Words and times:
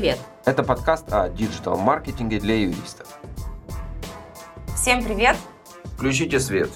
Привет! 0.00 0.18
Это 0.46 0.62
подкаст 0.62 1.12
о 1.12 1.28
диджитал-маркетинге 1.28 2.40
для 2.40 2.54
юристов. 2.54 3.06
Всем 4.74 5.04
привет! 5.04 5.36
Включите 5.94 6.40
свет. 6.40 6.70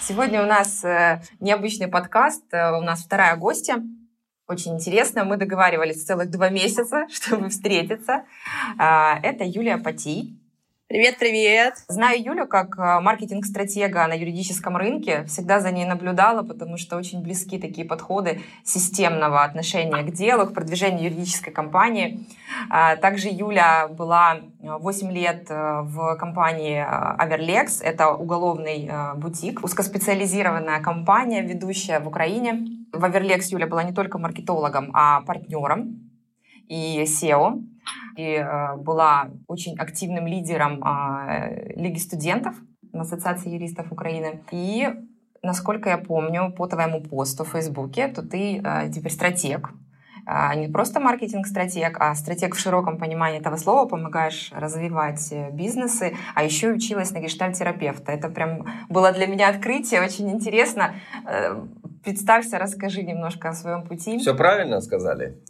Сегодня 0.00 0.42
у 0.42 0.46
нас 0.46 0.82
э, 0.84 1.22
необычный 1.38 1.86
подкаст. 1.86 2.42
Э, 2.50 2.76
у 2.76 2.82
нас 2.82 3.04
вторая 3.04 3.36
гостья. 3.36 3.76
Очень 4.48 4.74
интересно. 4.74 5.22
Мы 5.22 5.36
договаривались 5.36 6.04
целых 6.04 6.28
два 6.28 6.48
месяца, 6.48 7.06
чтобы 7.12 7.50
встретиться. 7.50 8.24
Э, 8.80 9.20
это 9.22 9.44
Юлия 9.44 9.76
Патий. 9.76 10.36
Привет, 10.88 11.18
привет. 11.18 11.78
Знаю 11.88 12.22
Юлю 12.22 12.46
как 12.46 12.78
э, 12.78 13.00
маркетинг-стратега 13.00 14.06
на 14.06 14.12
юридическом 14.12 14.76
рынке. 14.76 15.24
Всегда 15.24 15.58
за 15.58 15.72
ней 15.72 15.84
наблюдала, 15.84 16.44
потому 16.44 16.76
что 16.76 16.96
очень 16.96 17.24
близки 17.24 17.58
такие 17.58 17.84
подходы 17.84 18.40
системного 18.62 19.42
отношения 19.42 20.00
к 20.04 20.12
делу, 20.12 20.46
к 20.46 20.54
продвижению 20.54 21.10
юридической 21.10 21.50
компании. 21.50 22.24
А, 22.70 22.94
также 22.94 23.26
Юля 23.26 23.88
была 23.88 24.42
8 24.60 25.10
лет 25.10 25.46
э, 25.50 25.80
в 25.82 26.14
компании 26.18 26.86
Averlex. 26.86 27.82
Это 27.82 28.12
уголовный 28.12 28.88
э, 28.88 29.14
бутик, 29.16 29.64
узкоспециализированная 29.64 30.80
компания, 30.80 31.42
ведущая 31.42 31.98
в 31.98 32.06
Украине. 32.06 32.64
В 32.92 33.02
Averlex 33.02 33.46
Юля 33.50 33.66
была 33.66 33.82
не 33.82 33.92
только 33.92 34.18
маркетологом, 34.18 34.92
а 34.94 35.22
партнером 35.22 36.05
и 36.68 37.02
SEO 37.02 37.62
и 38.16 38.34
э, 38.34 38.76
была 38.76 39.30
очень 39.46 39.76
активным 39.78 40.26
лидером 40.26 40.82
э, 40.82 41.74
Лиги 41.76 41.98
студентов 41.98 42.54
Ассоциации 42.92 43.50
юристов 43.50 43.92
Украины. 43.92 44.42
И, 44.50 44.88
насколько 45.42 45.90
я 45.90 45.98
помню, 45.98 46.50
по 46.56 46.66
твоему 46.66 47.02
посту 47.02 47.44
в 47.44 47.50
Фейсбуке, 47.50 48.08
то 48.08 48.22
ты 48.22 48.62
э, 48.64 48.90
теперь 48.90 49.12
стратег, 49.12 49.70
не 50.56 50.66
просто 50.66 50.98
маркетинг-стратег, 50.98 51.98
а 52.00 52.12
стратег 52.16 52.56
в 52.56 52.58
широком 52.58 52.98
понимании 52.98 53.38
этого 53.38 53.54
слова, 53.54 53.86
помогаешь 53.86 54.50
развивать 54.52 55.32
бизнесы, 55.52 56.16
а 56.34 56.42
еще 56.42 56.72
училась 56.72 57.12
на 57.12 57.20
гештальтерапевта. 57.20 58.10
Это 58.10 58.28
прям 58.28 58.66
было 58.88 59.12
для 59.12 59.28
меня 59.28 59.48
открытие, 59.48 60.02
очень 60.02 60.28
интересно. 60.32 60.96
Представься, 62.02 62.58
расскажи 62.58 63.04
немножко 63.04 63.50
о 63.50 63.52
своем 63.52 63.84
пути. 63.84 64.18
Все 64.18 64.34
правильно 64.34 64.80
сказали? 64.80 65.40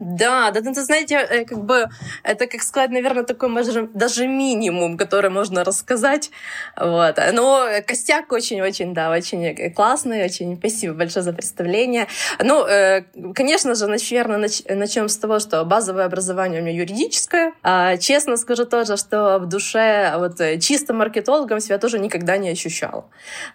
Да, 0.00 0.50
да, 0.50 0.60
это, 0.60 0.84
знаете, 0.84 1.14
э, 1.16 1.44
как 1.44 1.64
бы, 1.64 1.88
это, 2.22 2.46
как 2.46 2.62
сказать, 2.62 2.90
наверное, 2.90 3.24
такой 3.24 3.50
даже 3.94 4.26
минимум, 4.26 4.96
который 4.96 5.30
можно 5.30 5.64
рассказать. 5.64 6.30
Вот. 6.76 7.16
Но 7.32 7.68
костяк 7.86 8.32
очень-очень, 8.32 8.94
да, 8.94 9.10
очень 9.10 9.72
классный, 9.74 10.24
очень 10.24 10.56
спасибо 10.56 10.94
большое 10.94 11.22
за 11.22 11.32
представление. 11.32 12.06
Ну, 12.42 12.66
э, 12.66 13.02
конечно 13.34 13.74
же, 13.74 13.86
наверное, 13.86 14.50
начнем 14.68 15.08
с 15.08 15.16
того, 15.16 15.38
что 15.38 15.64
базовое 15.64 16.04
образование 16.04 16.60
у 16.60 16.64
меня 16.64 16.76
юридическое. 16.76 17.52
А, 17.62 17.96
честно 17.96 18.36
скажу 18.36 18.64
тоже, 18.64 18.96
что 18.96 19.38
в 19.38 19.46
душе 19.46 20.14
вот 20.16 20.40
чисто 20.60 20.94
маркетологом 20.94 21.60
себя 21.60 21.78
тоже 21.78 21.98
никогда 21.98 22.36
не 22.36 22.50
ощущала. 22.50 23.06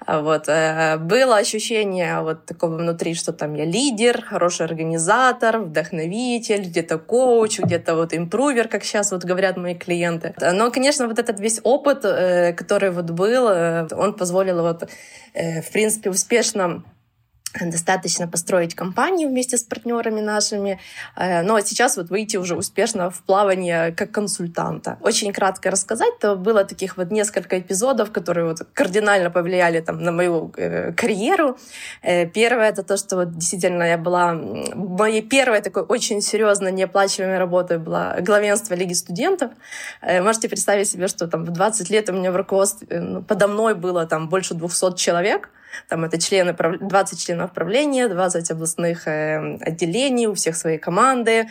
Вот. 0.07 0.47
Э, 0.47 0.97
было 0.97 1.37
ощущение 1.37 2.21
вот 2.21 2.45
такого 2.45 2.77
внутри, 2.77 3.13
что 3.13 3.33
там 3.33 3.53
я 3.53 3.65
лидер, 3.65 4.23
хороший 4.23 4.65
организатор, 4.65 5.59
вдохновитель, 5.59 6.14
вдохновитель, 6.15 6.63
где-то 6.65 6.97
коуч, 6.97 7.59
где-то 7.59 7.95
вот 7.95 8.13
импрувер, 8.13 8.67
как 8.67 8.83
сейчас 8.83 9.11
вот 9.11 9.23
говорят 9.23 9.57
мои 9.57 9.75
клиенты. 9.75 10.33
Но, 10.53 10.71
конечно, 10.71 11.07
вот 11.07 11.19
этот 11.19 11.39
весь 11.39 11.59
опыт, 11.63 12.05
э, 12.05 12.53
который 12.53 12.91
вот 12.91 13.11
был, 13.11 13.47
э, 13.49 13.87
он 13.91 14.13
позволил 14.13 14.61
вот, 14.61 14.89
э, 15.33 15.61
в 15.61 15.71
принципе, 15.71 16.09
успешно 16.09 16.83
достаточно 17.61 18.27
построить 18.27 18.75
компанию 18.75 19.29
вместе 19.29 19.57
с 19.57 19.63
партнерами 19.63 20.21
нашими, 20.21 20.79
э, 21.15 21.41
но 21.41 21.59
сейчас 21.61 21.97
вот 21.97 22.09
выйти 22.09 22.37
уже 22.37 22.55
успешно 22.55 23.09
в 23.09 23.21
плавание 23.21 23.91
как 23.91 24.11
консультанта. 24.11 24.97
Очень 25.01 25.33
кратко 25.33 25.71
рассказать, 25.71 26.19
то 26.19 26.35
было 26.35 26.63
таких 26.65 26.97
вот 26.97 27.11
несколько 27.11 27.59
эпизодов, 27.59 28.11
которые 28.11 28.47
вот 28.47 28.59
кардинально 28.73 29.29
повлияли 29.29 29.79
там 29.79 30.01
на 30.03 30.11
мою 30.11 30.53
э, 30.57 30.91
карьеру. 30.93 31.57
Э, 32.01 32.25
первое 32.25 32.69
это 32.69 32.83
то, 32.83 32.97
что 32.97 33.17
вот 33.17 33.37
действительно 33.37 33.83
я 33.83 33.97
была 33.97 34.33
моей 34.33 35.21
первой 35.21 35.61
такой 35.61 35.83
очень 35.83 36.21
серьезно 36.21 36.69
неоплачиваемой 36.69 37.37
работой 37.37 37.77
была 37.77 38.17
главенство 38.19 38.73
Лиги 38.73 38.93
студентов. 38.93 39.51
Можете 40.01 40.49
представить 40.49 40.89
себе, 40.89 41.07
что 41.07 41.27
там 41.27 41.45
в 41.45 41.51
20 41.51 41.89
лет 41.89 42.09
у 42.09 42.13
меня 42.13 42.31
в 42.31 42.35
руководстве 42.35 42.99
ну, 42.99 43.21
подо 43.21 43.47
мной 43.47 43.75
было 43.75 44.05
там 44.05 44.29
больше 44.29 44.53
200 44.53 44.95
человек, 44.95 45.49
там 45.87 46.05
это 46.05 46.19
члены, 46.19 46.53
20 46.53 47.19
членов 47.19 47.53
правления, 47.53 48.07
20 48.07 48.51
областных 48.51 49.07
э, 49.07 49.57
отделений, 49.61 50.27
у 50.27 50.33
всех 50.33 50.55
свои 50.55 50.77
команды. 50.77 51.47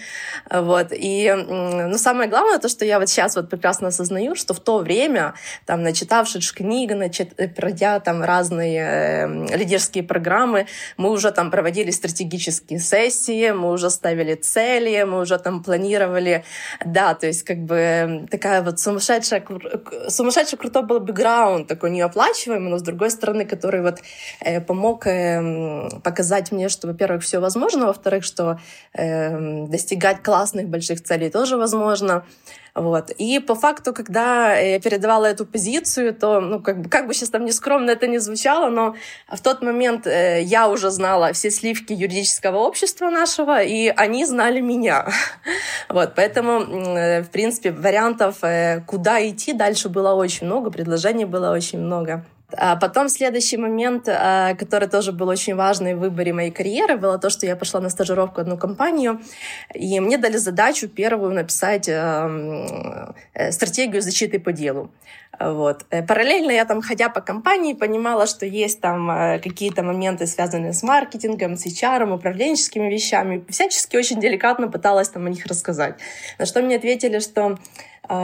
Вот. 0.51 0.89
И 0.91 1.33
ну, 1.35 1.99
самое 1.99 2.29
главное, 2.29 2.59
то, 2.59 2.69
что 2.69 2.85
я 2.85 2.99
вот 2.99 3.09
сейчас 3.09 3.37
вот 3.37 3.51
прекрасно 3.51 3.89
осознаю, 3.89 4.35
что 4.35 4.55
в 4.55 4.61
то 4.61 4.79
время, 4.79 5.35
там, 5.67 5.83
начитавшись 5.83 6.53
книг, 6.53 6.93
начит, 6.93 7.33
э, 7.37 7.49
пройдя 7.49 8.01
там 8.01 8.23
разные 8.23 8.81
э, 8.81 9.57
лидерские 9.57 10.05
программы, 10.05 10.67
мы 10.97 11.11
уже 11.11 11.31
там 11.33 11.51
проводили 11.51 11.91
стратегические 11.91 12.79
сессии, 12.79 13.51
мы 13.51 13.71
уже 13.71 13.91
ставили 13.91 14.35
цели, 14.35 15.03
мы 15.05 15.21
уже 15.21 15.39
там 15.39 15.63
планировали, 15.63 16.45
да, 16.85 17.15
то 17.15 17.27
есть 17.27 17.43
как 17.43 17.59
бы 17.59 18.27
такая 18.31 18.63
вот 18.63 18.81
сумасшедшая, 18.81 19.45
сумасшедший 20.09 20.59
крутой 20.59 20.83
был 20.83 21.01
бэкграунд, 21.01 21.67
такой 21.67 21.91
неоплачиваемый, 21.91 22.71
но 22.71 22.79
с 22.79 22.83
другой 22.83 23.11
стороны, 23.11 23.45
который 23.45 23.83
вот 23.83 23.99
помог 24.67 25.07
эм, 25.07 26.01
показать 26.03 26.53
мне, 26.53 26.69
что, 26.69 26.87
во-первых, 26.87 27.23
все 27.23 27.39
возможно, 27.39 27.87
во-вторых, 27.87 28.25
что 28.25 28.59
эм, 28.93 29.71
достигать 29.71 30.23
классных 30.23 30.69
больших 30.69 31.03
целей 31.03 31.31
тоже 31.31 31.57
возможно. 31.57 32.25
Вот. 32.75 33.11
И 33.11 33.39
по 33.39 33.55
факту, 33.55 33.95
когда 33.95 34.57
я 34.57 34.81
передавала 34.81 35.27
эту 35.27 35.47
позицию, 35.47 36.13
то, 36.13 36.41
ну, 36.41 36.61
как 36.61 36.81
бы, 36.81 36.89
как 36.89 37.07
бы 37.07 37.15
сейчас 37.15 37.31
там 37.31 37.45
нескромно 37.45 37.93
это 37.93 38.09
не 38.09 38.19
звучало, 38.19 38.69
но 38.69 38.97
в 39.29 39.41
тот 39.41 39.63
момент 39.63 40.09
э, 40.09 40.43
я 40.43 40.69
уже 40.69 40.91
знала 40.91 41.33
все 41.33 41.51
сливки 41.51 41.93
юридического 41.93 42.59
общества 42.59 43.11
нашего, 43.11 43.63
и 43.63 43.89
они 43.89 44.25
знали 44.27 44.61
меня. 44.61 45.07
Вот, 45.89 46.15
поэтому, 46.17 46.61
э, 46.97 47.23
в 47.23 47.31
принципе, 47.31 47.71
вариантов, 47.71 48.39
э, 48.43 48.81
куда 48.87 49.25
идти 49.29 49.53
дальше 49.53 49.89
было 49.89 50.15
очень 50.15 50.47
много, 50.47 50.71
предложений 50.71 51.27
было 51.27 51.53
очень 51.53 51.79
много. 51.79 52.25
А 52.57 52.77
потом 52.77 53.09
следующий 53.09 53.57
момент, 53.57 54.09
а, 54.09 54.55
который 54.55 54.89
тоже 54.89 55.13
был 55.13 55.29
очень 55.29 55.55
важный 55.55 55.95
в 55.95 55.99
выборе 55.99 56.33
моей 56.33 56.51
карьеры, 56.51 56.97
было 56.97 57.19
то, 57.19 57.31
что 57.31 57.47
я 57.47 57.57
пошла 57.57 57.81
на 57.81 57.91
стажировку 57.91 58.37
в 58.37 58.41
одну 58.41 58.57
компанию, 58.57 59.21
и 59.75 60.01
мне 60.01 60.19
дали 60.19 60.37
задачу 60.37 60.89
первую 60.89 61.33
написать 61.33 61.89
э, 61.89 63.13
стратегию 63.51 64.03
защиты 64.03 64.39
по 64.39 64.53
делу. 64.53 64.91
Вот. 65.41 65.87
Э, 65.91 66.03
параллельно 66.03 66.51
я 66.51 66.65
там, 66.65 66.83
ходя 66.83 67.09
по 67.09 67.21
компании, 67.21 67.75
понимала, 67.75 68.27
что 68.27 68.47
есть 68.47 68.81
там 68.81 69.11
э, 69.11 69.39
какие-то 69.39 69.83
моменты, 69.83 70.27
связанные 70.27 70.73
с 70.73 70.83
маркетингом, 70.83 71.57
с 71.57 71.67
HR, 71.67 72.13
управленческими 72.13 72.89
вещами. 72.89 73.45
Всячески 73.49 73.97
очень 73.97 74.21
деликатно 74.21 74.69
пыталась 74.69 75.09
там 75.09 75.27
о 75.27 75.31
них 75.31 75.47
рассказать. 75.47 75.97
На 76.39 76.47
что 76.47 76.63
мне 76.63 76.77
ответили, 76.77 77.19
что 77.19 77.59
э, 78.09 78.15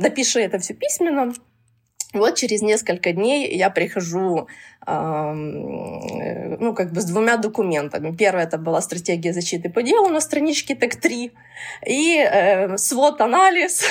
напиши 0.00 0.40
это 0.40 0.58
все 0.58 0.74
письменно, 0.74 1.32
вот 2.12 2.36
через 2.36 2.62
несколько 2.62 3.12
дней 3.12 3.56
я 3.56 3.70
прихожу 3.70 4.48
э, 4.86 5.32
ну, 5.32 6.74
как 6.74 6.92
бы 6.92 7.00
с 7.00 7.04
двумя 7.04 7.36
документами. 7.36 8.14
Первое 8.14 8.44
это 8.44 8.58
была 8.58 8.80
стратегия 8.80 9.32
защиты 9.32 9.70
по 9.70 9.82
делу 9.82 10.08
на 10.08 10.20
страничке 10.20 10.74
ТЭК-3 10.74 11.30
и 11.86 12.18
э, 12.18 12.76
свод-анализ 12.76 13.84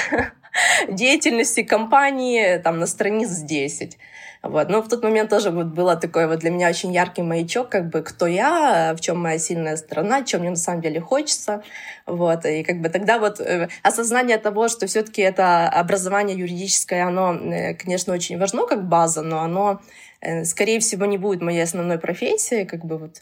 деятельности 0.89 1.63
компании 1.63 2.57
там, 2.57 2.79
на 2.79 2.87
страниц 2.87 3.29
10. 3.29 3.97
Вот. 4.43 4.69
Но 4.69 4.81
в 4.81 4.87
тот 4.87 5.03
момент 5.03 5.29
тоже 5.29 5.51
вот 5.51 5.67
было 5.67 5.95
такой 5.95 6.27
вот 6.27 6.39
для 6.39 6.49
меня 6.49 6.69
очень 6.69 6.91
яркий 6.91 7.21
маячок, 7.21 7.69
как 7.69 7.89
бы 7.89 8.01
кто 8.01 8.25
я, 8.25 8.95
в 8.97 8.99
чем 8.99 9.19
моя 9.19 9.37
сильная 9.37 9.77
сторона, 9.77 10.23
чем 10.23 10.41
мне 10.41 10.49
на 10.49 10.55
самом 10.55 10.81
деле 10.81 10.99
хочется. 10.99 11.63
Вот. 12.07 12.45
И 12.45 12.63
как 12.63 12.81
бы 12.81 12.89
тогда 12.89 13.19
вот 13.19 13.39
э, 13.39 13.69
осознание 13.83 14.39
того, 14.39 14.67
что 14.67 14.87
все-таки 14.87 15.21
это 15.21 15.69
образование 15.69 16.37
юридическое, 16.37 17.05
оно, 17.05 17.35
э, 17.35 17.75
конечно, 17.75 18.13
очень 18.13 18.39
важно 18.39 18.65
как 18.65 18.87
база, 18.87 19.21
но 19.21 19.41
оно, 19.41 19.79
э, 20.21 20.43
скорее 20.45 20.79
всего, 20.79 21.05
не 21.05 21.19
будет 21.19 21.41
моей 21.41 21.61
основной 21.61 21.99
профессией, 21.99 22.65
как 22.65 22.83
бы 22.83 22.97
вот 22.97 23.21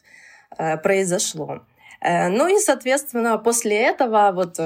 произошло. 0.81 1.61
Ну 2.01 2.47
и, 2.47 2.59
соответственно, 2.59 3.37
после 3.37 3.77
этого, 3.77 4.31
вот 4.33 4.57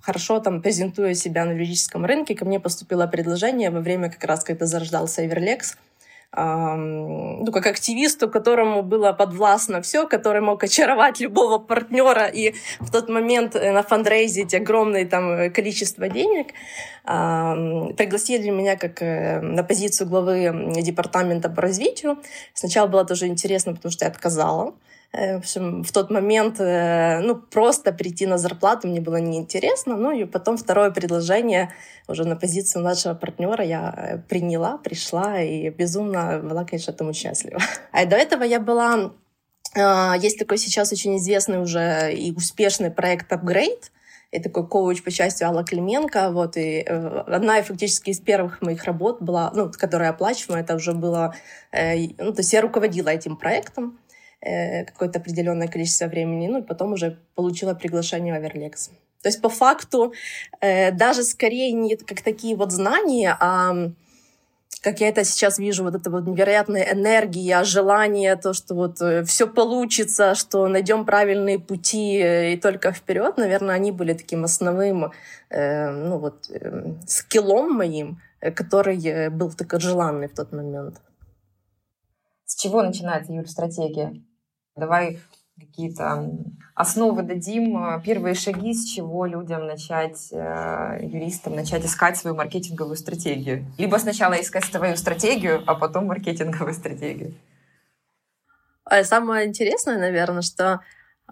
хорошо 0.00 0.40
там 0.40 0.62
презентуя 0.62 1.14
себя 1.14 1.44
на 1.44 1.52
юридическом 1.52 2.04
рынке, 2.06 2.34
ко 2.34 2.44
мне 2.44 2.60
поступило 2.60 3.06
предложение 3.06 3.70
во 3.70 3.80
время 3.80 4.10
как 4.10 4.24
раз, 4.24 4.42
когда 4.42 4.64
зарождался 4.66 5.26
Эверлекс, 5.26 5.76
ну, 6.34 7.52
как 7.52 7.66
активисту, 7.66 8.26
которому 8.30 8.82
было 8.82 9.12
подвластно 9.12 9.82
все, 9.82 10.06
который 10.08 10.40
мог 10.40 10.64
очаровать 10.64 11.20
любого 11.20 11.58
партнера 11.58 12.26
и 12.26 12.54
в 12.80 12.90
тот 12.90 13.10
момент 13.10 13.54
э, 13.54 13.70
на 13.70 13.82
фандрейзить 13.82 14.54
огромное 14.54 15.04
там 15.04 15.52
количество 15.52 16.08
денег, 16.08 16.54
пригласили 17.04 18.48
меня 18.48 18.76
как 18.76 19.02
э, 19.02 19.42
на 19.42 19.62
позицию 19.62 20.08
главы 20.08 20.72
департамента 20.80 21.50
по 21.50 21.60
развитию. 21.60 22.16
Сначала 22.54 22.86
было 22.86 23.04
тоже 23.04 23.26
интересно, 23.26 23.74
потому 23.74 23.92
что 23.92 24.06
я 24.06 24.10
отказала. 24.10 24.72
Э, 25.12 25.34
в 25.34 25.38
общем, 25.38 25.82
в 25.84 25.92
тот 25.92 26.10
момент, 26.10 26.58
э, 26.58 27.20
ну, 27.20 27.36
просто 27.36 27.92
прийти 27.92 28.26
на 28.26 28.38
зарплату 28.38 28.88
мне 28.88 29.00
было 29.00 29.16
неинтересно. 29.16 29.96
Ну, 29.96 30.10
и 30.10 30.24
потом 30.24 30.56
второе 30.56 30.90
предложение 30.90 31.72
уже 32.08 32.24
на 32.24 32.36
позицию 32.36 32.82
младшего 32.82 33.14
партнера 33.14 33.64
я 33.64 33.94
э, 33.96 34.18
приняла, 34.28 34.78
пришла 34.78 35.40
и 35.40 35.68
безумно 35.68 36.40
была, 36.42 36.64
конечно, 36.64 36.92
этому 36.92 37.12
счастлива. 37.12 37.60
А 37.92 38.06
до 38.06 38.16
этого 38.16 38.42
я 38.42 38.60
была... 38.60 39.12
Есть 39.74 40.38
такой 40.38 40.58
сейчас 40.58 40.92
очень 40.92 41.16
известный 41.16 41.58
уже 41.58 42.12
и 42.12 42.30
успешный 42.32 42.90
проект 42.90 43.32
«Upgrade», 43.32 43.90
и 44.30 44.38
такой 44.38 44.66
коуч 44.66 45.02
по 45.02 45.10
части 45.10 45.44
Алла 45.44 45.64
Клименко. 45.64 46.30
Вот, 46.30 46.58
и 46.58 46.80
одна 46.80 47.62
фактически 47.62 48.10
из 48.10 48.20
первых 48.20 48.60
моих 48.60 48.84
работ 48.84 49.22
была, 49.22 49.50
ну, 49.54 49.70
которая 49.70 50.10
оплачиваемая, 50.10 50.62
это 50.62 50.74
уже 50.74 50.92
было... 50.92 51.34
Ну, 51.72 52.32
то 52.32 52.38
есть 52.38 52.52
я 52.52 52.60
руководила 52.60 53.08
этим 53.08 53.36
проектом. 53.36 53.98
Э, 54.44 54.84
какое-то 54.84 55.20
определенное 55.20 55.68
количество 55.68 56.06
времени, 56.06 56.48
ну 56.48 56.58
и 56.58 56.62
потом 56.62 56.94
уже 56.94 57.16
получила 57.36 57.74
приглашение 57.74 58.34
в 58.34 58.36
Аверлекс. 58.36 58.88
То 59.22 59.28
есть 59.28 59.40
по 59.40 59.48
факту 59.48 60.14
э, 60.60 60.90
даже 60.90 61.22
скорее 61.22 61.70
не 61.70 61.94
как 61.94 62.22
такие 62.22 62.56
вот 62.56 62.72
знания, 62.72 63.36
а 63.38 63.92
как 64.80 65.00
я 65.00 65.10
это 65.10 65.22
сейчас 65.22 65.60
вижу, 65.60 65.84
вот 65.84 65.94
эта 65.94 66.10
вот 66.10 66.26
невероятная 66.26 66.92
энергия, 66.92 67.62
желание, 67.62 68.34
то, 68.34 68.52
что 68.52 68.74
вот 68.74 69.00
э, 69.00 69.22
все 69.22 69.46
получится, 69.46 70.34
что 70.34 70.66
найдем 70.66 71.04
правильные 71.04 71.60
пути 71.60 72.52
и 72.54 72.56
только 72.56 72.90
вперед, 72.90 73.36
наверное, 73.36 73.76
они 73.76 73.92
были 73.92 74.12
таким 74.12 74.42
основным, 74.42 75.12
ну 75.50 76.18
вот, 76.18 76.50
скиллом 77.06 77.74
моим, 77.74 78.20
который 78.40 79.28
был 79.28 79.52
такой 79.52 79.78
желанный 79.78 80.26
в 80.26 80.34
тот 80.34 80.50
момент. 80.50 81.00
С 82.44 82.56
чего 82.56 82.82
начинается, 82.82 83.32
Юль, 83.32 83.46
стратегия? 83.46 84.20
Давай 84.76 85.18
какие-то 85.58 86.28
основы 86.74 87.22
дадим, 87.22 87.76
э, 87.76 88.02
первые 88.02 88.34
шаги, 88.34 88.72
с 88.72 88.84
чего 88.84 89.26
людям 89.26 89.66
начать, 89.66 90.28
э, 90.32 90.98
юристам, 91.02 91.54
начать 91.54 91.84
искать 91.84 92.16
свою 92.16 92.34
маркетинговую 92.36 92.96
стратегию. 92.96 93.64
Либо 93.78 93.96
сначала 93.96 94.34
искать 94.34 94.64
свою 94.64 94.96
стратегию, 94.96 95.62
а 95.66 95.74
потом 95.74 96.06
маркетинговую 96.06 96.74
стратегию. 96.80 97.34
А 98.84 99.04
самое 99.04 99.46
интересное, 99.46 99.98
наверное, 99.98 100.42
что 100.42 100.80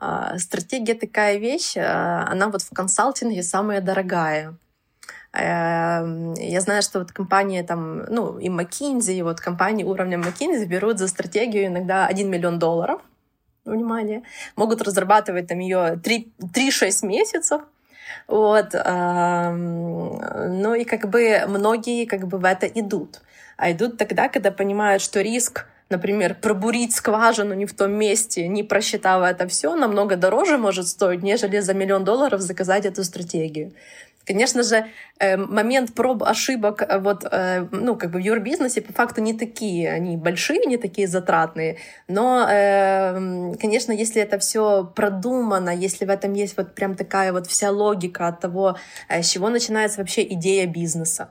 э, 0.00 0.38
стратегия 0.38 0.94
такая 0.94 1.38
вещь, 1.38 1.76
э, 1.76 1.82
она 1.82 2.48
вот 2.48 2.62
в 2.62 2.70
консалтинге 2.70 3.42
самая 3.42 3.80
дорогая. 3.80 4.54
Э, 5.32 6.34
я 6.36 6.60
знаю, 6.60 6.82
что 6.82 7.00
вот 7.00 7.12
компании 7.12 7.62
там, 7.62 8.04
ну, 8.04 8.38
и 8.38 8.48
McKinsey, 8.48 9.14
и 9.14 9.22
вот 9.22 9.40
компании 9.40 9.84
уровня 9.84 10.18
McKinsey 10.18 10.66
берут 10.66 10.98
за 10.98 11.08
стратегию 11.08 11.66
иногда 11.66 12.06
1 12.06 12.30
миллион 12.30 12.58
долларов, 12.58 13.00
внимание, 13.64 14.22
могут 14.56 14.82
разрабатывать 14.82 15.46
там 15.46 15.58
ее 15.58 16.00
3-6 16.02 17.06
месяцев, 17.06 17.62
вот. 18.26 18.74
Ну 18.74 20.74
и 20.74 20.84
как 20.84 21.08
бы 21.08 21.44
многие 21.48 22.06
как 22.06 22.26
бы 22.26 22.38
в 22.38 22.44
это 22.44 22.66
идут. 22.66 23.20
А 23.56 23.72
идут 23.72 23.98
тогда, 23.98 24.28
когда 24.28 24.50
понимают, 24.50 25.02
что 25.02 25.20
риск, 25.20 25.66
например, 25.90 26.34
пробурить 26.34 26.94
скважину 26.94 27.54
не 27.54 27.66
в 27.66 27.74
том 27.74 27.92
месте, 27.92 28.48
не 28.48 28.62
просчитав 28.62 29.22
это 29.22 29.46
все, 29.48 29.76
намного 29.76 30.16
дороже 30.16 30.56
может 30.56 30.88
стоить, 30.88 31.22
нежели 31.22 31.60
за 31.60 31.74
миллион 31.74 32.04
долларов 32.04 32.40
заказать 32.40 32.86
эту 32.86 33.04
стратегию. 33.04 33.72
Конечно 34.30 34.62
же, 34.62 34.86
э, 35.18 35.36
момент 35.36 35.92
проб 35.92 36.22
ошибок 36.22 36.82
э, 36.82 36.98
вот, 37.00 37.24
э, 37.24 37.66
ну, 37.72 37.96
как 37.96 38.12
бы 38.12 38.20
в 38.20 38.22
юрбизнесе 38.22 38.80
по 38.80 38.92
факту 38.92 39.20
не 39.20 39.34
такие, 39.34 39.92
они 39.92 40.16
большие, 40.16 40.66
не 40.66 40.76
такие 40.76 41.08
затратные, 41.08 41.78
но, 42.08 42.46
конечно, 43.60 43.92
если 43.92 44.22
это 44.22 44.38
все 44.38 44.84
продумано, 44.84 45.70
если 45.70 46.04
в 46.06 46.10
этом 46.10 46.32
есть 46.34 46.56
вот 46.56 46.74
прям 46.76 46.94
такая 46.94 47.32
вот 47.32 47.46
вся 47.48 47.70
логика 47.70 48.28
от 48.28 48.40
того, 48.40 48.76
с 49.08 49.28
чего 49.28 49.48
начинается 49.48 49.98
вообще 49.98 50.22
идея 50.22 50.66
бизнеса, 50.66 51.28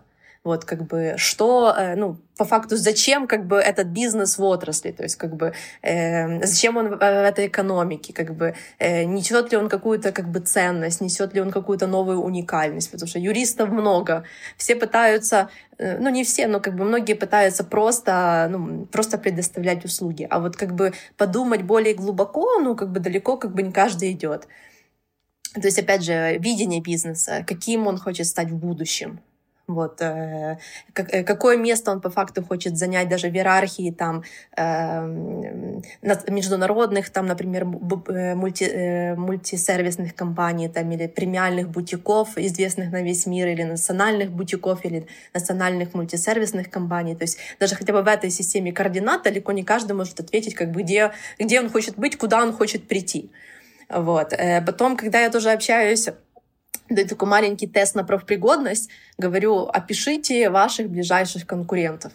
вот 0.49 0.65
как 0.65 0.87
бы 0.87 1.13
что, 1.17 1.73
э, 1.77 1.95
ну, 1.95 2.17
по 2.37 2.45
факту, 2.45 2.77
зачем 2.77 3.27
как 3.27 3.45
бы 3.45 3.57
этот 3.57 3.87
бизнес 3.87 4.37
в 4.37 4.43
отрасли, 4.43 4.91
то 4.91 5.03
есть 5.03 5.15
как 5.15 5.35
бы 5.35 5.53
э, 5.83 6.45
зачем 6.45 6.77
он 6.77 6.87
в, 6.87 6.97
в 6.97 7.01
этой 7.01 7.47
экономике, 7.47 8.13
как 8.13 8.35
бы 8.35 8.55
э, 8.79 9.03
несет 9.03 9.51
ли 9.51 9.57
он 9.57 9.69
какую-то 9.69 10.11
как 10.11 10.31
бы 10.31 10.39
ценность, 10.39 11.01
несет 11.01 11.33
ли 11.33 11.41
он 11.41 11.51
какую-то 11.51 11.87
новую 11.87 12.21
уникальность, 12.21 12.91
потому 12.91 13.07
что 13.07 13.19
юристов 13.19 13.69
много, 13.69 14.23
все 14.57 14.75
пытаются, 14.75 15.49
э, 15.77 15.97
ну 15.99 16.09
не 16.09 16.23
все, 16.23 16.47
но 16.47 16.59
как 16.59 16.75
бы 16.75 16.85
многие 16.85 17.15
пытаются 17.15 17.63
просто, 17.63 18.47
ну, 18.51 18.85
просто 18.85 19.17
предоставлять 19.17 19.85
услуги, 19.85 20.27
а 20.29 20.39
вот 20.39 20.55
как 20.55 20.73
бы 20.73 20.93
подумать 21.17 21.61
более 21.61 21.93
глубоко, 21.93 22.59
ну 22.59 22.75
как 22.75 22.89
бы 22.91 22.99
далеко 22.99 23.37
как 23.37 23.53
бы 23.53 23.63
не 23.63 23.71
каждый 23.71 24.11
идет. 24.11 24.47
То 25.53 25.67
есть, 25.67 25.79
опять 25.79 26.03
же, 26.03 26.37
видение 26.39 26.81
бизнеса, 26.81 27.43
каким 27.47 27.87
он 27.87 27.97
хочет 27.97 28.27
стать 28.27 28.51
в 28.51 28.55
будущем. 28.55 29.19
Вот, 29.69 30.01
э, 30.01 30.57
как, 30.93 31.13
э, 31.13 31.23
какое 31.23 31.55
место 31.55 31.91
он 31.91 32.01
по 32.01 32.09
факту 32.09 32.43
хочет 32.43 32.75
занять 32.75 33.07
даже 33.07 33.29
в 33.29 33.35
иерархии 33.35 33.91
там, 33.91 34.23
э, 34.57 35.05
международных, 36.27 37.11
там, 37.11 37.27
например, 37.27 37.63
э, 37.63 38.33
мульти, 38.33 38.63
э, 38.63 39.15
мультисервисных 39.15 40.15
компаний 40.15 40.69
там, 40.69 40.91
или 40.91 41.05
премиальных 41.07 41.69
бутиков, 41.69 42.35
известных 42.37 42.91
на 42.91 43.03
весь 43.03 43.27
мир, 43.27 43.47
или 43.47 43.61
национальных 43.63 44.31
бутиков, 44.31 44.83
или 44.85 45.05
национальных 45.35 45.93
мультисервисных 45.93 46.71
компаний. 46.71 47.15
То 47.15 47.25
есть 47.25 47.37
даже 47.59 47.75
хотя 47.75 47.93
бы 47.93 48.01
в 48.01 48.07
этой 48.07 48.31
системе 48.31 48.71
координат 48.71 49.21
далеко 49.23 49.51
не 49.51 49.63
каждый 49.63 49.93
может 49.93 50.19
ответить, 50.19 50.55
как 50.55 50.71
бы, 50.71 50.81
где, 50.81 51.11
где 51.37 51.59
он 51.59 51.69
хочет 51.69 51.95
быть, 51.95 52.17
куда 52.17 52.41
он 52.41 52.53
хочет 52.53 52.87
прийти. 52.87 53.29
Вот. 53.89 54.33
Э, 54.33 54.61
потом, 54.61 54.97
когда 54.97 55.19
я 55.19 55.29
тоже 55.29 55.51
общаюсь 55.51 56.09
даю 56.89 57.07
такой 57.07 57.27
маленький 57.27 57.67
тест 57.67 57.95
на 57.95 58.03
профпригодность, 58.03 58.89
говорю, 59.17 59.63
опишите 59.65 60.49
ваших 60.49 60.89
ближайших 60.89 61.45
конкурентов. 61.45 62.11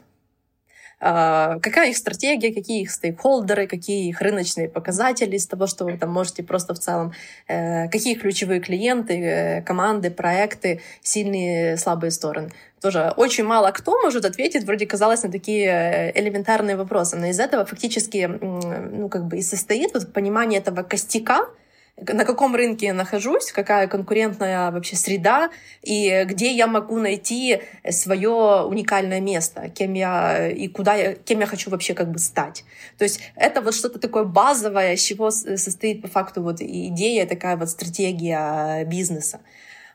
Uh, 1.01 1.61
какая 1.61 1.91
их 1.91 1.99
стратегия, 1.99 2.55
какие 2.55 2.83
их 2.83 2.91
стейкхолдеры, 2.91 3.67
какие 3.67 4.09
их 4.09 4.23
рыночные 4.23 4.71
показатели 4.71 5.37
из 5.37 5.47
того, 5.47 5.67
что 5.67 5.85
вы 5.85 5.99
там 5.99 6.11
можете 6.11 6.43
просто 6.43 6.73
в 6.73 6.79
целом, 6.79 7.13
uh, 7.49 7.91
какие 7.91 8.15
ключевые 8.15 8.61
клиенты, 8.61 9.19
uh, 9.19 9.63
команды, 9.63 10.11
проекты, 10.11 10.81
сильные, 11.03 11.77
слабые 11.77 12.11
стороны. 12.11 12.53
Тоже 12.81 13.13
очень 13.17 13.45
мало 13.45 13.71
кто 13.71 14.01
может 14.03 14.25
ответить, 14.25 14.65
вроде 14.65 14.87
казалось, 14.87 15.23
на 15.23 15.33
такие 15.33 15.67
э, 15.67 16.21
элементарные 16.21 16.77
вопросы. 16.77 17.17
Но 17.17 17.27
из 17.27 17.41
этого 17.41 17.65
фактически, 17.65 18.27
ну, 18.27 19.09
как 19.09 19.27
бы 19.27 19.39
и 19.39 19.43
состоит 19.43 19.95
вот 19.95 20.13
понимание 20.13 20.61
этого 20.61 20.83
костяка, 20.83 21.49
на 21.97 22.25
каком 22.25 22.55
рынке 22.57 22.87
я 22.87 22.95
нахожусь, 22.95 23.53
какая 23.53 23.87
конкурентная 23.87 24.71
вообще 24.71 24.97
среда, 24.97 25.51
и 25.83 26.25
где 26.25 26.53
я 26.53 26.67
могу 26.67 26.99
найти 26.99 27.63
свое 27.89 28.65
уникальное 28.65 29.21
место, 29.21 29.69
кем 29.69 29.95
я 29.95 30.49
и 30.49 30.67
куда 30.69 30.95
я, 30.95 31.15
кем 31.15 31.41
я 31.41 31.47
хочу 31.47 31.71
вообще 31.71 31.95
как 31.95 32.11
бы 32.11 32.19
стать. 32.19 32.65
То 32.99 33.05
есть 33.05 33.21
это 33.37 33.61
вот 33.61 33.75
что-то 33.75 33.99
такое 33.99 34.25
базовое, 34.25 34.95
из 34.95 35.03
чего 35.03 35.31
состоит 35.31 36.03
по 36.03 36.09
факту 36.09 36.43
вот 36.43 36.61
идея, 36.61 37.27
такая 37.27 37.57
вот 37.57 37.71
стратегия 37.71 38.85
бизнеса. 38.85 39.41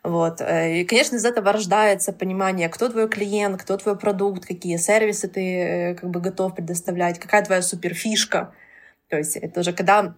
Вот. 0.01 0.39
И, 0.39 0.86
конечно, 0.86 1.18
из 1.18 1.25
этого 1.25 1.51
рождается 1.51 2.13
понимание, 2.13 2.70
кто 2.70 2.88
твой 2.88 3.10
клиент, 3.10 3.62
кто 3.62 3.75
твой 3.75 3.98
продукт, 3.98 4.46
какие 4.46 4.77
сервисы 4.77 5.27
ты 5.27 5.41
э, 5.41 5.96
как 5.96 6.10
бы 6.10 6.22
готов 6.22 6.56
предоставлять, 6.56 7.20
какая 7.20 7.44
твоя 7.44 7.62
суперфишка. 7.62 8.53
То 9.10 9.18
есть 9.18 9.36
это 9.36 9.60
уже 9.60 9.74
когда 9.74 10.15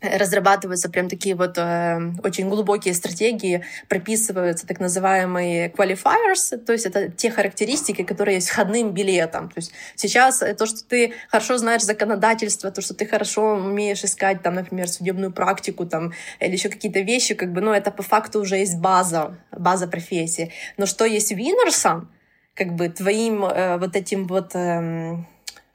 разрабатываются 0.00 0.88
прям 0.90 1.08
такие 1.08 1.34
вот 1.34 1.58
э, 1.58 2.12
очень 2.22 2.48
глубокие 2.48 2.94
стратегии, 2.94 3.64
прописываются 3.88 4.66
так 4.66 4.80
называемые 4.80 5.70
qualifiers, 5.70 6.56
то 6.56 6.72
есть 6.72 6.86
это 6.86 7.10
те 7.10 7.30
характеристики, 7.30 8.02
которые 8.02 8.36
есть 8.36 8.48
входным 8.48 8.92
билетом. 8.92 9.48
То 9.48 9.58
есть 9.58 9.72
сейчас 9.96 10.38
то, 10.38 10.66
что 10.66 10.84
ты 10.84 11.12
хорошо 11.28 11.58
знаешь 11.58 11.82
законодательство, 11.82 12.70
то, 12.70 12.80
что 12.80 12.94
ты 12.94 13.06
хорошо 13.06 13.54
умеешь 13.54 14.04
искать, 14.04 14.42
там, 14.42 14.54
например, 14.54 14.88
судебную 14.88 15.32
практику 15.32 15.86
там, 15.86 16.12
или 16.38 16.52
еще 16.52 16.68
какие-то 16.68 17.00
вещи, 17.00 17.34
как 17.34 17.52
бы, 17.52 17.60
ну, 17.60 17.72
это 17.72 17.90
по 17.90 18.02
факту 18.02 18.40
уже 18.40 18.56
есть 18.56 18.78
база, 18.78 19.36
база 19.52 19.86
профессии. 19.86 20.52
Но 20.76 20.86
что 20.86 21.04
есть 21.04 21.32
винерсом, 21.32 22.10
как 22.54 22.74
бы 22.74 22.88
твоим 22.88 23.44
э, 23.44 23.78
вот 23.78 23.96
этим 23.96 24.26
вот... 24.26 24.54
Э, 24.54 25.24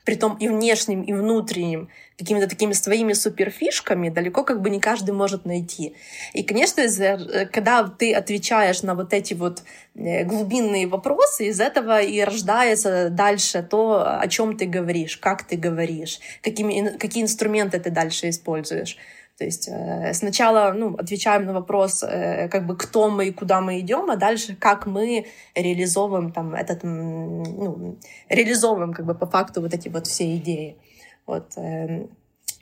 притом 0.06 0.38
и 0.38 0.48
внешним, 0.48 1.02
и 1.02 1.12
внутренним, 1.12 1.90
какими-то 2.18 2.48
такими 2.48 2.74
своими 2.74 3.14
суперфишками 3.14 4.10
далеко 4.10 4.44
как 4.44 4.62
бы 4.62 4.70
не 4.70 4.80
каждый 4.80 5.12
может 5.12 5.46
найти. 5.46 5.96
И, 6.34 6.44
конечно, 6.44 6.82
э, 6.82 7.46
когда 7.48 7.84
ты 7.84 8.14
отвечаешь 8.14 8.84
на 8.84 8.96
вот 8.96 9.14
эти 9.14 9.34
вот 9.34 9.64
э, 9.96 10.24
глубинные 10.24 10.88
вопросы, 10.88 11.48
из 11.48 11.60
этого 11.60 12.02
и 12.02 12.22
рождается 12.22 13.10
дальше 13.10 13.68
то, 13.70 14.20
о 14.20 14.28
чем 14.28 14.58
ты 14.58 14.66
говоришь, 14.66 15.18
как 15.18 15.44
ты 15.44 15.58
говоришь, 15.58 16.20
какими, 16.42 16.98
какие 16.98 17.24
инструменты 17.24 17.80
ты 17.80 17.90
дальше 17.90 18.30
используешь. 18.30 18.98
То 19.38 19.44
есть 19.44 19.68
э, 19.68 20.13
сначала 20.13 20.72
ну, 20.72 20.96
отвечаем 20.96 21.46
на 21.46 21.54
вопрос, 21.54 22.04
э, 22.04 22.48
как 22.48 22.65
бы 22.65 22.77
кто 22.77 23.10
мы 23.10 23.27
и 23.27 23.32
куда 23.32 23.60
мы 23.60 23.80
идем, 23.80 24.10
а 24.10 24.15
дальше 24.15 24.56
как 24.56 24.86
мы 24.86 25.25
реализовываем 25.56 26.32
там 26.32 26.56
этот, 26.56 26.84
ну, 26.84 27.98
реализовываем 28.30 28.94
как 28.94 29.06
бы 29.06 29.13
по 29.13 29.25
факту 29.25 29.62
вот 29.62 29.74
эти 29.74 29.89
вот 29.89 30.08
все 30.08 30.36
идеи. 30.38 30.77
Вот. 31.25 31.58
Э, 31.58 32.06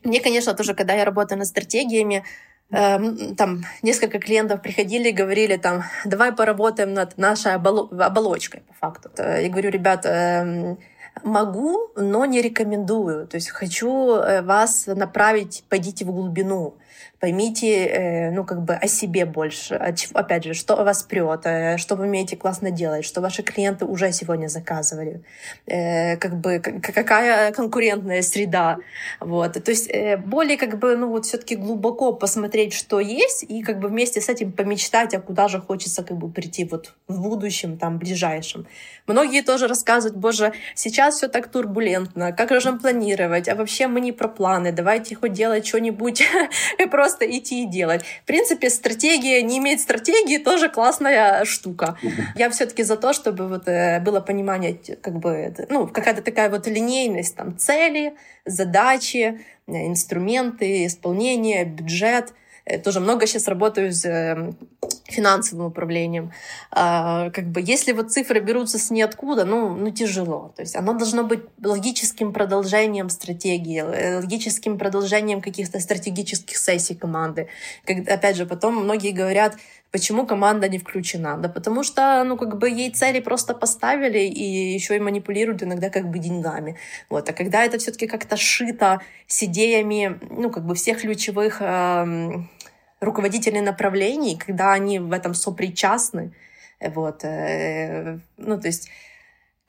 Мне, 0.04 0.20
конечно, 0.20 0.54
тоже, 0.56 0.74
когда 0.74 0.96
я 0.96 1.06
работаю 1.06 1.38
над 1.38 1.48
стратегиями, 1.48 2.24
эм, 2.72 3.36
там 3.36 3.66
несколько 3.84 4.20
клиентов 4.20 4.62
приходили 4.62 5.10
и 5.10 5.14
говорили 5.14 5.58
там, 5.58 5.84
давай 6.06 6.32
поработаем 6.32 6.94
над 6.94 7.18
нашей 7.18 7.54
оболочкой 7.54 8.62
по 8.62 8.74
факту. 8.74 9.10
Я 9.18 9.48
говорю, 9.50 9.70
ребят, 9.70 10.06
эм, 10.06 10.80
могу, 11.22 11.92
но 11.96 12.26
не 12.26 12.42
рекомендую. 12.42 13.28
То 13.28 13.36
есть 13.36 13.50
хочу 13.50 14.16
э, 14.16 14.42
вас 14.42 14.88
направить, 14.88 15.64
пойдите 15.70 16.06
в 16.06 16.12
глубину 16.12 16.76
поймите, 17.20 17.86
э, 17.86 18.32
ну, 18.32 18.44
как 18.44 18.64
бы 18.64 18.74
о 18.74 18.88
себе 18.88 19.26
больше. 19.26 19.76
Опять 20.14 20.44
же, 20.44 20.54
что 20.54 20.76
вас 20.76 21.04
прет, 21.04 21.46
э, 21.46 21.78
что 21.78 21.96
вы 21.96 22.06
умеете 22.06 22.36
классно 22.36 22.70
делать, 22.70 23.06
что 23.06 23.22
ваши 23.22 23.44
клиенты 23.44 23.86
уже 23.86 24.12
сегодня 24.12 24.50
заказывали, 24.50 25.22
э, 25.66 26.18
как 26.18 26.36
бы 26.36 26.60
какая 26.60 27.54
конкурентная 27.54 28.22
среда. 28.22 28.78
Вот. 29.22 29.54
То 29.54 29.72
есть 29.72 29.90
более 30.26 30.58
как 30.58 30.80
бы, 30.80 30.98
ну, 30.98 31.08
вот 31.08 31.26
все-таки 31.26 31.56
глубоко 31.56 32.12
посмотреть, 32.14 32.74
что 32.74 33.00
есть, 33.00 33.44
и 33.44 33.64
как 33.64 33.80
бы 33.80 33.88
вместе 33.88 34.20
с 34.20 34.28
этим 34.28 34.52
помечтать, 34.52 35.14
а 35.14 35.22
куда 35.22 35.48
же 35.48 35.62
хочется 35.62 36.04
как 36.04 36.18
бы 36.18 36.30
прийти 36.30 36.66
вот 36.66 36.94
в 37.08 37.22
будущем, 37.22 37.78
там, 37.78 38.00
ближайшем. 38.00 38.68
Многие 39.08 39.44
тоже 39.44 39.68
рассказывают, 39.68 40.18
боже, 40.18 40.54
сейчас 40.76 41.16
все 41.16 41.28
так 41.28 41.48
турбулентно, 41.48 42.32
как 42.32 42.52
же 42.62 42.74
планировать, 42.74 43.50
а 43.50 43.56
вообще 43.56 43.88
мы 43.88 44.02
не 44.02 44.12
про 44.12 44.28
планы, 44.28 44.72
давайте 44.72 45.16
хоть 45.16 45.34
делать 45.34 45.66
что-нибудь 45.66 46.24
просто 46.94 47.26
идти 47.26 47.64
и 47.64 47.66
делать. 47.66 48.04
В 48.22 48.28
принципе, 48.28 48.70
стратегия, 48.70 49.42
не 49.42 49.58
иметь 49.58 49.82
стратегии 49.82 50.38
тоже 50.38 50.70
классная 50.70 51.44
штука. 51.44 51.98
Я 52.36 52.52
все-таки 52.52 52.84
за 52.84 52.98
то, 52.98 53.14
чтобы 53.14 53.48
вот 53.48 53.68
э, 53.68 54.00
было 54.00 54.20
понимание, 54.20 54.78
как 55.02 55.16
бы, 55.18 55.56
ну, 55.70 55.88
какая-то 55.88 56.22
такая 56.22 56.52
вот 56.52 56.68
линейность, 56.68 57.36
там, 57.36 57.58
цели, 57.58 58.14
задачи, 58.46 59.40
э, 59.66 59.88
инструменты, 59.88 60.86
исполнение, 60.86 61.66
бюджет— 61.66 62.34
тоже 62.84 63.00
много 63.00 63.28
сейчас 63.28 63.48
работаю 63.48 63.92
с 63.92 64.06
эм, 64.06 64.58
финансовым 65.06 65.68
управлением. 65.68 66.32
А, 66.72 67.30
как 67.32 67.46
бы, 67.46 67.62
если 67.62 67.92
вот 67.92 68.12
цифры 68.12 68.40
берутся 68.40 68.80
с 68.80 68.90
ниоткуда, 68.90 69.44
ну, 69.44 69.76
ну 69.76 69.92
тяжело. 69.92 70.54
То 70.56 70.62
есть 70.62 70.76
оно 70.76 70.94
должно 70.94 71.24
быть 71.24 71.42
логическим 71.62 72.32
продолжением 72.32 73.10
стратегии, 73.10 73.80
э, 73.80 74.18
логическим 74.18 74.78
продолжением 74.78 75.42
каких-то 75.42 75.80
стратегических 75.80 76.58
сессий 76.58 76.96
команды. 76.96 77.48
Как, 77.86 78.08
опять 78.08 78.38
же, 78.38 78.46
потом 78.46 78.76
многие 78.76 79.12
говорят, 79.12 79.56
Почему 79.94 80.26
команда 80.26 80.68
не 80.70 80.80
включена? 80.80 81.38
Да 81.38 81.50
потому 81.50 81.84
что, 81.84 82.24
ну, 82.24 82.36
как 82.36 82.58
бы 82.58 82.68
ей 82.68 82.90
цели 82.90 83.20
просто 83.20 83.54
поставили 83.54 84.22
и 84.22 84.74
еще 84.74 84.96
и 84.96 85.00
манипулируют 85.00 85.62
иногда 85.62 85.92
как 85.92 86.10
бы 86.10 86.18
деньгами. 86.18 86.78
Вот. 87.10 87.30
А 87.30 87.34
когда 87.34 87.64
это 87.64 87.78
все-таки 87.78 88.08
как-то 88.08 88.36
шито 88.36 89.02
с 89.28 89.44
идеями, 89.44 90.18
ну, 90.32 90.50
как 90.50 90.66
бы 90.66 90.74
всех 90.74 91.02
ключевых 91.02 91.62
э, 91.62 92.32
руководителей 93.02 93.62
направлений, 93.62 94.36
когда 94.36 94.74
они 94.74 94.98
в 94.98 95.12
этом 95.12 95.36
сопричастны, 95.36 96.34
вот, 96.82 97.24
э, 97.24 98.18
ну, 98.38 98.60
то 98.60 98.68
есть 98.68 98.90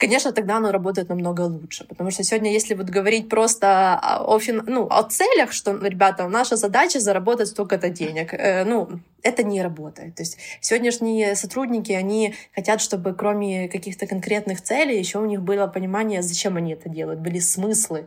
конечно, 0.04 0.32
тогда 0.32 0.56
оно 0.56 0.72
работает 0.72 1.08
намного 1.08 1.42
лучше. 1.42 1.84
Потому 1.88 2.10
что 2.10 2.22
сегодня, 2.22 2.52
если 2.52 2.74
вот 2.74 2.86
говорить 2.86 3.28
просто 3.28 3.98
о, 3.98 4.38
фин... 4.38 4.62
ну, 4.66 4.86
о 4.90 5.02
целях, 5.02 5.52
что, 5.52 5.72
ну, 5.72 5.88
ребята, 5.88 6.28
наша 6.28 6.56
задача 6.56 7.00
заработать 7.00 7.48
столько-то 7.48 7.88
денег, 7.88 8.34
э, 8.34 8.64
ну, 8.64 8.88
это 9.22 9.42
не 9.42 9.62
работает. 9.62 10.14
То 10.14 10.22
есть 10.22 10.38
сегодняшние 10.60 11.34
сотрудники, 11.34 11.92
они 11.92 12.34
хотят, 12.54 12.80
чтобы 12.80 13.14
кроме 13.14 13.68
каких-то 13.68 14.06
конкретных 14.06 14.60
целей 14.60 14.98
еще 14.98 15.18
у 15.18 15.26
них 15.26 15.40
было 15.42 15.66
понимание, 15.66 16.22
зачем 16.22 16.56
они 16.56 16.72
это 16.74 16.88
делают, 16.88 17.20
были 17.20 17.38
смыслы. 17.38 18.06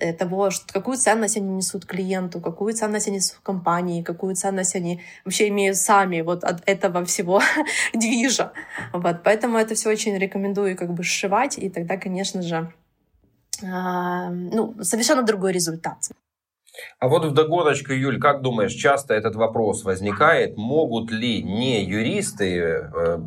Э, 0.00 0.12
того, 0.12 0.50
что, 0.50 0.72
какую 0.72 0.96
ценность 0.96 1.36
они 1.36 1.48
несут 1.48 1.84
клиенту, 1.84 2.40
какую 2.40 2.72
ценность 2.72 3.08
они 3.08 3.16
несут 3.16 3.40
компании, 3.42 4.04
какую 4.04 4.36
ценность 4.36 4.76
они 4.76 5.00
вообще 5.24 5.48
имеют 5.48 5.76
сами 5.76 6.20
вот 6.20 6.44
от 6.44 6.62
этого 6.66 7.04
всего 7.04 7.40
движа. 7.94 8.52
Вот, 8.92 9.22
поэтому 9.24 9.58
это 9.58 9.74
все 9.74 9.90
очень 9.90 10.16
рекомендую 10.16 10.76
как 10.76 10.94
бы 10.94 11.02
сшивать, 11.02 11.58
и 11.58 11.68
тогда, 11.68 11.96
конечно 11.96 12.42
же, 12.42 12.72
э, 13.60 14.28
ну, 14.30 14.76
совершенно 14.82 15.22
другой 15.22 15.52
результат. 15.52 15.98
А 17.00 17.08
вот 17.08 17.24
в 17.24 17.34
догоночку, 17.34 17.92
Юль, 17.92 18.20
как 18.20 18.40
думаешь, 18.40 18.74
часто 18.74 19.14
этот 19.14 19.34
вопрос 19.34 19.82
возникает, 19.82 20.56
могут 20.56 21.10
ли 21.10 21.42
не 21.42 21.84
юристы, 21.84 22.56
э, 22.56 23.18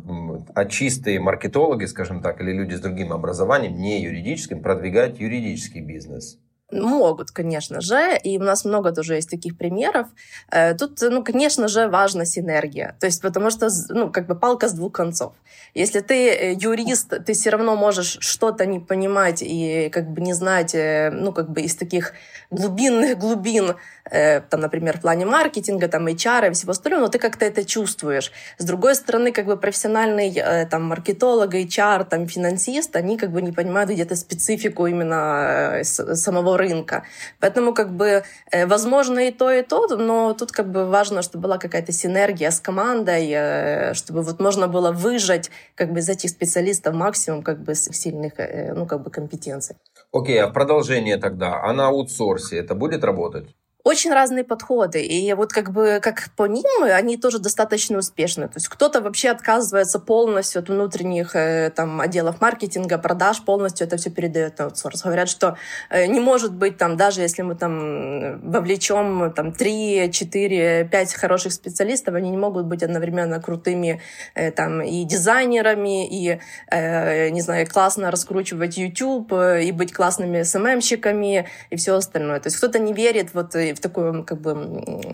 а 0.54 0.64
чистые 0.64 1.20
маркетологи, 1.20 1.84
скажем 1.84 2.22
так, 2.22 2.40
или 2.40 2.52
люди 2.52 2.76
с 2.76 2.80
другим 2.80 3.12
образованием, 3.12 3.74
не 3.74 4.02
юридическим, 4.02 4.62
продвигать 4.62 5.20
юридический 5.20 5.82
бизнес? 5.82 6.38
Могут, 6.72 7.30
конечно 7.30 7.80
же, 7.80 8.16
и 8.24 8.38
у 8.38 8.42
нас 8.42 8.64
много 8.64 8.92
тоже 8.92 9.16
есть 9.16 9.28
таких 9.30 9.58
примеров. 9.58 10.06
Э, 10.50 10.74
тут, 10.74 11.00
ну, 11.02 11.22
конечно 11.22 11.68
же, 11.68 11.88
важна 11.88 12.24
синергия, 12.24 12.96
то 12.98 13.06
есть 13.06 13.20
потому 13.20 13.50
что, 13.50 13.68
ну, 13.90 14.10
как 14.10 14.26
бы 14.26 14.34
палка 14.34 14.68
с 14.68 14.72
двух 14.72 14.92
концов. 14.92 15.34
Если 15.74 16.00
ты 16.00 16.30
э, 16.30 16.54
юрист, 16.54 17.12
ты 17.26 17.34
все 17.34 17.50
равно 17.50 17.76
можешь 17.76 18.16
что-то 18.20 18.64
не 18.64 18.80
понимать 18.80 19.42
и 19.42 19.90
как 19.90 20.10
бы 20.10 20.22
не 20.22 20.32
знать, 20.32 20.74
э, 20.74 21.10
ну, 21.10 21.32
как 21.32 21.50
бы 21.50 21.60
из 21.60 21.76
таких 21.76 22.14
глубинных 22.50 23.18
глубин, 23.18 23.74
там, 24.10 24.60
например, 24.60 24.98
в 24.98 25.00
плане 25.00 25.26
маркетинга, 25.26 25.88
там, 25.88 26.06
HR 26.06 26.50
и 26.50 26.52
всего 26.52 26.72
остального, 26.72 27.02
но 27.02 27.08
ты 27.08 27.18
как-то 27.18 27.44
это 27.44 27.64
чувствуешь. 27.64 28.32
С 28.58 28.64
другой 28.64 28.94
стороны, 28.94 29.32
как 29.32 29.46
бы 29.46 29.56
профессиональный 29.56 30.66
там 30.70 30.84
маркетолог, 30.84 31.54
HR, 31.54 32.04
там, 32.04 32.26
финансист, 32.26 32.96
они 32.96 33.16
как 33.16 33.30
бы 33.30 33.42
не 33.42 33.52
понимают 33.52 33.90
где-то 33.90 34.16
специфику 34.16 34.86
именно 34.86 35.82
самого 35.82 36.58
рынка. 36.58 37.04
Поэтому 37.40 37.74
как 37.74 37.92
бы 37.92 38.22
э, 38.50 38.66
возможно 38.66 39.20
и 39.20 39.30
то, 39.30 39.50
и 39.50 39.62
то, 39.62 39.86
но 39.96 40.34
тут 40.34 40.52
как 40.52 40.70
бы 40.70 40.86
важно, 40.86 41.22
чтобы 41.22 41.42
была 41.42 41.58
какая-то 41.58 41.92
синергия 41.92 42.50
с 42.50 42.60
командой, 42.60 43.30
э, 43.30 43.94
чтобы 43.94 44.22
вот 44.22 44.40
можно 44.40 44.68
было 44.68 44.92
выжать 44.92 45.50
как 45.74 45.92
бы 45.92 46.00
из 46.00 46.08
этих 46.08 46.30
специалистов 46.30 46.94
максимум 46.94 47.42
как 47.42 47.62
бы 47.62 47.74
сильных 47.74 48.32
э, 48.38 48.72
ну, 48.74 48.86
как 48.86 49.02
бы 49.02 49.10
компетенций. 49.10 49.76
Окей, 50.12 50.38
okay, 50.38 50.40
а 50.40 50.50
продолжение 50.50 51.16
тогда, 51.16 51.62
а 51.62 51.72
на 51.72 51.88
аутсорсе 51.88 52.58
это 52.58 52.74
будет 52.74 53.04
работать? 53.04 53.48
Очень 53.84 54.12
разные 54.12 54.44
подходы. 54.44 55.04
И 55.04 55.32
вот 55.34 55.52
как 55.52 55.72
бы 55.72 55.98
как 56.02 56.30
по 56.36 56.46
ним 56.46 56.84
они 56.84 57.16
тоже 57.16 57.38
достаточно 57.38 57.98
успешны. 57.98 58.46
То 58.46 58.54
есть 58.56 58.68
кто-то 58.68 59.00
вообще 59.00 59.30
отказывается 59.30 59.98
полностью 59.98 60.60
от 60.60 60.68
внутренних 60.68 61.34
э, 61.34 61.70
там, 61.74 62.00
отделов 62.00 62.40
маркетинга, 62.40 62.98
продаж, 62.98 63.44
полностью 63.44 63.86
это 63.86 63.96
все 63.96 64.10
передает 64.10 64.58
на 64.58 64.66
аутсорс. 64.66 65.02
Говорят, 65.02 65.28
что 65.28 65.56
э, 65.90 66.06
не 66.06 66.20
может 66.20 66.54
быть 66.54 66.78
там, 66.78 66.96
даже 66.96 67.22
если 67.22 67.42
мы 67.42 67.56
там 67.56 68.40
вовлечем 68.50 69.32
там 69.32 69.52
3, 69.52 70.10
4, 70.12 70.88
5 70.90 71.14
хороших 71.14 71.52
специалистов, 71.52 72.14
они 72.14 72.30
не 72.30 72.36
могут 72.36 72.66
быть 72.66 72.82
одновременно 72.84 73.40
крутыми 73.40 74.00
э, 74.34 74.52
там 74.52 74.80
и 74.82 75.04
дизайнерами, 75.04 76.06
и, 76.08 76.38
не 76.70 77.40
знаю, 77.40 77.66
классно 77.66 78.10
раскручивать 78.10 78.76
YouTube, 78.76 79.32
и 79.32 79.72
быть 79.72 79.92
классными 79.92 80.42
СММщиками, 80.42 81.48
и 81.70 81.76
все 81.76 81.96
остальное. 81.96 82.40
То 82.40 82.46
есть 82.48 82.56
кто-то 82.58 82.78
не 82.78 82.92
верит 82.92 83.34
вот 83.34 83.54
в 83.74 83.80
такую 83.80 84.24
как 84.24 84.40
бы 84.40 84.54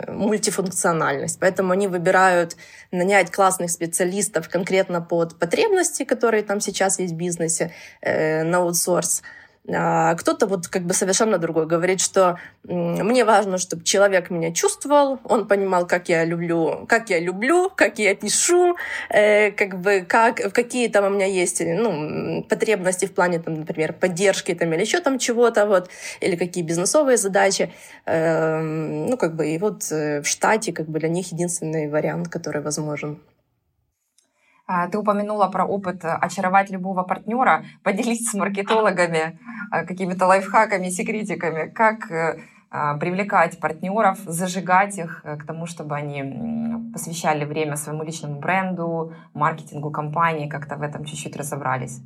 мультифункциональность. 0.08 1.38
Поэтому 1.40 1.72
они 1.72 1.88
выбирают 1.88 2.56
нанять 2.90 3.30
классных 3.30 3.70
специалистов 3.70 4.48
конкретно 4.48 5.00
под 5.00 5.38
потребности, 5.38 6.04
которые 6.04 6.42
там 6.42 6.60
сейчас 6.60 6.98
есть 6.98 7.14
в 7.14 7.16
бизнесе, 7.16 7.72
э, 8.00 8.42
на 8.42 8.58
аутсорс. 8.58 9.22
А, 9.74 10.14
кто-то 10.14 10.46
вот 10.46 10.68
как 10.68 10.82
бы 10.84 10.94
совершенно 10.94 11.38
другой 11.38 11.66
говорит, 11.66 12.00
что 12.00 12.38
мне 12.64 13.24
важно, 13.24 13.58
чтобы 13.58 13.84
человек 13.84 14.30
меня 14.30 14.52
чувствовал, 14.52 15.18
он 15.24 15.46
понимал, 15.46 15.86
как 15.86 16.08
я 16.08 16.24
люблю, 16.24 16.86
как 16.88 17.10
я 17.10 17.20
люблю, 17.20 17.70
как 17.74 17.98
я 17.98 18.14
пишу, 18.14 18.76
э, 19.10 19.50
как 19.50 19.80
бы 19.80 20.06
как 20.08 20.36
какие 20.52 20.88
там 20.88 21.04
у 21.04 21.10
меня 21.10 21.26
есть 21.26 21.60
ну, 21.60 22.42
потребности 22.48 23.06
в 23.06 23.12
плане, 23.12 23.40
там, 23.40 23.54
например, 23.54 23.92
поддержки 23.92 24.54
там 24.54 24.72
или 24.72 24.80
еще 24.80 25.00
там 25.00 25.18
чего-то 25.18 25.66
вот, 25.66 25.90
или 26.20 26.36
какие 26.36 26.64
бизнесовые 26.64 27.18
задачи, 27.18 27.70
э, 28.06 28.60
ну 28.60 29.16
как 29.18 29.36
бы 29.36 29.48
и 29.48 29.58
вот 29.58 29.90
э, 29.92 30.22
в 30.22 30.26
штате 30.26 30.72
как 30.72 30.88
бы 30.88 30.98
для 30.98 31.08
них 31.08 31.30
единственный 31.32 31.88
вариант, 31.90 32.28
который 32.28 32.62
возможен. 32.62 33.20
А, 34.70 34.86
ты 34.86 34.98
упомянула 34.98 35.48
про 35.48 35.64
опыт 35.64 36.04
э, 36.04 36.08
очаровать 36.08 36.68
любого 36.70 37.02
партнера. 37.02 37.64
Поделись 37.82 38.28
с 38.28 38.34
маркетологами 38.34 39.38
э, 39.72 39.86
какими-то 39.86 40.26
лайфхаками, 40.26 40.90
секретиками, 40.90 41.70
как 41.70 42.10
э, 42.10 42.38
а, 42.70 42.98
привлекать 42.98 43.58
партнеров, 43.60 44.18
зажигать 44.26 44.98
их 44.98 45.22
к 45.24 45.46
тому, 45.46 45.64
чтобы 45.64 45.96
они 45.96 46.92
посвящали 46.92 47.46
время 47.46 47.76
своему 47.76 48.02
личному 48.02 48.40
бренду, 48.40 49.14
маркетингу 49.32 49.90
компании, 49.90 50.50
как-то 50.50 50.76
в 50.76 50.82
этом 50.82 51.06
чуть-чуть 51.06 51.34
разобрались. 51.34 52.00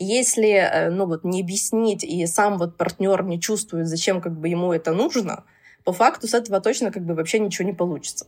Если 0.00 0.90
ну, 0.90 1.06
вот, 1.06 1.22
не 1.22 1.42
объяснить, 1.42 2.02
и 2.02 2.26
сам 2.26 2.58
вот 2.58 2.76
партнер 2.76 3.22
не 3.22 3.40
чувствует, 3.40 3.86
зачем 3.86 4.20
как 4.20 4.32
бы 4.32 4.48
ему 4.48 4.72
это 4.72 4.92
нужно, 4.92 5.44
по 5.84 5.92
факту 5.92 6.26
с 6.26 6.34
этого 6.34 6.60
точно 6.60 6.90
как 6.90 7.04
бы 7.04 7.14
вообще 7.14 7.38
ничего 7.38 7.68
не 7.68 7.74
получится. 7.74 8.26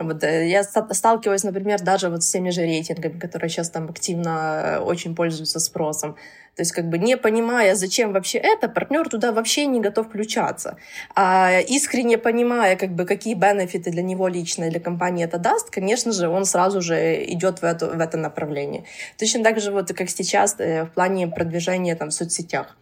Вот, 0.00 0.24
э, 0.24 0.48
я 0.48 0.62
сталкиваюсь, 0.64 1.44
например, 1.44 1.80
даже 1.82 2.08
вот 2.08 2.22
с 2.22 2.30
теми 2.30 2.50
же 2.50 2.62
рейтингами, 2.62 3.18
которые 3.18 3.50
сейчас 3.50 3.70
там 3.70 3.88
активно 3.88 4.62
э, 4.64 4.78
очень 4.78 5.14
пользуются 5.14 5.60
спросом. 5.60 6.16
То 6.56 6.62
есть, 6.62 6.72
как 6.72 6.88
бы 6.88 6.98
не 6.98 7.16
понимая, 7.16 7.74
зачем 7.74 8.12
вообще 8.12 8.38
это, 8.38 8.68
партнер 8.68 9.08
туда 9.08 9.32
вообще 9.32 9.66
не 9.66 9.80
готов 9.80 10.08
включаться. 10.08 10.76
А 11.14 11.60
искренне 11.60 12.18
понимая, 12.18 12.76
как 12.76 12.90
бы, 12.90 13.04
какие 13.04 13.34
бенефиты 13.34 13.90
для 13.90 14.02
него 14.02 14.28
лично 14.28 14.64
и 14.64 14.70
для 14.70 14.80
компании 14.80 15.24
это 15.24 15.38
даст, 15.38 15.70
конечно 15.70 16.12
же, 16.12 16.28
он 16.28 16.44
сразу 16.44 16.80
же 16.82 17.24
идет 17.24 17.60
в, 17.60 17.64
это, 17.64 17.86
в 17.86 18.00
это 18.00 18.18
направление. 18.18 18.84
Точно 19.18 19.44
так 19.44 19.60
же, 19.60 19.70
вот, 19.70 19.92
как 19.92 20.10
сейчас 20.10 20.56
э, 20.58 20.84
в 20.84 20.90
плане 20.90 21.28
продвижения 21.28 21.94
там, 21.94 22.08
в 22.08 22.14
соцсетях 22.14 22.76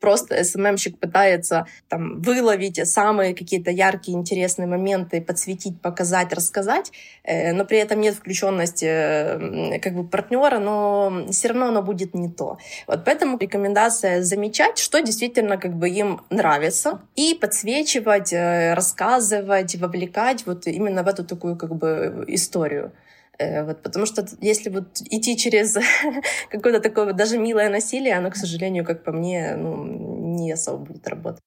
просто 0.00 0.42
СММщик 0.44 0.98
пытается 0.98 1.66
там 1.88 2.20
выловить 2.20 2.86
самые 2.88 3.34
какие-то 3.34 3.70
яркие, 3.70 4.16
интересные 4.16 4.66
моменты, 4.66 5.20
подсветить, 5.20 5.80
показать, 5.80 6.32
рассказать, 6.32 6.92
э, 7.24 7.52
но 7.52 7.64
при 7.64 7.78
этом 7.78 8.00
нет 8.00 8.14
включенности 8.14 8.86
э, 8.86 9.78
как 9.80 9.94
бы 9.94 10.04
партнера, 10.04 10.58
но 10.58 11.26
все 11.30 11.48
равно 11.48 11.68
оно 11.68 11.82
будет 11.82 12.14
не 12.14 12.28
то. 12.28 12.58
Вот 12.86 13.04
поэтому 13.04 13.38
рекомендация 13.38 14.22
замечать, 14.22 14.78
что 14.78 15.00
действительно 15.00 15.56
как 15.56 15.74
бы 15.74 15.88
им 15.88 16.20
нравится, 16.30 17.00
и 17.16 17.34
подсвечивать, 17.34 18.32
э, 18.32 18.74
рассказывать, 18.74 19.76
вовлекать 19.76 20.46
вот 20.46 20.66
именно 20.66 21.02
в 21.02 21.08
эту 21.08 21.24
такую 21.24 21.56
как 21.56 21.74
бы 21.74 22.24
историю. 22.28 22.92
Э, 23.38 23.64
вот, 23.64 23.82
потому 23.82 24.04
что 24.04 24.26
если 24.40 24.68
вот 24.68 25.00
идти 25.10 25.36
через 25.36 25.76
какое-то 26.50 26.80
такое 26.80 27.06
вот 27.06 27.16
даже 27.16 27.38
милое 27.38 27.68
насилие, 27.68 28.16
оно, 28.16 28.30
к 28.30 28.36
сожалению, 28.36 28.84
как 28.84 29.04
по 29.04 29.12
мне, 29.12 29.54
ну, 29.56 29.84
не 29.84 30.52
особо 30.52 30.78
будет 30.78 31.06
работать. 31.06 31.42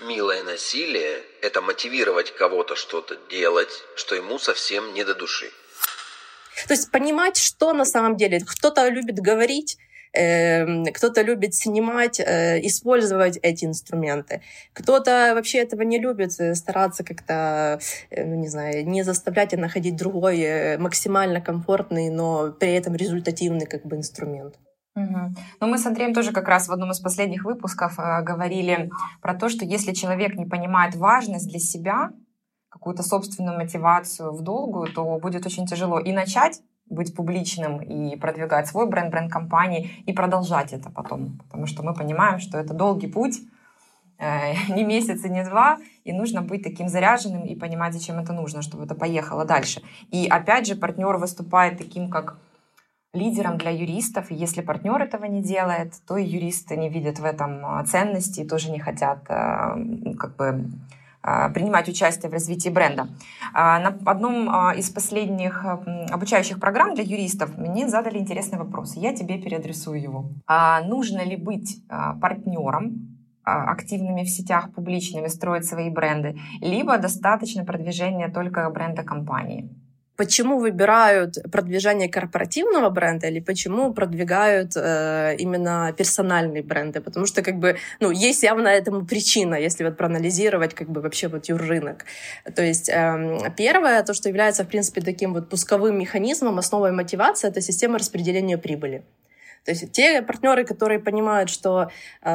Милое 0.00 0.42
насилие– 0.42 1.18
это 1.42 1.60
мотивировать 1.60 2.34
кого-то 2.34 2.76
что-то 2.76 3.16
делать, 3.30 3.82
что 3.96 4.14
ему 4.14 4.38
совсем 4.38 4.94
не 4.94 5.04
до 5.04 5.14
души. 5.14 5.50
То 6.66 6.74
есть 6.74 6.90
понимать, 6.90 7.36
что 7.36 7.72
на 7.72 7.84
самом 7.84 8.16
деле. 8.16 8.40
Кто-то 8.40 8.88
любит 8.88 9.20
говорить, 9.20 9.78
кто-то 10.12 11.22
любит 11.22 11.54
снимать, 11.54 12.20
э, 12.20 12.60
использовать 12.66 13.38
эти 13.42 13.64
инструменты. 13.64 14.40
Кто-то 14.72 15.32
вообще 15.34 15.58
этого 15.58 15.82
не 15.82 15.98
любит, 15.98 16.38
э, 16.40 16.54
стараться 16.54 17.04
как-то, 17.04 17.78
э, 18.10 18.24
ну, 18.24 18.34
не 18.36 18.48
знаю, 18.48 18.86
не 18.86 19.02
заставлять, 19.02 19.54
а 19.54 19.56
находить 19.56 19.96
другой 19.96 20.78
максимально 20.78 21.40
комфортный, 21.40 22.10
но 22.10 22.52
при 22.52 22.72
этом 22.72 22.94
результативный 22.94 23.66
как 23.66 23.84
бы 23.84 23.96
инструмент. 23.96 24.54
Угу. 24.98 25.34
Ну, 25.60 25.66
мы 25.66 25.78
с 25.78 25.86
Андреем 25.86 26.14
тоже 26.14 26.32
как 26.32 26.48
раз 26.48 26.68
в 26.68 26.72
одном 26.72 26.90
из 26.90 27.00
последних 27.00 27.44
выпусков 27.44 27.98
э, 27.98 28.22
говорили 28.22 28.90
про 29.20 29.34
то, 29.34 29.48
что 29.48 29.64
если 29.64 29.92
человек 29.92 30.34
не 30.34 30.46
понимает 30.46 30.96
важность 30.96 31.48
для 31.48 31.60
себя, 31.60 32.10
какую-то 32.68 33.02
собственную 33.02 33.56
мотивацию 33.56 34.32
в 34.32 34.42
долгую, 34.42 34.92
то 34.92 35.18
будет 35.18 35.46
очень 35.46 35.66
тяжело 35.66 35.98
и 35.98 36.12
начать 36.12 36.60
быть 36.90 37.14
публичным 37.14 37.80
и 37.80 38.16
продвигать 38.16 38.66
свой 38.66 38.86
бренд, 38.88 39.10
бренд 39.10 39.32
компании 39.32 39.90
и 40.06 40.12
продолжать 40.12 40.72
это 40.72 40.90
потом. 40.90 41.38
Потому 41.38 41.66
что 41.66 41.82
мы 41.82 41.94
понимаем, 41.94 42.38
что 42.38 42.58
это 42.58 42.74
долгий 42.74 43.08
путь, 43.08 43.40
э, 44.18 44.54
не 44.74 44.84
месяц 44.84 45.24
и 45.24 45.28
не 45.28 45.44
два, 45.44 45.78
и 46.04 46.12
нужно 46.12 46.42
быть 46.42 46.62
таким 46.62 46.88
заряженным 46.88 47.44
и 47.44 47.54
понимать, 47.54 47.94
зачем 47.94 48.18
это 48.18 48.32
нужно, 48.32 48.62
чтобы 48.62 48.84
это 48.84 48.94
поехало 48.94 49.44
дальше. 49.44 49.82
И 50.10 50.26
опять 50.26 50.66
же, 50.66 50.76
партнер 50.76 51.16
выступает 51.16 51.78
таким, 51.78 52.10
как 52.10 52.38
лидером 53.14 53.58
для 53.58 53.70
юристов, 53.70 54.30
и 54.30 54.34
если 54.34 54.60
партнер 54.60 55.00
этого 55.00 55.24
не 55.24 55.42
делает, 55.42 55.94
то 56.06 56.16
и 56.16 56.24
юристы 56.24 56.76
не 56.76 56.88
видят 56.88 57.18
в 57.18 57.24
этом 57.24 57.64
а, 57.64 57.84
ценности 57.84 58.40
и 58.40 58.48
тоже 58.48 58.70
не 58.70 58.78
хотят 58.78 59.24
э, 59.28 60.14
как 60.18 60.36
бы 60.36 60.70
принимать 61.22 61.88
участие 61.88 62.30
в 62.30 62.32
развитии 62.32 62.68
бренда. 62.68 63.08
А, 63.52 63.78
на 63.80 63.98
одном 64.06 64.48
а, 64.48 64.74
из 64.74 64.88
последних 64.90 65.64
обучающих 66.10 66.60
программ 66.60 66.94
для 66.94 67.04
юристов 67.04 67.56
мне 67.58 67.88
задали 67.88 68.18
интересный 68.18 68.58
вопрос. 68.58 68.94
Я 68.94 69.14
тебе 69.14 69.38
переадресую 69.38 70.00
его. 70.00 70.30
Нужно 70.84 71.24
ли 71.24 71.36
быть 71.36 71.82
партнером 72.20 73.18
активными 73.42 74.24
в 74.24 74.28
сетях, 74.28 74.72
публичными, 74.74 75.28
строить 75.28 75.64
свои 75.64 75.90
бренды, 75.90 76.38
либо 76.60 76.98
достаточно 76.98 77.64
продвижения 77.64 78.28
только 78.28 78.68
бренда 78.70 79.02
компании? 79.02 79.68
Почему 80.18 80.58
выбирают 80.58 81.38
продвижение 81.52 82.08
корпоративного 82.08 82.90
бренда 82.90 83.28
или 83.28 83.38
почему 83.38 83.94
продвигают 83.94 84.72
э, 84.74 85.36
именно 85.38 85.94
персональные 85.96 86.64
бренды, 86.64 87.00
потому 87.00 87.24
что 87.26 87.42
как 87.42 87.58
бы 87.58 87.76
ну 88.00 88.10
есть 88.10 88.42
явно 88.42 88.66
этому 88.68 89.06
причина, 89.06 89.54
если 89.54 89.84
вот 89.84 89.96
проанализировать 89.96 90.74
как 90.74 90.90
бы 90.90 91.00
вообще 91.00 91.28
вот 91.28 91.48
юррынок. 91.48 92.04
То 92.56 92.62
есть 92.64 92.88
э, 92.88 93.52
первое 93.56 94.02
то, 94.02 94.12
что 94.12 94.28
является 94.28 94.64
в 94.64 94.68
принципе 94.68 95.00
таким 95.02 95.34
вот 95.34 95.48
пусковым 95.48 95.96
механизмом, 95.96 96.58
основой 96.58 96.90
мотивации, 96.90 97.48
это 97.48 97.60
система 97.60 97.98
распределения 97.98 98.58
прибыли. 98.58 99.04
То 99.68 99.72
есть 99.72 99.92
те 99.92 100.22
партнеры, 100.22 100.64
которые 100.64 100.98
понимают, 100.98 101.50
что 101.50 101.90
э, 102.22 102.30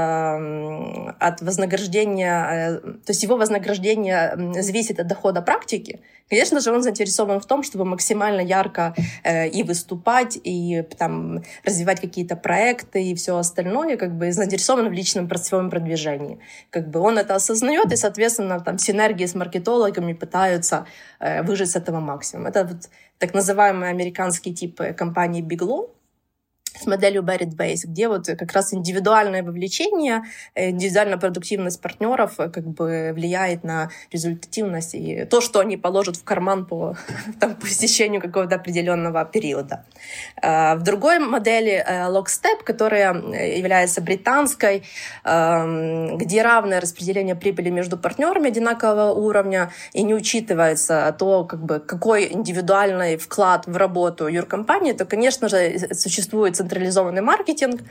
от 1.20 1.42
вознаграждения, 1.42 2.48
э, 2.52 2.80
то 2.80 3.10
есть 3.10 3.24
его 3.24 3.38
вознаграждение 3.38 4.54
зависит 4.62 5.00
от 5.00 5.08
дохода 5.08 5.42
практики, 5.42 6.00
конечно 6.30 6.60
же, 6.60 6.72
он 6.72 6.84
заинтересован 6.84 7.40
в 7.40 7.48
том, 7.48 7.64
чтобы 7.64 7.86
максимально 7.86 8.42
ярко 8.42 8.94
э, 9.24 9.48
и 9.48 9.64
выступать, 9.64 10.38
и 10.44 10.84
там 11.00 11.42
развивать 11.66 12.02
какие-то 12.02 12.36
проекты 12.36 13.02
и 13.02 13.16
все 13.16 13.36
остальное, 13.36 13.98
как 13.98 14.16
бы 14.16 14.32
заинтересован 14.32 14.90
в 14.90 14.94
личном 14.94 15.28
своем 15.38 15.72
продвижении. 15.72 16.38
Как 16.70 16.88
бы 16.92 17.00
он 17.00 17.18
это 17.18 17.34
осознает, 17.34 17.92
и, 17.92 17.96
соответственно, 17.96 18.60
там 18.60 18.78
синергии 18.78 19.26
с 19.26 19.34
маркетологами 19.34 20.14
пытаются 20.14 20.86
э, 21.20 21.42
выжить 21.42 21.72
с 21.72 21.76
этого 21.76 22.00
максимум. 22.00 22.46
Это 22.46 22.64
вот 22.64 22.90
так 23.18 23.34
называемый 23.34 23.90
американский 23.90 24.54
тип 24.54 24.82
э, 24.82 24.94
компании 24.94 25.42
Bigelow, 25.42 25.90
с 26.80 26.86
моделью 26.86 27.24
Barrett 27.24 27.56
Base, 27.56 27.82
где 27.86 28.08
вот 28.08 28.28
как 28.28 28.52
раз 28.52 28.74
индивидуальное 28.74 29.44
вовлечение, 29.44 30.24
индивидуальная 30.56 31.18
продуктивность 31.18 31.82
партнеров 31.82 32.40
э, 32.40 32.50
как 32.50 32.66
бы 32.68 33.12
влияет 33.14 33.64
на 33.64 33.90
результативность 34.12 34.96
и 34.96 35.26
то, 35.26 35.42
что 35.42 35.60
они 35.60 35.78
положат 35.78 36.18
в 36.18 36.24
карман 36.24 36.66
по, 36.66 36.96
там, 37.40 37.56
посещению 37.56 38.22
какого-то 38.22 38.56
определенного 38.56 39.26
периода. 39.26 39.86
А, 40.42 40.76
в 40.76 40.84
другой 40.84 41.20
модели 41.20 41.84
э, 41.86 42.08
Lockstep, 42.10 42.64
которая 42.64 43.14
является 43.14 44.02
британской, 44.02 44.84
эм, 45.24 46.18
где 46.18 46.42
равное 46.42 46.82
распределение 46.82 47.36
прибыли 47.36 47.70
между 47.70 47.98
партнерами 47.98 48.48
одинакового 48.48 49.14
уровня 49.14 49.72
и 49.94 50.04
не 50.04 50.14
учитывается 50.14 51.16
то, 51.18 51.44
как 51.44 51.64
бы, 51.64 51.80
какой 51.80 52.32
индивидуальный 52.32 53.18
вклад 53.18 53.68
в 53.68 53.78
работу 53.78 54.28
юркомпании, 54.28 54.94
то, 54.94 55.06
конечно 55.06 55.50
же, 55.50 55.78
существует 55.94 56.56
централизованный 56.64 57.22
маркетинг, 57.22 57.82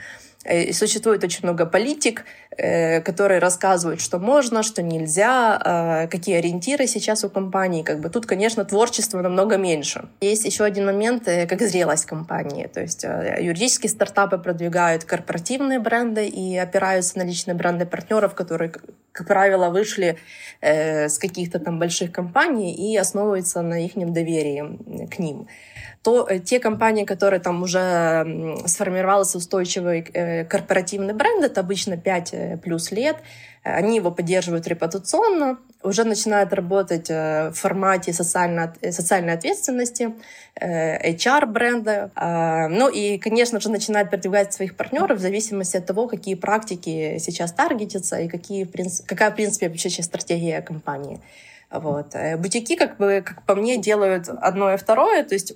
э, 0.45 0.63
и 0.63 0.73
существует 0.73 1.25
очень 1.25 1.45
много 1.45 1.67
политик, 1.67 2.25
э, 2.59 3.01
которые 3.01 3.41
рассказывают, 3.41 4.01
что 4.01 4.19
можно, 4.19 4.63
что 4.63 4.83
нельзя, 4.83 5.61
э, 5.65 6.09
какие 6.09 6.39
ориентиры 6.39 6.87
сейчас 6.87 7.25
у 7.25 7.31
компании. 7.31 7.83
Как 7.83 8.01
бы 8.01 8.09
тут, 8.09 8.27
конечно, 8.27 8.65
творчества 8.65 9.23
намного 9.23 9.57
меньше. 9.57 10.09
Есть 10.21 10.45
еще 10.45 10.65
один 10.65 10.87
момент, 10.87 11.25
как 11.25 11.63
зрелость 11.63 12.07
компании. 12.07 12.67
То 12.67 12.81
есть 12.81 13.05
юридические 13.05 13.91
стартапы 13.91 14.39
продвигают 14.39 15.05
корпоративные 15.05 15.79
бренды 15.79 16.27
и 16.27 16.59
опираются 16.59 17.19
на 17.19 17.25
личные 17.25 17.55
бренды 17.55 17.87
партнеров, 17.87 18.35
которые, 18.35 18.73
как 19.13 19.27
правило, 19.27 19.69
вышли 19.71 20.17
с 20.61 21.19
каких-то 21.19 21.59
там 21.59 21.79
больших 21.79 22.11
компаний 22.13 22.75
и 22.75 22.97
основываются 22.97 23.63
на 23.63 23.85
их 23.85 23.93
доверии 23.95 25.07
к 25.07 25.19
ним 25.19 25.47
то 26.03 26.27
э, 26.29 26.41
те 26.41 26.59
компании, 26.59 27.05
которые 27.05 27.41
там 27.41 27.63
уже 27.63 28.59
сформировался 28.67 29.39
устойчивый 29.39 30.05
э, 30.13 30.45
корпоративный 30.45 31.15
бренд, 31.15 31.45
это 31.45 31.61
обычно 31.61 31.97
5 31.97 32.35
э, 32.35 32.57
плюс 32.57 32.91
лет, 32.91 33.17
они 33.63 33.97
его 33.97 34.11
поддерживают 34.11 34.67
репутационно, 34.67 35.59
уже 35.85 36.03
начинают 36.03 36.53
работать 36.53 37.09
в 37.09 37.53
формате 37.55 38.13
социально, 38.13 38.75
социальной 38.91 39.35
ответственности, 39.35 40.15
HR-бренда. 40.61 42.11
А, 42.17 42.67
ну 42.69 42.89
и, 42.89 43.19
конечно 43.19 43.61
же, 43.61 43.71
начинают 43.71 44.11
продвигать 44.11 44.53
своих 44.53 44.77
партнеров 44.77 45.19
в 45.19 45.21
зависимости 45.21 45.77
от 45.77 45.87
того, 45.87 46.09
какие 46.09 46.35
практики 46.35 47.19
сейчас 47.21 47.53
таргетятся 47.53 48.19
и 48.19 48.29
какие, 48.29 48.69
какая, 49.07 49.31
в 49.31 49.37
принципе, 49.37 49.69
вообще 49.69 49.91
сейчас 49.91 50.07
стратегия 50.07 50.61
компании. 50.61 51.21
Вот. 51.71 52.17
Бутики, 52.39 52.75
как 52.75 52.97
бы, 52.97 53.23
как 53.25 53.45
по 53.45 53.55
мне, 53.55 53.77
делают 53.77 54.29
одно 54.29 54.75
и 54.75 54.77
второе. 54.77 55.23
То 55.23 55.35
есть 55.35 55.55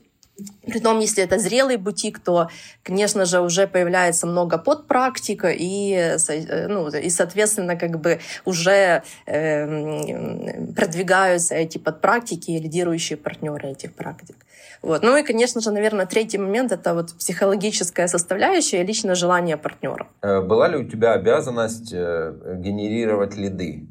Притом, 0.67 1.01
если 1.01 1.25
это 1.25 1.39
зрелый 1.39 1.77
бутик, 1.77 2.19
то, 2.19 2.49
конечно 2.83 3.25
же, 3.25 3.41
уже 3.41 3.67
появляется 3.67 4.27
много 4.27 4.59
подпрактика, 4.59 5.49
и, 5.51 5.93
э, 5.93 6.69
ну, 6.69 6.89
и 6.89 7.09
соответственно, 7.09 7.77
как 7.77 8.01
бы 8.01 8.21
уже 8.45 9.03
э, 9.27 10.73
продвигаются 10.75 11.55
эти 11.55 11.79
подпрактики 11.79 12.51
и 12.51 12.59
лидирующие 12.59 13.17
партнеры 13.17 13.71
этих 13.71 13.95
практик. 13.95 14.37
Вот. 14.83 15.03
Ну 15.03 15.17
и, 15.17 15.23
конечно 15.23 15.61
же, 15.61 15.71
наверное, 15.71 16.07
третий 16.07 16.39
момент— 16.39 16.73
это 16.73 16.95
вот 16.95 17.15
психологическая 17.15 18.07
составляющая 18.07 18.83
и 18.83 18.87
личное 18.87 19.15
желание 19.15 19.57
партнера. 19.57 20.07
Э, 20.23 20.43
была 20.43 20.69
ли 20.69 20.77
у 20.77 20.85
тебя 20.85 21.15
обязанность 21.15 21.93
э, 21.93 22.57
генерировать 22.59 23.37
лиды, 23.37 23.89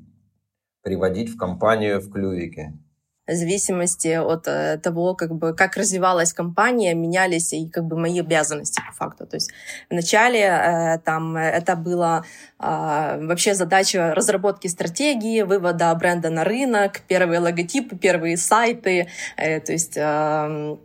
приводить 0.83 1.29
в 1.29 1.37
компанию 1.37 1.99
в 2.01 2.11
клювике? 2.11 2.73
В 3.27 3.33
зависимости 3.33 4.15
от 4.15 4.47
э, 4.47 4.77
того, 4.77 5.15
как 5.15 5.33
бы, 5.33 5.53
как 5.53 5.77
развивалась 5.77 6.33
компания, 6.33 6.93
менялись 6.93 7.53
и 7.53 7.67
как 7.69 7.85
бы 7.85 7.97
мои 7.97 8.19
обязанности 8.19 8.81
по 8.87 8.93
факту. 8.93 9.25
То 9.25 9.37
есть 9.37 9.51
вначале 9.89 10.41
э, 10.41 10.99
там 10.99 11.35
это 11.35 11.75
было 11.75 12.25
э, 12.59 12.63
вообще 13.25 13.55
задача 13.55 14.13
разработки 14.13 14.67
стратегии, 14.67 15.41
вывода 15.41 15.93
бренда 15.95 16.29
на 16.29 16.43
рынок, 16.43 17.01
первые 17.07 17.39
логотипы, 17.39 17.95
первые 17.95 18.37
сайты, 18.37 19.07
э, 19.37 19.59
то 19.59 19.71
есть 19.71 19.97
э, 19.97 20.77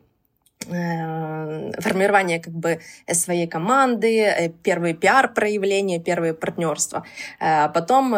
формирование 0.67 2.39
как 2.39 2.53
бы 2.53 2.81
своей 3.13 3.47
команды, 3.47 4.21
э, 4.21 4.49
первые 4.63 4.95
пиар-проявления, 4.95 5.99
первые 5.99 6.35
партнерства. 6.35 7.05
Э, 7.41 7.69
потом, 7.69 8.13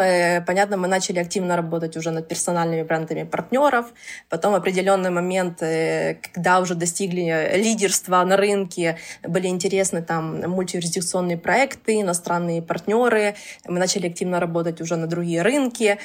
понятно, 0.45 0.77
мы 0.77 0.87
начали 0.87 1.19
активно 1.19 1.55
работать 1.55 1.97
уже 1.97 2.11
над 2.11 2.27
персональными 2.27 2.83
брендами 2.83 3.23
партнеров. 3.23 3.93
Потом 4.29 4.55
определенный 4.55 5.09
момент, 5.09 5.59
когда 5.59 6.59
уже 6.59 6.75
достигли 6.75 7.51
лидерства 7.55 8.23
на 8.23 8.37
рынке, 8.37 8.97
были 9.23 9.47
интересны 9.47 10.01
там 10.01 10.41
мультиюрисдикционные 10.49 11.37
проекты, 11.37 12.01
иностранные 12.01 12.61
партнеры. 12.61 13.35
Мы 13.65 13.79
начали 13.79 14.07
активно 14.07 14.39
работать 14.39 14.81
уже 14.81 14.95
на 14.95 15.07
другие 15.07 15.41
рынки. 15.41 15.97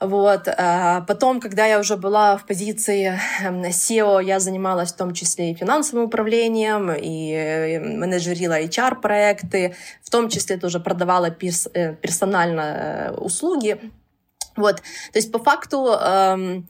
Вот. 0.00 0.48
А 0.48 1.02
потом, 1.02 1.40
когда 1.40 1.66
я 1.66 1.78
уже 1.78 1.96
была 1.98 2.38
в 2.38 2.46
позиции 2.46 3.20
эм, 3.42 3.62
SEO, 3.64 4.24
я 4.24 4.40
занималась 4.40 4.92
в 4.92 4.96
том 4.96 5.12
числе 5.12 5.50
и 5.50 5.54
финансовым 5.54 6.06
управлением, 6.06 6.90
и 6.90 7.32
э, 7.32 7.80
менеджерила 7.80 8.58
HR-проекты, 8.62 9.74
в 10.02 10.08
том 10.08 10.30
числе 10.30 10.56
тоже 10.56 10.80
продавала 10.80 11.26
э, 11.26 11.94
персонально 11.96 12.60
э, 12.60 13.10
услуги. 13.12 13.78
Вот. 14.56 14.76
То 14.76 15.18
есть 15.18 15.30
по 15.30 15.38
факту 15.38 15.88
эм, 15.92 16.66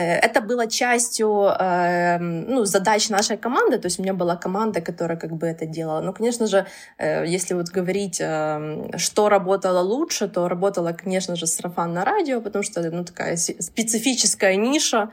это 0.00 0.40
было 0.40 0.66
частью 0.66 1.46
э, 1.58 2.18
ну, 2.18 2.64
задач 2.64 3.08
нашей 3.08 3.36
команды, 3.36 3.78
то 3.78 3.86
есть 3.86 3.98
у 3.98 4.02
меня 4.02 4.14
была 4.14 4.36
команда, 4.36 4.80
которая 4.80 5.18
как 5.18 5.32
бы 5.32 5.46
это 5.46 5.66
делала. 5.66 6.00
Но, 6.00 6.12
конечно 6.12 6.46
же, 6.46 6.66
э, 6.98 7.26
если 7.26 7.54
вот 7.54 7.68
говорить, 7.68 8.16
что 8.16 9.28
работало 9.28 9.80
лучше, 9.80 10.28
то 10.28 10.48
работало, 10.48 10.92
конечно 10.92 11.36
же, 11.36 11.46
сарафан 11.46 11.98
радио, 11.98 12.40
потому 12.40 12.62
что 12.62 12.82
ну, 12.90 13.04
такая 13.04 13.36
специфическая 13.36 14.56
ниша, 14.56 15.10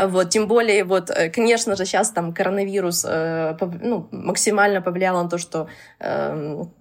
вот, 0.00 0.30
тем 0.30 0.46
более, 0.48 0.84
вот, 0.84 1.10
конечно 1.34 1.76
же, 1.76 1.84
сейчас 1.84 2.10
там 2.10 2.32
коронавирус 2.32 3.04
ну, 3.04 4.08
максимально 4.10 4.80
повлиял 4.80 5.22
на 5.22 5.28
то, 5.28 5.38
что 5.38 5.68
эм, 5.98 6.72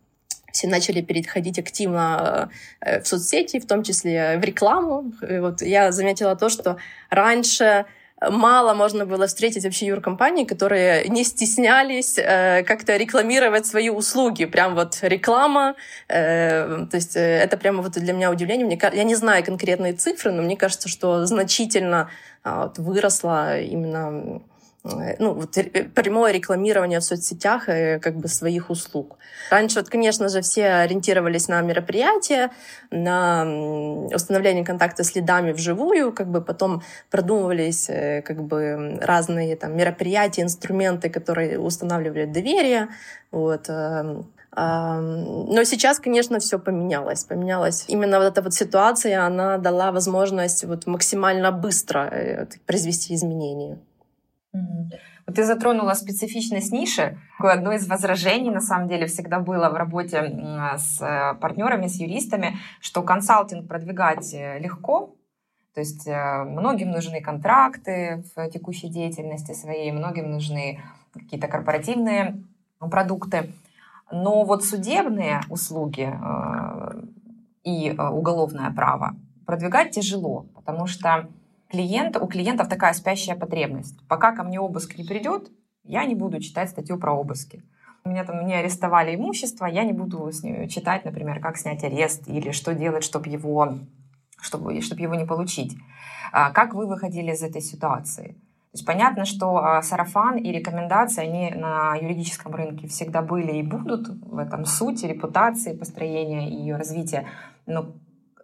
все 0.51 0.67
начали 0.67 1.01
переходить 1.01 1.59
активно 1.59 2.49
э, 2.79 3.01
в 3.01 3.07
соцсети, 3.07 3.59
в 3.59 3.67
том 3.67 3.83
числе 3.83 4.37
в 4.37 4.43
рекламу. 4.43 5.13
И 5.27 5.39
вот 5.39 5.61
я 5.61 5.91
заметила 5.91 6.35
то, 6.35 6.49
что 6.49 6.77
раньше 7.09 7.85
мало 8.29 8.73
можно 8.73 9.05
было 9.05 9.25
встретить 9.27 9.63
вообще 9.63 9.87
юркомпании, 9.87 10.45
которые 10.45 11.07
не 11.07 11.23
стеснялись 11.23 12.17
э, 12.17 12.63
как-то 12.63 12.95
рекламировать 12.95 13.65
свои 13.65 13.89
услуги. 13.89 14.45
Прям 14.45 14.75
вот 14.75 14.99
реклама. 15.01 15.75
Э, 16.07 16.85
то 16.89 16.97
есть 16.97 17.15
э, 17.15 17.19
это 17.19 17.57
прямо 17.57 17.81
вот 17.81 17.93
для 17.93 18.13
меня 18.13 18.29
удивление. 18.31 18.65
Мне, 18.65 18.79
я 18.93 19.03
не 19.03 19.15
знаю 19.15 19.43
конкретные 19.43 19.93
цифры, 19.93 20.31
но 20.31 20.43
мне 20.43 20.55
кажется, 20.55 20.87
что 20.87 21.25
значительно 21.25 22.09
э, 22.43 22.55
вот, 22.55 22.77
выросла 22.77 23.59
именно 23.59 24.41
ну, 24.83 25.33
вот 25.33 25.53
прямое 25.93 26.31
рекламирование 26.31 26.99
в 26.99 27.03
соцсетях 27.03 27.69
и 27.69 27.99
как 27.99 28.15
бы 28.15 28.27
своих 28.27 28.69
услуг. 28.69 29.17
Раньше, 29.51 29.79
вот, 29.79 29.89
конечно 29.89 30.27
же, 30.29 30.41
все 30.41 30.65
ориентировались 30.65 31.47
на 31.47 31.61
мероприятия, 31.61 32.49
на 32.89 33.45
установление 34.13 34.65
контакта 34.65 35.03
с 35.03 35.15
лидами 35.15 35.51
вживую, 35.51 36.11
как 36.11 36.27
бы 36.27 36.41
потом 36.41 36.81
продумывались 37.11 37.89
э, 37.89 38.23
как 38.23 38.41
бы 38.41 38.97
разные 39.01 39.55
там 39.55 39.77
мероприятия, 39.77 40.41
инструменты, 40.41 41.09
которые 41.09 41.59
устанавливали 41.59 42.25
доверие. 42.25 42.87
Вот. 43.31 43.69
Эм, 43.69 44.25
но 44.53 45.63
сейчас, 45.63 45.99
конечно, 45.99 46.39
все 46.39 46.59
поменялось. 46.59 47.23
Поменялась 47.23 47.85
именно 47.87 48.19
вот 48.19 48.25
эта 48.25 48.41
вот 48.41 48.53
ситуация, 48.53 49.25
она 49.25 49.57
дала 49.57 49.91
возможность 49.91 50.65
вот 50.65 50.87
максимально 50.87 51.51
быстро 51.51 52.09
э, 52.11 52.47
произвести 52.65 53.15
изменения. 53.15 53.77
Вот 54.53 55.35
ты 55.35 55.45
затронула 55.45 55.93
специфичность 55.93 56.73
ниши. 56.73 57.17
Одно 57.39 57.71
из 57.71 57.87
возражений, 57.87 58.51
на 58.51 58.59
самом 58.59 58.87
деле, 58.87 59.07
всегда 59.07 59.39
было 59.39 59.69
в 59.69 59.75
работе 59.75 60.23
с 60.77 61.01
э, 61.01 61.35
партнерами, 61.39 61.87
с 61.87 61.95
юристами, 61.95 62.57
что 62.81 63.01
консалтинг 63.01 63.67
продвигать 63.67 64.33
э, 64.33 64.59
легко, 64.59 65.15
то 65.73 65.79
есть 65.79 66.05
э, 66.05 66.43
многим 66.43 66.91
нужны 66.91 67.21
контракты 67.21 68.25
в 68.35 68.49
текущей 68.49 68.89
деятельности 68.89 69.53
своей, 69.53 69.91
многим 69.91 70.31
нужны 70.31 70.81
какие-то 71.13 71.47
корпоративные 71.47 72.43
продукты. 72.79 73.53
Но 74.11 74.43
вот 74.43 74.65
судебные 74.65 75.39
услуги 75.49 76.13
и 77.63 77.91
уголовное 77.91 78.69
право 78.71 79.15
продвигать 79.45 79.91
тяжело, 79.91 80.47
потому 80.55 80.87
что 80.87 81.29
клиент, 81.71 82.17
у 82.17 82.27
клиентов 82.27 82.67
такая 82.67 82.93
спящая 82.93 83.35
потребность. 83.35 83.95
Пока 84.07 84.35
ко 84.35 84.43
мне 84.43 84.59
обыск 84.59 84.97
не 84.97 85.03
придет, 85.03 85.49
я 85.83 86.05
не 86.05 86.15
буду 86.15 86.39
читать 86.39 86.69
статью 86.69 86.97
про 86.97 87.13
обыски. 87.13 87.63
У 88.03 88.09
меня 88.09 88.23
там 88.23 88.43
мне 88.43 88.57
арестовали 88.57 89.15
имущество, 89.15 89.65
я 89.65 89.83
не 89.83 89.93
буду 89.93 90.31
с 90.31 90.43
ним 90.43 90.67
читать, 90.67 91.05
например, 91.05 91.39
как 91.39 91.57
снять 91.57 91.83
арест 91.83 92.27
или 92.27 92.51
что 92.51 92.73
делать, 92.73 93.03
чтобы 93.03 93.29
его, 93.29 93.77
чтобы, 94.41 94.81
чтобы 94.81 95.01
его 95.01 95.15
не 95.15 95.25
получить. 95.25 95.77
А 96.31 96.51
как 96.51 96.73
вы 96.73 96.87
выходили 96.87 97.31
из 97.31 97.43
этой 97.43 97.61
ситуации? 97.61 98.35
То 98.71 98.77
есть 98.77 98.85
понятно, 98.85 99.25
что 99.25 99.57
а, 99.57 99.81
сарафан 99.81 100.37
и 100.37 100.51
рекомендации, 100.51 101.23
они 101.23 101.51
на 101.51 101.95
юридическом 101.95 102.55
рынке 102.55 102.87
всегда 102.87 103.21
были 103.21 103.57
и 103.57 103.63
будут, 103.63 104.07
в 104.07 104.37
этом 104.37 104.65
суть 104.65 105.03
репутации, 105.03 105.75
построения 105.75 106.49
и 106.49 106.55
ее 106.55 106.77
развития. 106.77 107.27
Но 107.65 107.93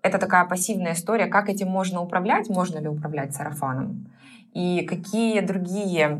это 0.07 0.17
такая 0.17 0.45
пассивная 0.45 0.93
история, 0.93 1.27
как 1.27 1.49
этим 1.49 1.67
можно 1.67 2.01
управлять, 2.01 2.49
можно 2.49 2.79
ли 2.79 2.87
управлять 2.87 3.35
сарафаном, 3.35 4.07
и 4.53 4.85
какие 4.87 5.41
другие 5.41 6.19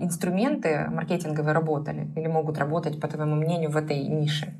инструменты 0.00 0.86
маркетинговые 0.90 1.52
работали 1.52 2.08
или 2.16 2.26
могут 2.26 2.58
работать, 2.58 3.00
по 3.00 3.08
твоему 3.08 3.36
мнению, 3.36 3.70
в 3.70 3.76
этой 3.76 4.00
нише? 4.00 4.54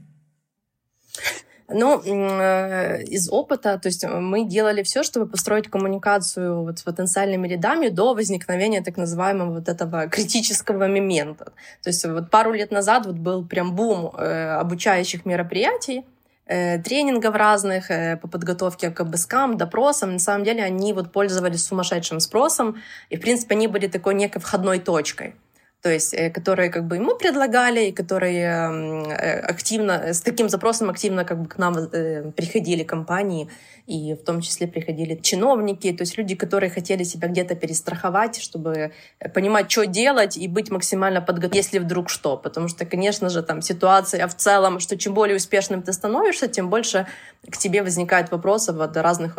Ну, 1.70 2.00
э, 2.02 3.02
из 3.02 3.30
опыта, 3.30 3.78
то 3.78 3.88
есть 3.88 4.06
мы 4.06 4.48
делали 4.48 4.82
все, 4.82 5.02
чтобы 5.02 5.26
построить 5.26 5.68
коммуникацию 5.68 6.64
вот 6.64 6.78
с 6.78 6.82
потенциальными 6.82 7.46
рядами 7.46 7.88
до 7.88 8.14
возникновения 8.14 8.80
так 8.80 8.96
называемого 8.96 9.56
вот 9.56 9.68
этого 9.68 10.08
критического 10.08 10.86
момента. 10.86 11.52
То 11.82 11.90
есть 11.90 12.06
вот 12.06 12.30
пару 12.30 12.52
лет 12.52 12.70
назад 12.70 13.04
вот 13.04 13.16
был 13.16 13.46
прям 13.46 13.76
бум 13.76 14.10
э, 14.16 14.56
обучающих 14.60 15.26
мероприятий, 15.26 16.04
Э, 16.08 16.17
тренингов 16.48 17.34
разных 17.34 17.90
э, 17.90 18.16
по 18.16 18.28
подготовке 18.28 18.90
к 18.90 19.00
обыскам, 19.00 19.56
допросам. 19.56 20.14
На 20.14 20.18
самом 20.18 20.44
деле 20.44 20.62
они 20.62 20.92
вот 20.92 21.12
пользовались 21.12 21.64
сумасшедшим 21.64 22.20
спросом, 22.20 22.76
и, 23.10 23.16
в 23.16 23.20
принципе, 23.20 23.54
они 23.54 23.68
были 23.68 23.86
такой 23.86 24.14
некой 24.14 24.40
входной 24.40 24.78
точкой 24.78 25.34
то 25.82 25.90
есть 25.90 26.12
э, 26.12 26.30
которые 26.30 26.70
как 26.70 26.86
бы 26.86 26.96
ему 26.96 27.14
предлагали, 27.14 27.86
и 27.86 27.92
которые 27.92 28.44
э, 28.44 29.40
активно, 29.40 30.12
с 30.12 30.20
таким 30.20 30.48
запросом 30.48 30.90
активно 30.90 31.24
как 31.24 31.40
бы 31.40 31.48
к 31.48 31.56
нам 31.56 31.76
э, 31.78 32.32
приходили 32.32 32.82
компании, 32.82 33.48
и 33.86 34.14
в 34.14 34.24
том 34.24 34.40
числе 34.40 34.66
приходили 34.66 35.14
чиновники, 35.14 35.92
то 35.92 36.02
есть 36.02 36.18
люди, 36.18 36.34
которые 36.34 36.68
хотели 36.68 37.04
себя 37.04 37.28
где-то 37.28 37.54
перестраховать, 37.54 38.40
чтобы 38.40 38.92
понимать, 39.32 39.70
что 39.70 39.86
делать 39.86 40.36
и 40.36 40.48
быть 40.48 40.70
максимально 40.70 41.20
подготовленным, 41.20 41.56
если 41.56 41.78
вдруг 41.78 42.10
что. 42.10 42.36
Потому 42.36 42.68
что, 42.68 42.84
конечно 42.84 43.30
же, 43.30 43.42
там 43.42 43.62
ситуация 43.62 44.26
в 44.26 44.34
целом, 44.34 44.80
что 44.80 44.98
чем 44.98 45.14
более 45.14 45.36
успешным 45.36 45.82
ты 45.82 45.92
становишься, 45.92 46.48
тем 46.48 46.68
больше 46.68 47.06
к 47.48 47.56
тебе 47.56 47.82
возникает 47.82 48.30
вопросов 48.30 48.80
от 48.80 48.96
разных 48.96 49.38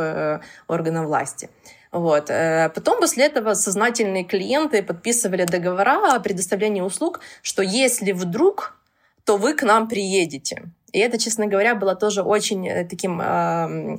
органов 0.67 1.05
власти. 1.05 1.49
Вот. 1.91 2.29
Э, 2.29 2.69
потом 2.73 2.99
после 2.99 3.25
этого 3.25 3.53
сознательные 3.55 4.23
клиенты 4.23 4.83
подписывали 4.83 5.45
договора 5.45 6.15
о 6.15 6.19
предоставлении 6.19 6.81
услуг, 6.81 7.21
что 7.41 7.63
если 7.63 8.11
вдруг, 8.11 8.77
то 9.25 9.37
вы 9.37 9.55
к 9.55 9.63
нам 9.63 9.87
приедете. 9.87 10.63
И 10.91 10.99
это, 10.99 11.17
честно 11.17 11.47
говоря, 11.47 11.75
было 11.75 11.95
тоже 11.95 12.21
очень 12.21 12.67
э, 12.67 12.85
таким 12.85 13.21
Э, 13.21 13.97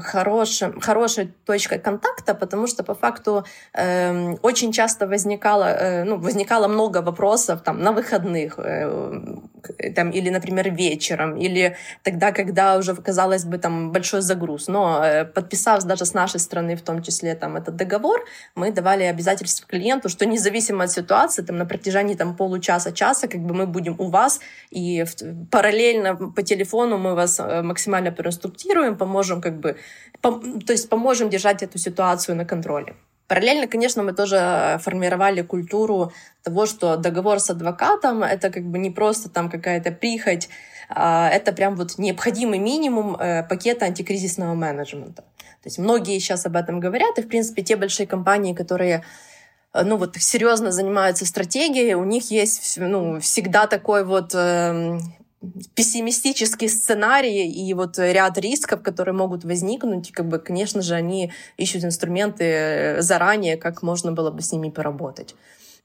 хорошим, 0.00 0.80
хорошей 0.80 1.32
точкой 1.46 1.78
контакта, 1.78 2.34
потому 2.34 2.66
что 2.66 2.84
по 2.84 2.94
факту 2.94 3.44
э, 3.74 4.34
очень 4.42 4.72
часто 4.72 5.06
возникало, 5.06 5.64
э, 5.64 6.04
ну, 6.04 6.16
возникало 6.18 6.68
много 6.68 7.02
вопросов 7.02 7.62
там, 7.62 7.80
на 7.82 7.92
выходных, 7.92 8.58
э, 8.58 9.20
там, 9.94 10.10
или, 10.10 10.30
например, 10.30 10.70
вечером, 10.70 11.36
или 11.36 11.76
тогда, 12.02 12.32
когда 12.32 12.76
уже, 12.76 12.94
казалось 12.94 13.44
бы, 13.44 13.58
там 13.58 13.92
большой 13.92 14.20
загруз. 14.22 14.68
Но 14.68 15.04
э, 15.04 15.24
подписав 15.24 15.84
даже 15.84 16.04
с 16.04 16.14
нашей 16.14 16.40
стороны, 16.40 16.76
в 16.76 16.82
том 16.82 17.02
числе 17.02 17.34
там, 17.34 17.56
этот 17.56 17.76
договор, 17.76 18.24
мы 18.54 18.72
давали 18.72 19.04
обязательство 19.04 19.66
клиенту, 19.68 20.08
что 20.08 20.26
независимо 20.26 20.84
от 20.84 20.90
ситуации, 20.90 21.42
там, 21.42 21.58
на 21.58 21.66
протяжении 21.66 22.14
там, 22.14 22.36
получаса-часа 22.36 23.28
как 23.28 23.40
бы 23.40 23.54
мы 23.54 23.66
будем 23.66 23.94
у 23.98 24.10
вас, 24.10 24.40
и 24.70 25.04
в, 25.04 25.46
параллельно 25.50 26.16
по 26.16 26.42
телефону 26.42 26.98
мы 26.98 27.14
вас 27.14 27.40
э, 27.40 27.62
максимально 27.62 28.12
проинструктируем, 28.12 28.96
поможем 28.96 29.40
как 29.40 29.51
бы, 29.58 29.76
то 30.20 30.72
есть 30.72 30.88
поможем 30.88 31.30
держать 31.30 31.62
эту 31.62 31.78
ситуацию 31.78 32.36
на 32.36 32.44
контроле. 32.44 32.94
Параллельно, 33.28 33.66
конечно, 33.66 34.02
мы 34.02 34.12
тоже 34.12 34.78
формировали 34.82 35.40
культуру 35.40 36.12
того, 36.42 36.66
что 36.66 36.96
договор 36.96 37.40
с 37.40 37.48
адвокатом— 37.48 38.22
это 38.24 38.50
как 38.50 38.64
бы 38.64 38.78
не 38.78 38.90
просто 38.90 39.30
там 39.30 39.48
какая-то 39.48 39.90
прихоть, 39.90 40.50
а 40.90 41.30
это 41.30 41.52
прям 41.52 41.76
вот 41.76 41.98
необходимый 41.98 42.58
минимум 42.58 43.16
э, 43.16 43.42
пакета 43.44 43.86
антикризисного 43.86 44.52
менеджмента. 44.52 45.22
То 45.62 45.68
есть 45.68 45.78
многие 45.78 46.18
сейчас 46.18 46.44
об 46.44 46.56
этом 46.56 46.80
говорят, 46.80 47.18
и, 47.18 47.22
в 47.22 47.28
принципе, 47.28 47.62
те 47.62 47.76
большие 47.76 48.06
компании, 48.06 48.52
которые 48.52 49.02
э, 49.72 49.82
ну 49.82 49.96
вот 49.96 50.16
серьезно 50.16 50.70
занимаются 50.70 51.24
стратегией, 51.24 51.94
у 51.94 52.04
них 52.04 52.30
есть 52.30 52.76
ну, 52.78 53.20
всегда 53.20 53.66
такой 53.66 54.04
вот 54.04 54.34
э, 54.34 54.98
пессимистический 55.74 56.68
сценарий 56.68 57.50
и 57.50 57.74
вот 57.74 57.98
ряд 57.98 58.38
рисков, 58.38 58.82
которые 58.82 59.14
могут 59.14 59.44
возникнуть, 59.44 60.10
и 60.10 60.12
как 60.12 60.28
бы, 60.28 60.38
конечно 60.38 60.82
же, 60.82 60.94
они 60.94 61.32
ищут 61.56 61.84
инструменты 61.84 62.44
э, 62.44 63.02
заранее, 63.02 63.56
как 63.56 63.82
можно 63.82 64.12
было 64.12 64.30
бы 64.30 64.42
с 64.42 64.52
ними 64.52 64.70
поработать 64.70 65.34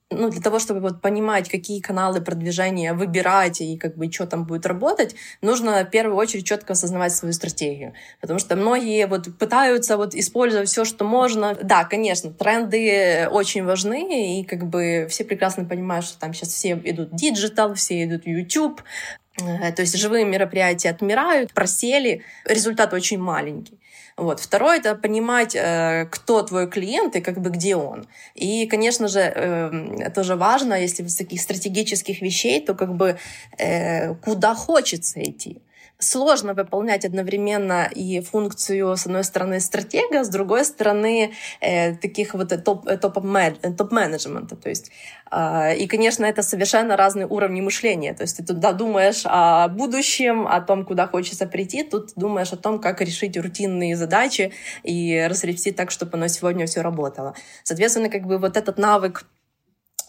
ну, 0.09 0.29
для 0.29 0.41
того, 0.41 0.59
чтобы 0.59 0.79
вот 0.79 1.01
понимать, 1.01 1.49
какие 1.49 1.81
каналы 1.81 2.21
продвижения 2.21 2.93
выбирать 2.93 3.59
и 3.59 3.77
как 3.77 3.97
бы 3.97 4.11
что 4.11 4.25
там 4.25 4.45
будет 4.45 4.65
работать, 4.65 5.15
нужно 5.41 5.83
в 5.83 5.89
первую 5.89 6.15
очередь 6.15 6.45
четко 6.45 6.73
осознавать 6.73 7.13
свою 7.13 7.33
стратегию. 7.33 7.93
Потому 8.21 8.39
что 8.39 8.55
многие 8.55 9.05
вот 9.07 9.37
пытаются 9.37 9.97
вот 9.97 10.15
использовать 10.15 10.69
все, 10.69 10.85
что 10.85 11.03
можно. 11.03 11.57
Да, 11.61 11.83
конечно, 11.83 12.31
тренды 12.31 13.27
очень 13.29 13.65
важны, 13.65 14.39
и 14.39 14.43
как 14.45 14.67
бы 14.67 15.07
все 15.09 15.25
прекрасно 15.25 15.65
понимают, 15.65 16.05
что 16.05 16.17
там 16.19 16.33
сейчас 16.33 16.49
все 16.49 16.79
идут 16.85 17.13
digital, 17.13 17.73
все 17.73 18.05
идут 18.05 18.25
YouTube, 18.25 18.81
э, 18.81 19.26
то 19.37 19.81
есть 19.81 19.97
живые 19.97 20.25
мероприятия 20.25 20.89
отмирают, 20.89 21.53
просели, 21.53 22.23
результат 22.45 22.93
очень 22.93 23.19
маленький. 23.19 23.79
Вот. 24.17 24.39
Второе— 24.39 24.77
это 24.79 24.95
понимать, 24.95 25.55
э, 25.55 26.07
кто 26.09 26.41
твой 26.41 26.67
клиент 26.67 27.15
и 27.15 27.21
как 27.21 27.39
бы 27.39 27.51
где 27.51 27.75
он. 27.75 28.07
И, 28.33 28.65
конечно 28.65 29.07
же, 29.07 29.19
эм, 29.19 30.11
тоже 30.11 30.35
важно, 30.35 30.73
если 30.73 31.03
из 31.03 31.15
таких 31.15 31.39
стратегических 31.39 32.21
вещей, 32.21 32.59
то 32.59 32.73
как 32.73 32.95
бы 32.95 33.19
э, 33.59 34.15
куда 34.15 34.55
хочется 34.55 35.21
идти 35.21 35.61
сложно 35.99 36.53
выполнять 36.53 37.05
одновременно 37.05 37.89
и 37.93 38.21
функцию, 38.21 38.95
с 38.95 39.05
одной 39.05 39.23
стороны, 39.23 39.59
стратега, 39.59 40.23
с 40.23 40.29
другой 40.29 40.63
стороны, 40.65 41.33
э, 41.59 41.95
таких 41.95 42.33
вот 42.33 42.49
топ, 42.63 42.87
э, 42.87 42.97
топ-менеджмента. 42.97 44.55
То 44.55 44.69
есть, 44.69 44.91
э, 45.31 45.75
и, 45.77 45.87
конечно, 45.87 46.25
это 46.25 46.43
совершенно 46.43 46.95
разные 46.97 47.25
уровни 47.27 47.61
мышления. 47.61 48.13
То 48.13 48.23
есть 48.23 48.37
ты 48.37 48.43
туда 48.43 48.73
думаешь 48.73 49.23
о 49.25 49.67
будущем, 49.69 50.47
о 50.47 50.61
том, 50.61 50.85
куда 50.85 51.07
хочется 51.07 51.47
прийти, 51.47 51.83
тут 51.83 52.11
думаешь 52.15 52.53
о 52.53 52.57
том, 52.57 52.79
как 52.79 53.01
решить 53.01 53.37
рутинные 53.37 53.95
задачи 53.95 54.53
и 54.83 55.25
разрести 55.27 55.71
так, 55.71 55.91
чтобы 55.91 56.17
оно 56.17 56.27
сегодня 56.27 56.67
все 56.67 56.81
работало. 56.81 57.33
Соответственно, 57.63 58.09
как 58.09 58.25
бы 58.27 58.37
вот 58.37 58.55
этот 58.55 58.77
навык 58.77 59.25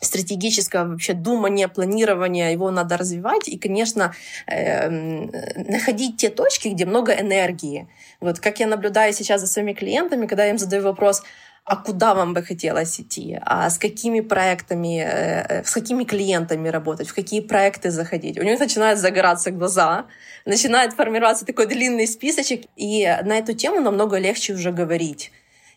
стратегического 0.00 0.88
вообще 0.88 1.12
думания, 1.12 1.68
планирования, 1.68 2.52
его 2.52 2.70
надо 2.70 2.96
развивать 2.96 3.48
и, 3.48 3.58
конечно, 3.58 4.14
э, 4.46 4.88
находить 4.90 6.16
те 6.16 6.28
точки, 6.28 6.68
где 6.68 6.86
много 6.86 7.12
энергии. 7.12 7.88
Вот 8.20 8.38
как 8.40 8.60
я 8.60 8.66
наблюдаю 8.66 9.12
сейчас 9.12 9.40
за 9.40 9.46
своими 9.46 9.72
клиентами, 9.72 10.26
когда 10.26 10.44
я 10.44 10.50
им 10.50 10.58
задаю 10.58 10.82
вопрос, 10.82 11.22
а 11.64 11.76
куда 11.76 12.14
вам 12.14 12.32
бы 12.32 12.42
хотелось 12.42 12.98
идти, 12.98 13.38
а 13.42 13.68
с 13.68 13.76
какими 13.76 14.20
проектами, 14.20 15.02
э, 15.02 15.46
э, 15.48 15.64
с 15.64 15.70
какими 15.70 16.04
клиентами 16.04 16.68
работать, 16.68 17.08
в 17.08 17.14
какие 17.14 17.40
проекты 17.40 17.90
заходить. 17.90 18.38
У 18.38 18.42
них 18.42 18.58
начинают 18.58 18.98
загораться 18.98 19.50
глаза, 19.50 20.06
начинает 20.46 20.94
формироваться 20.94 21.44
такой 21.44 21.66
длинный 21.66 22.06
списочек, 22.06 22.62
и 22.76 23.04
на 23.22 23.36
эту 23.36 23.52
тему 23.52 23.80
намного 23.80 24.18
легче 24.18 24.54
уже 24.54 24.72
говорить. 24.72 25.30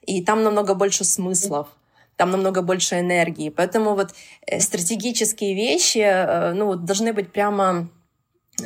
И 0.07 0.23
там 0.23 0.43
намного 0.43 0.75
больше 0.75 1.03
смыслов 1.03 1.67
там 2.21 2.31
намного 2.31 2.61
больше 2.61 2.99
энергии. 2.99 3.49
Поэтому 3.49 3.95
вот 3.95 4.13
э, 4.45 4.59
стратегические 4.59 5.55
вещи, 5.55 6.03
э, 6.03 6.53
ну, 6.53 6.75
должны 6.75 7.13
быть 7.13 7.31
прямо 7.31 7.89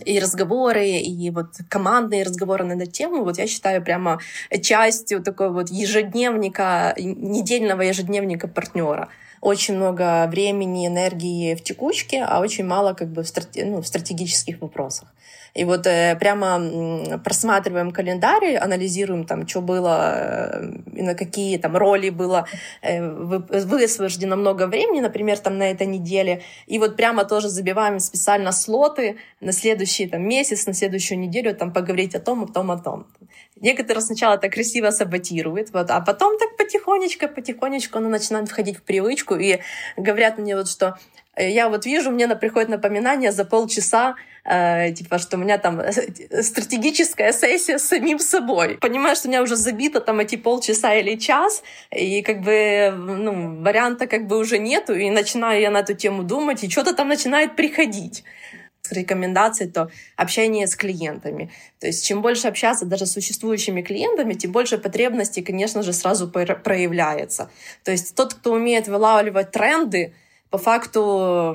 и 0.05 0.19
разговоры, 0.19 0.89
и 0.89 1.29
вот 1.29 1.47
командные 1.69 2.23
разговоры 2.23 2.65
на 2.65 2.73
эту 2.73 2.91
тему, 2.91 3.23
вот 3.23 3.37
я 3.37 3.47
считаю 3.47 3.81
прямо 3.81 4.19
частью 4.61 5.23
такой 5.23 5.51
вот 5.51 5.69
ежедневника, 5.69 6.93
недельного 6.97 7.83
ежедневника 7.83 8.49
партнера. 8.49 9.07
Очень 9.45 9.75
много 9.75 10.25
времени, 10.25 10.87
энергии 10.87 11.53
в 11.53 11.61
текучке, 11.61 12.23
а 12.23 12.39
очень 12.39 12.65
мало 12.65 12.93
как 12.93 13.09
бы 13.09 13.21
в, 13.21 13.27
страте, 13.27 13.63
ну, 13.63 13.79
в 13.79 13.85
стратегических 13.85 14.59
вопросах. 14.59 15.13
И 15.53 15.63
вот 15.65 15.85
э, 15.85 16.17
прямо 16.19 17.19
просматриваем 17.23 17.91
календарь, 17.91 18.55
анализируем 18.55 19.23
там, 19.23 19.47
что 19.47 19.61
было, 19.61 20.15
э, 20.15 21.03
на 21.03 21.13
какие 21.13 21.59
там 21.59 21.77
роли 21.77 22.09
было 22.09 22.47
э, 22.81 23.07
высвобождено 23.07 24.35
много 24.35 24.65
времени, 24.65 25.01
например, 25.01 25.37
там 25.37 25.59
на 25.59 25.69
этой 25.69 25.85
неделе. 25.85 26.41
И 26.65 26.79
вот 26.79 26.95
прямо 26.95 27.23
тоже 27.23 27.49
забиваем 27.49 27.99
специально 27.99 28.51
слоты 28.51 29.17
на 29.41 29.51
следующий 29.51 30.07
там, 30.07 30.27
месяц, 30.27 30.65
на 30.65 30.73
следующую 30.73 31.19
неделю 31.19 31.53
там 31.53 31.71
поговорить 31.71 32.15
о 32.15 32.19
том, 32.19 32.45
о 32.45 32.47
том, 32.47 32.71
о 32.71 32.77
том. 32.79 33.05
Некоторые 33.61 34.01
сначала 34.01 34.37
так 34.37 34.53
красиво 34.53 34.91
саботируют, 34.91 35.69
вот, 35.71 35.89
а 35.89 36.01
потом 36.01 36.37
так 36.37 36.57
потихонечку, 36.57 37.27
потихонечку 37.29 37.97
оно 37.97 38.09
начинает 38.09 38.49
входить 38.49 38.77
в 38.77 38.81
привычку 38.81 39.35
и 39.35 39.59
говорят 39.95 40.37
мне 40.37 40.57
вот, 40.57 40.67
что 40.67 40.97
я 41.37 41.69
вот 41.69 41.85
вижу, 41.85 42.11
мне 42.11 42.27
приходит 42.35 42.69
напоминание 42.69 43.31
за 43.31 43.45
полчаса 43.45 44.15
э, 44.45 44.91
типа, 44.91 45.17
что 45.17 45.37
у 45.37 45.39
меня 45.39 45.57
там 45.57 45.79
э, 45.79 45.91
стратегическая 46.43 47.33
сессия 47.33 47.77
с 47.77 47.87
самим 47.87 48.19
собой. 48.19 48.77
Понимаю, 48.79 49.15
что 49.15 49.27
у 49.27 49.31
меня 49.31 49.41
уже 49.41 49.55
забито 49.55 49.99
там 49.99 50.19
эти 50.19 50.35
полчаса 50.37 50.93
или 50.95 51.15
час, 51.15 51.63
и 51.91 52.21
как 52.21 52.41
бы, 52.41 52.93
ну, 52.95 53.61
варианта 53.61 54.07
как 54.07 54.27
бы 54.27 54.37
уже 54.37 54.59
нету, 54.59 54.93
и 54.93 55.09
начинаю 55.09 55.59
я 55.61 55.71
на 55.71 55.79
эту 55.79 55.93
тему 55.93 56.23
думать, 56.23 56.63
и 56.63 56.69
что-то 56.69 56.93
там 56.93 57.09
начинает 57.09 57.55
приходить 57.55 58.23
рекомендаций, 58.91 59.67
то 59.67 59.89
общение 60.15 60.67
с 60.67 60.75
клиентами. 60.75 61.51
То 61.79 61.87
есть 61.87 62.05
чем 62.05 62.21
больше 62.21 62.47
общаться 62.47 62.85
даже 62.85 63.05
с 63.05 63.13
существующими 63.13 63.81
клиентами, 63.81 64.33
тем 64.33 64.51
больше 64.51 64.77
потребностей, 64.77 65.41
конечно 65.41 65.83
же, 65.83 65.93
сразу 65.93 66.27
проявляется. 66.27 67.49
То 67.83 67.91
есть 67.91 68.15
тот, 68.15 68.33
кто 68.33 68.53
умеет 68.53 68.87
вылавливать 68.87 69.51
тренды, 69.51 70.13
по 70.55 70.57
факту 70.57 71.53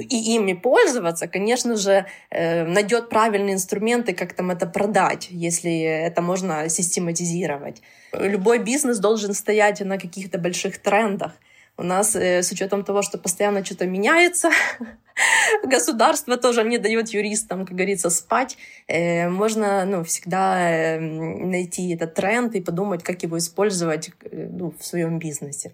и 0.00 0.34
ими 0.34 0.54
пользоваться, 0.54 1.28
конечно 1.28 1.76
же, 1.76 2.06
э, 2.30 2.64
найдет 2.64 3.08
правильные 3.08 3.54
инструменты, 3.54 4.12
как 4.12 4.32
там 4.32 4.50
это 4.50 4.66
продать, 4.66 5.28
если 5.30 5.80
это 5.80 6.20
можно 6.20 6.68
систематизировать. 6.68 7.80
Любой 8.12 8.58
бизнес 8.58 8.98
должен 8.98 9.34
стоять 9.34 9.80
на 9.80 9.98
каких-то 9.98 10.38
больших 10.38 10.78
трендах. 10.78 11.32
У 11.80 11.82
нас 11.82 12.14
э, 12.14 12.42
с 12.42 12.52
учетом 12.52 12.84
того, 12.84 13.00
что 13.00 13.16
постоянно 13.16 13.64
что-то 13.64 13.86
меняется, 13.86 14.50
государство 15.64 16.36
тоже 16.36 16.62
не 16.62 16.76
дает 16.76 17.08
юристам, 17.08 17.64
как 17.64 17.74
говорится, 17.74 18.10
спать. 18.10 18.58
Э, 18.86 19.30
можно 19.30 19.86
ну, 19.86 20.04
всегда 20.04 20.98
найти 21.00 21.94
этот 21.94 22.12
тренд 22.12 22.54
и 22.54 22.60
подумать, 22.60 23.02
как 23.02 23.22
его 23.22 23.38
использовать 23.38 24.10
ну, 24.30 24.74
в 24.78 24.84
своем 24.84 25.18
бизнесе. 25.18 25.72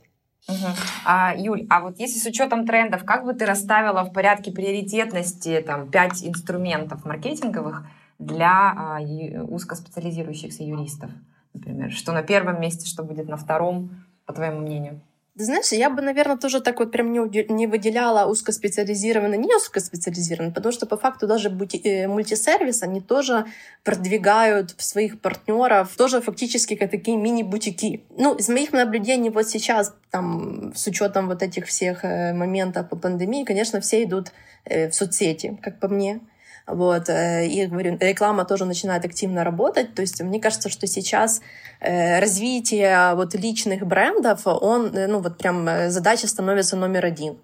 Угу. 0.48 0.66
А, 1.06 1.34
Юль, 1.36 1.66
а 1.68 1.80
вот 1.80 1.98
если 1.98 2.20
с 2.20 2.26
учетом 2.26 2.66
трендов, 2.68 3.04
как 3.04 3.24
бы 3.24 3.34
ты 3.34 3.44
расставила 3.44 4.04
в 4.04 4.12
порядке 4.12 4.52
приоритетности 4.52 5.60
там 5.66 5.90
пять 5.90 6.24
инструментов 6.24 7.04
маркетинговых 7.04 7.84
для 8.20 8.72
а, 8.76 9.00
узкоспециализирующихся 9.00 10.62
юристов, 10.62 11.10
например? 11.52 11.90
Что 11.90 12.12
на 12.12 12.22
первом 12.22 12.60
месте, 12.60 12.86
что 12.86 13.02
будет 13.02 13.28
на 13.28 13.36
втором, 13.36 14.06
по 14.24 14.32
твоему 14.32 14.60
мнению? 14.60 15.00
Знаешь, 15.44 15.72
я 15.72 15.90
бы, 15.90 16.02
наверное, 16.02 16.36
тоже 16.36 16.60
так 16.60 16.78
вот 16.78 16.90
прям 16.90 17.12
не, 17.12 17.52
не 17.52 17.66
выделяла 17.66 18.30
узкоспециализированно, 18.30 19.34
не 19.34 19.54
узкоспециализированно, 19.54 20.52
потому 20.52 20.72
что 20.72 20.86
по 20.86 20.96
факту 20.96 21.26
даже 21.26 21.50
бути, 21.50 21.76
э, 21.84 22.08
мультисервис, 22.08 22.82
они 22.82 23.00
тоже 23.00 23.44
продвигают 23.84 24.74
своих 24.78 25.20
партнеров, 25.20 25.94
тоже 25.96 26.20
фактически 26.20 26.74
как 26.74 26.90
такие 26.90 27.16
мини-бутики. 27.18 28.02
Ну, 28.16 28.34
из 28.34 28.48
моих 28.48 28.72
наблюдений 28.72 29.30
вот 29.30 29.48
сейчас, 29.48 29.94
там, 30.10 30.72
с 30.74 30.86
учетом 30.86 31.28
вот 31.28 31.42
этих 31.42 31.66
всех 31.66 32.04
э, 32.04 32.32
моментов 32.32 32.88
по 32.88 32.96
пандемии, 32.96 33.44
конечно, 33.44 33.80
все 33.80 34.04
идут 34.04 34.32
э, 34.64 34.88
в 34.88 34.94
соцсети, 34.94 35.58
как 35.62 35.78
по 35.80 35.88
мне. 35.88 36.20
Вот. 36.66 37.08
Э, 37.08 37.46
и, 37.46 37.66
говорю, 37.66 37.96
реклама 38.00 38.44
тоже 38.44 38.64
начинает 38.64 39.04
активно 39.04 39.44
работать. 39.44 39.94
То 39.94 40.02
есть 40.02 40.20
мне 40.22 40.40
кажется, 40.40 40.68
что 40.68 40.86
сейчас 40.86 41.40
э, 41.80 42.18
развитие 42.20 43.14
вот 43.14 43.34
личных 43.34 43.86
брендов, 43.86 44.46
он, 44.46 44.94
э, 44.94 45.06
ну 45.06 45.20
вот 45.20 45.38
прям 45.38 45.90
задача 45.90 46.26
становится 46.26 46.76
номер 46.76 47.06
один. 47.06 47.36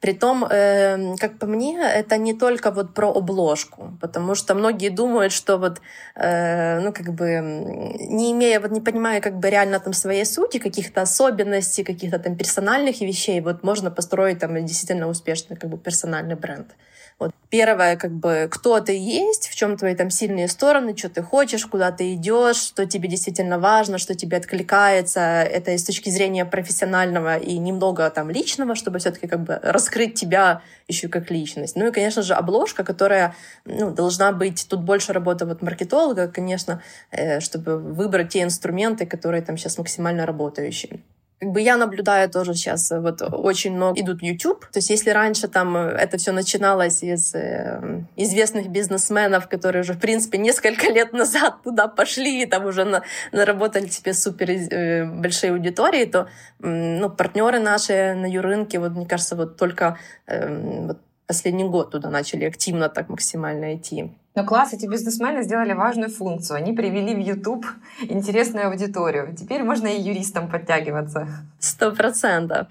Притом, 0.00 0.44
э, 0.44 1.16
как 1.16 1.38
по 1.38 1.46
мне, 1.46 1.78
это 1.80 2.18
не 2.18 2.34
только 2.34 2.70
вот 2.70 2.92
про 2.92 3.12
обложку, 3.12 3.92
потому 4.00 4.34
что 4.34 4.54
многие 4.54 4.90
думают, 4.90 5.32
что 5.32 5.58
вот, 5.58 5.80
э, 6.16 6.80
ну, 6.80 6.92
как 6.92 7.14
бы, 7.14 7.40
не 8.00 8.32
имея, 8.32 8.60
вот 8.60 8.72
не 8.72 8.80
понимая 8.80 9.20
как 9.20 9.38
бы 9.38 9.48
реально 9.48 9.78
там 9.78 9.92
своей 9.92 10.24
сути, 10.24 10.58
каких-то 10.58 11.02
особенностей, 11.02 11.84
каких-то 11.84 12.18
там 12.18 12.36
персональных 12.36 13.00
вещей, 13.00 13.40
вот 13.40 13.62
можно 13.62 13.90
построить 13.90 14.40
там 14.40 14.54
действительно 14.66 15.08
успешный 15.08 15.56
как 15.56 15.70
бы 15.70 15.78
персональный 15.78 16.34
бренд. 16.34 16.66
Вот 17.18 17.32
первое, 17.48 17.96
как 17.96 18.12
бы, 18.12 18.46
кто 18.50 18.78
ты 18.80 18.92
есть, 18.92 19.48
в 19.48 19.54
чем 19.54 19.78
твои 19.78 19.94
там 19.94 20.10
сильные 20.10 20.48
стороны, 20.48 20.94
что 20.94 21.08
ты 21.08 21.22
хочешь, 21.22 21.64
куда 21.64 21.90
ты 21.90 22.12
идешь, 22.12 22.56
что 22.56 22.84
тебе 22.84 23.08
действительно 23.08 23.58
важно, 23.58 23.96
что 23.96 24.14
тебе 24.14 24.36
откликается. 24.36 25.20
Это 25.20 25.70
и 25.70 25.78
с 25.78 25.84
точки 25.84 26.10
зрения 26.10 26.44
профессионального 26.44 27.38
и 27.38 27.56
немного 27.56 28.10
там 28.10 28.28
личного, 28.28 28.74
чтобы 28.74 28.98
все-таки 28.98 29.28
как 29.28 29.44
бы 29.44 29.58
раскрыть 29.62 30.14
тебя 30.14 30.60
еще 30.88 31.08
как 31.08 31.30
личность. 31.30 31.74
Ну 31.74 31.86
и, 31.86 31.90
конечно 31.90 32.20
же, 32.20 32.34
обложка, 32.34 32.84
которая 32.84 33.34
ну, 33.64 33.90
должна 33.90 34.32
быть, 34.32 34.66
тут 34.68 34.82
больше 34.82 35.14
работа 35.14 35.46
вот 35.46 35.62
маркетолога, 35.62 36.28
конечно, 36.28 36.82
э, 37.10 37.40
чтобы 37.40 37.78
выбрать 37.78 38.28
те 38.28 38.42
инструменты, 38.42 39.06
которые 39.06 39.40
там 39.42 39.56
сейчас 39.56 39.78
максимально 39.78 40.26
работающие. 40.26 41.00
Как 41.38 41.50
бы 41.50 41.60
я 41.60 41.76
наблюдаю 41.76 42.30
тоже 42.30 42.54
сейчас, 42.54 42.90
э, 42.90 42.98
вот 42.98 43.20
очень 43.20 43.74
много 43.74 44.00
идут 44.00 44.22
YouTube. 44.22 44.60
То 44.72 44.78
есть 44.78 44.88
если 44.88 45.10
раньше 45.10 45.48
там 45.48 45.76
э, 45.76 45.90
это 45.90 46.16
все 46.16 46.32
начиналось 46.32 47.02
из 47.02 47.34
э, 47.34 48.04
известных 48.16 48.68
бизнесменов, 48.68 49.46
которые 49.46 49.82
уже, 49.82 49.92
в 49.92 50.00
принципе, 50.00 50.38
несколько 50.38 50.90
лет 50.90 51.12
назад 51.12 51.62
туда 51.62 51.88
пошли 51.88 52.42
и 52.42 52.46
там 52.46 52.64
уже 52.64 52.84
на, 52.84 53.02
наработали 53.32 53.86
себе 53.88 54.14
супер 54.14 54.50
э, 54.50 55.04
большие 55.04 55.52
аудитории, 55.52 56.06
то 56.06 56.28
э, 56.62 56.66
ну, 57.00 57.10
партнеры 57.10 57.58
наши 57.58 58.14
на 58.14 58.26
юрынке, 58.26 58.78
вот 58.78 58.92
мне 58.92 59.06
кажется, 59.06 59.36
вот 59.36 59.58
только 59.58 59.98
э, 60.26 60.86
вот 60.86 60.98
последний 61.26 61.64
год 61.64 61.90
туда 61.90 62.08
начали 62.08 62.44
активно 62.44 62.88
так 62.88 63.08
максимально 63.08 63.76
идти. 63.76 64.10
Но 64.36 64.44
класс, 64.44 64.74
эти 64.74 64.84
бизнесмены 64.84 65.42
сделали 65.42 65.72
важную 65.72 66.10
функцию. 66.10 66.58
Они 66.58 66.74
привели 66.74 67.14
в 67.14 67.18
YouTube 67.18 67.64
интересную 68.02 68.68
аудиторию. 68.68 69.34
Теперь 69.34 69.62
можно 69.62 69.86
и 69.86 69.98
юристам 69.98 70.50
подтягиваться. 70.50 71.26
Сто 71.58 71.90
процентов. 71.90 72.66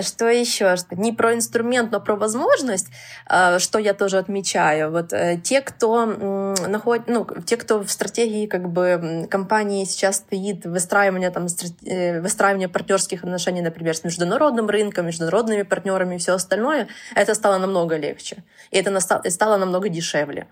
Что 0.00 0.28
еще? 0.30 0.74
Не 0.92 1.12
про 1.12 1.34
инструмент, 1.34 1.92
но 1.92 2.00
про 2.00 2.16
возможность, 2.16 2.88
э, 3.28 3.58
что 3.58 3.78
я 3.78 3.92
тоже 3.92 4.16
отмечаю. 4.16 4.90
Вот 4.90 5.12
э, 5.12 5.38
те, 5.44 5.60
кто 5.60 6.06
находит, 6.06 7.06
ну, 7.06 7.26
те, 7.44 7.58
кто 7.58 7.84
в 7.84 7.90
стратегии 7.90 8.46
как 8.46 8.70
бы 8.70 9.28
компании 9.30 9.84
сейчас 9.84 10.16
стоит 10.16 10.64
выстраивание 10.64 11.30
там 11.30 11.46
э, 11.84 12.22
выстраивание 12.22 12.68
партнерских 12.68 13.24
отношений, 13.24 13.60
например, 13.60 13.94
с 13.94 14.04
международным 14.04 14.70
рынком, 14.70 15.06
международными 15.06 15.62
партнерами 15.64 16.14
и 16.14 16.18
все 16.18 16.32
остальное, 16.32 16.88
это 17.14 17.34
стало 17.34 17.58
намного 17.58 17.96
легче. 17.96 18.42
И 18.70 18.78
это 18.78 18.98
стало 19.00 19.58
намного 19.58 19.90
дешевле. 19.90 20.46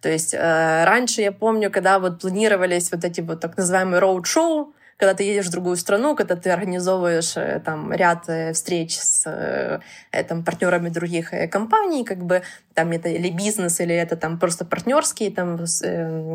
То 0.00 0.08
есть 0.08 0.34
э, 0.34 0.84
раньше 0.84 1.20
я 1.22 1.32
помню, 1.32 1.70
когда 1.70 1.98
вот 1.98 2.20
планировались 2.20 2.92
вот 2.92 3.04
эти 3.04 3.20
вот 3.20 3.40
так 3.40 3.56
называемые 3.56 4.00
роуд-шоу, 4.00 4.74
когда 4.98 5.14
ты 5.14 5.22
едешь 5.22 5.46
в 5.46 5.50
другую 5.50 5.76
страну, 5.76 6.16
когда 6.16 6.34
ты 6.34 6.50
организовываешь 6.50 7.36
э, 7.36 7.60
там 7.64 7.92
ряд 7.92 8.28
э, 8.28 8.52
встреч 8.52 8.98
с 8.98 9.22
э, 9.26 10.24
там, 10.24 10.44
партнерами 10.44 10.88
других 10.88 11.32
компаний, 11.50 12.04
как 12.04 12.18
бы 12.18 12.42
там 12.74 12.90
это 12.90 13.08
или 13.08 13.30
бизнес, 13.30 13.80
или 13.80 13.94
это 13.94 14.16
там 14.16 14.38
просто 14.38 14.64
партнерские 14.64 15.30
там 15.30 15.58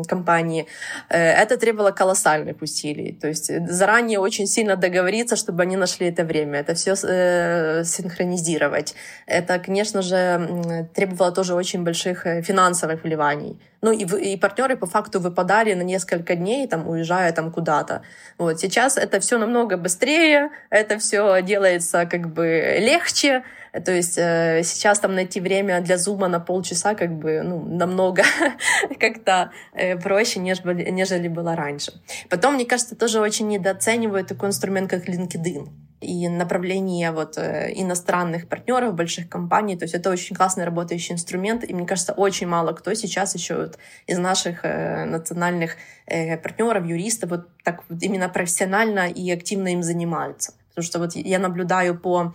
компании, 0.06 0.66
это 1.08 1.56
требовало 1.56 1.90
колоссальных 1.90 2.60
усилий. 2.60 3.12
То 3.12 3.28
есть 3.28 3.50
заранее 3.70 4.18
очень 4.18 4.46
сильно 4.46 4.76
договориться, 4.76 5.36
чтобы 5.36 5.62
они 5.62 5.76
нашли 5.76 6.08
это 6.08 6.22
время, 6.24 6.60
это 6.60 6.74
все 6.74 6.96
синхронизировать. 6.96 8.94
Это, 9.26 9.58
конечно 9.58 10.02
же, 10.02 10.86
требовало 10.94 11.32
тоже 11.32 11.54
очень 11.54 11.82
больших 11.82 12.26
финансовых 12.42 13.04
вливаний. 13.04 13.58
Ну 13.84 13.92
и, 13.92 14.04
и 14.04 14.36
партнеры 14.38 14.76
по 14.76 14.86
факту 14.86 15.20
выпадали 15.20 15.74
на 15.74 15.82
несколько 15.82 16.36
дней, 16.36 16.66
там, 16.66 16.88
уезжая 16.88 17.32
там 17.32 17.50
куда-то. 17.50 18.00
Вот. 18.38 18.53
Сейчас 18.60 18.96
это 18.96 19.20
все 19.20 19.38
намного 19.38 19.76
быстрее, 19.76 20.50
это 20.70 20.98
все 20.98 21.42
делается 21.42 22.06
как 22.06 22.32
бы 22.32 22.76
легче. 22.78 23.44
То 23.84 23.90
есть 23.90 24.16
э, 24.18 24.62
сейчас 24.62 25.00
там 25.00 25.14
найти 25.14 25.40
время 25.40 25.80
для 25.80 25.98
зума 25.98 26.28
на 26.28 26.38
полчаса 26.38 26.94
как 26.94 27.10
бы 27.10 27.42
ну, 27.42 27.60
намного 27.64 28.22
как-то 29.00 29.50
э, 29.72 29.96
проще, 29.96 30.38
нежели, 30.38 30.90
нежели 30.90 31.26
было 31.26 31.56
раньше. 31.56 31.92
Потом, 32.30 32.54
мне 32.54 32.66
кажется, 32.66 32.94
тоже 32.94 33.20
очень 33.20 33.48
недооценивают 33.48 34.28
такой 34.28 34.50
инструмент, 34.50 34.90
как 34.90 35.08
LinkedIn 35.08 35.68
и 36.04 36.28
направление 36.28 37.10
вот 37.10 37.38
э, 37.38 37.72
иностранных 37.74 38.48
партнеров, 38.48 38.94
больших 38.94 39.28
компаний. 39.28 39.76
То 39.76 39.84
есть 39.84 39.94
это 39.94 40.10
очень 40.10 40.36
классный 40.36 40.64
работающий 40.64 41.14
инструмент. 41.14 41.64
И 41.64 41.74
мне 41.74 41.86
кажется, 41.86 42.12
очень 42.12 42.46
мало 42.46 42.72
кто 42.72 42.94
сейчас 42.94 43.34
еще 43.34 43.56
вот 43.56 43.78
из 44.06 44.18
наших 44.18 44.64
э, 44.64 45.04
национальных 45.04 45.76
э, 46.06 46.36
партнеров, 46.36 46.86
юристов 46.86 47.30
вот 47.30 47.48
так 47.62 47.82
вот 47.88 48.02
именно 48.02 48.28
профессионально 48.28 49.08
и 49.08 49.30
активно 49.30 49.68
им 49.68 49.82
занимаются. 49.82 50.52
Потому 50.70 50.84
что 50.84 50.98
вот 50.98 51.16
я 51.16 51.38
наблюдаю 51.38 51.98
по 51.98 52.34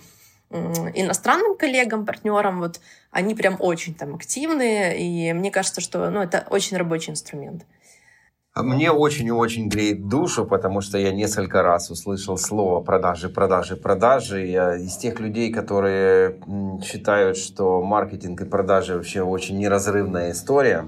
иностранным 0.52 1.56
коллегам, 1.56 2.08
партнерам, 2.08 2.60
вот 2.60 2.80
они 3.12 3.36
прям 3.36 3.58
очень 3.60 3.94
там 3.94 4.16
активные, 4.16 5.00
и 5.00 5.32
мне 5.34 5.52
кажется, 5.52 5.80
что 5.80 6.10
ну, 6.10 6.22
это 6.22 6.48
очень 6.50 6.76
рабочий 6.76 7.12
инструмент. 7.12 7.66
Мне 8.64 8.92
очень 8.92 9.28
и 9.28 9.32
очень 9.32 9.70
греет 9.70 10.08
душу, 10.08 10.46
потому 10.46 10.82
что 10.82 10.98
я 10.98 11.12
несколько 11.12 11.62
раз 11.62 11.90
услышал 11.90 12.38
слово 12.38 12.82
продажи, 12.82 13.30
продажи, 13.30 13.76
продажи. 13.76 14.46
Я 14.46 14.76
из 14.76 14.98
тех 14.98 15.20
людей, 15.20 15.52
которые 15.52 16.40
считают, 16.84 17.38
что 17.38 17.82
маркетинг 17.82 18.42
и 18.42 18.46
продажи 18.46 18.96
вообще 18.96 19.22
очень 19.22 19.58
неразрывная 19.58 20.32
история. 20.32 20.86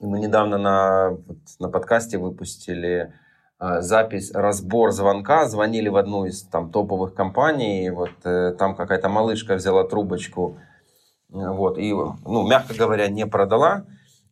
Мы 0.00 0.20
недавно 0.20 0.58
на, 0.58 1.16
на 1.58 1.68
подкасте 1.68 2.18
выпустили 2.18 3.12
э, 3.60 3.80
запись 3.80 4.30
разбор 4.32 4.92
звонка. 4.92 5.48
Звонили 5.48 5.88
в 5.88 5.96
одну 5.96 6.24
из 6.26 6.42
там 6.44 6.70
топовых 6.70 7.14
компаний. 7.14 7.90
Вот 7.90 8.10
э, 8.24 8.54
там 8.58 8.76
какая-то 8.76 9.08
малышка 9.08 9.54
взяла 9.54 9.84
трубочку. 9.84 10.58
Вот, 11.30 11.78
и, 11.78 11.92
ну, 11.92 12.48
мягко 12.48 12.74
говоря, 12.74 13.08
не 13.08 13.26
продала. 13.26 13.84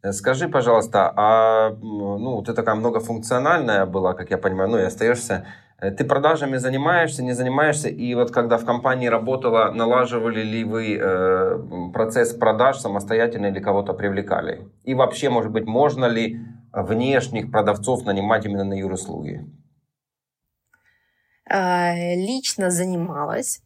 Э, 0.03 0.13
скажи, 0.13 0.49
пожалуйста, 0.49 1.13
а 1.17 1.71
ну, 1.81 2.43
ты 2.43 2.53
такая 2.53 2.75
многофункциональная 2.75 3.87
была, 3.87 4.15
как 4.15 4.31
я 4.31 4.39
понимаю, 4.39 4.71
ну 4.71 4.79
и 4.79 4.83
остаешься. 4.83 5.47
Э, 5.79 5.91
ты 5.91 6.05
продажами 6.05 6.57
занимаешься, 6.57 7.23
не 7.23 7.33
занимаешься? 7.33 7.89
И 7.89 8.15
вот 8.15 8.31
когда 8.31 8.57
в 8.57 8.65
компании 8.65 9.09
работала, 9.09 9.71
налаживали 9.73 10.43
ли 10.43 10.65
вы 10.65 10.99
э, 11.01 11.59
процесс 11.93 12.33
продаж 12.33 12.79
самостоятельно 12.79 13.47
или 13.47 13.61
кого-то 13.61 13.93
привлекали? 13.93 14.69
И 14.85 14.95
вообще, 14.95 15.29
может 15.31 15.53
быть, 15.53 15.67
можно 15.67 16.07
ли 16.07 16.41
внешних 16.73 17.51
продавцов 17.51 18.05
нанимать 18.05 18.45
именно 18.45 18.65
на 18.65 18.75
юруслуги? 18.75 19.47
А, 21.49 21.95
лично 21.95 22.71
занималась. 22.71 23.63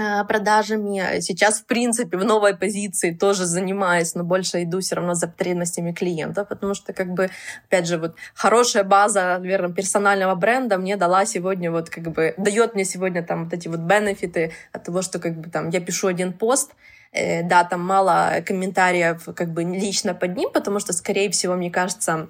Э, 0.00 0.24
продажами. 0.24 1.20
Сейчас, 1.20 1.60
в 1.60 1.66
принципе, 1.66 2.16
в 2.16 2.24
новой 2.24 2.56
позиции 2.56 3.12
тоже 3.12 3.44
занимаюсь, 3.44 4.14
но 4.14 4.24
больше 4.24 4.62
иду 4.62 4.80
все 4.80 4.94
равно 4.94 5.14
за 5.14 5.28
потребностями 5.28 5.92
клиентов, 5.92 6.48
потому 6.48 6.74
что, 6.74 6.92
как 6.94 7.12
бы, 7.12 7.28
опять 7.66 7.86
же, 7.86 7.98
вот 7.98 8.14
хорошая 8.34 8.84
база, 8.84 9.38
наверное, 9.38 9.74
персонального 9.74 10.34
бренда 10.34 10.78
мне 10.78 10.96
дала 10.96 11.26
сегодня, 11.26 11.70
вот, 11.70 11.90
как 11.90 12.04
бы, 12.04 12.34
дает 12.38 12.74
мне 12.74 12.84
сегодня 12.84 13.22
там 13.22 13.44
вот 13.44 13.52
эти 13.52 13.68
вот 13.68 13.80
бенефиты 13.80 14.52
от 14.72 14.84
того, 14.84 15.02
что, 15.02 15.18
как 15.18 15.38
бы, 15.38 15.50
там, 15.50 15.68
я 15.68 15.80
пишу 15.80 16.06
один 16.06 16.32
пост, 16.32 16.70
э, 17.12 17.42
да, 17.42 17.64
там 17.64 17.84
мало 17.84 18.42
комментариев, 18.46 19.28
как 19.36 19.52
бы, 19.52 19.64
лично 19.64 20.14
под 20.14 20.36
ним, 20.36 20.50
потому 20.50 20.80
что, 20.80 20.94
скорее 20.94 21.28
всего, 21.30 21.56
мне 21.56 21.70
кажется, 21.70 22.28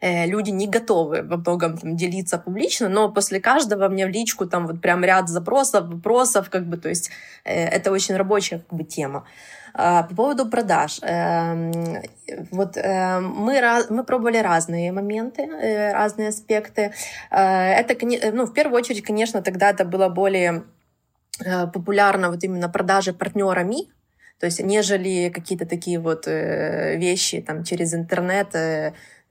люди 0.00 0.50
не 0.50 0.66
готовы 0.66 1.22
во 1.22 1.36
многом 1.36 1.78
там, 1.78 1.96
делиться 1.96 2.38
публично, 2.38 2.88
но 2.88 3.10
после 3.10 3.40
каждого 3.40 3.88
мне 3.88 4.06
в 4.06 4.10
личку 4.10 4.46
там 4.46 4.66
вот 4.66 4.80
прям 4.80 5.04
ряд 5.04 5.28
запросов, 5.28 5.88
вопросов, 5.88 6.50
как 6.50 6.66
бы, 6.66 6.76
то 6.76 6.88
есть 6.88 7.10
э, 7.44 7.66
это 7.66 7.90
очень 7.90 8.16
рабочая 8.16 8.58
как 8.58 8.78
бы 8.78 8.84
тема. 8.84 9.24
А, 9.74 10.04
по 10.04 10.14
поводу 10.14 10.46
продаж. 10.46 11.00
Эм, 11.02 12.02
вот 12.50 12.76
э, 12.76 13.20
мы, 13.20 13.60
мы 13.90 14.04
пробовали 14.04 14.38
разные 14.38 14.92
моменты, 14.92 15.46
разные 15.92 16.28
аспекты. 16.28 16.92
Это, 17.30 17.96
ну, 18.32 18.46
в 18.46 18.54
первую 18.54 18.78
очередь, 18.78 19.02
конечно, 19.02 19.42
тогда 19.42 19.70
это 19.70 19.84
было 19.84 20.08
более 20.08 20.64
популярно 21.74 22.30
вот 22.30 22.42
именно 22.44 22.70
продажи 22.70 23.12
партнерами, 23.12 23.88
то 24.40 24.46
есть 24.46 24.62
нежели 24.62 25.28
какие-то 25.28 25.66
такие 25.66 25.98
вот 25.98 26.26
вещи 26.26 27.42
там 27.42 27.62
через 27.62 27.92
интернет, 27.92 28.54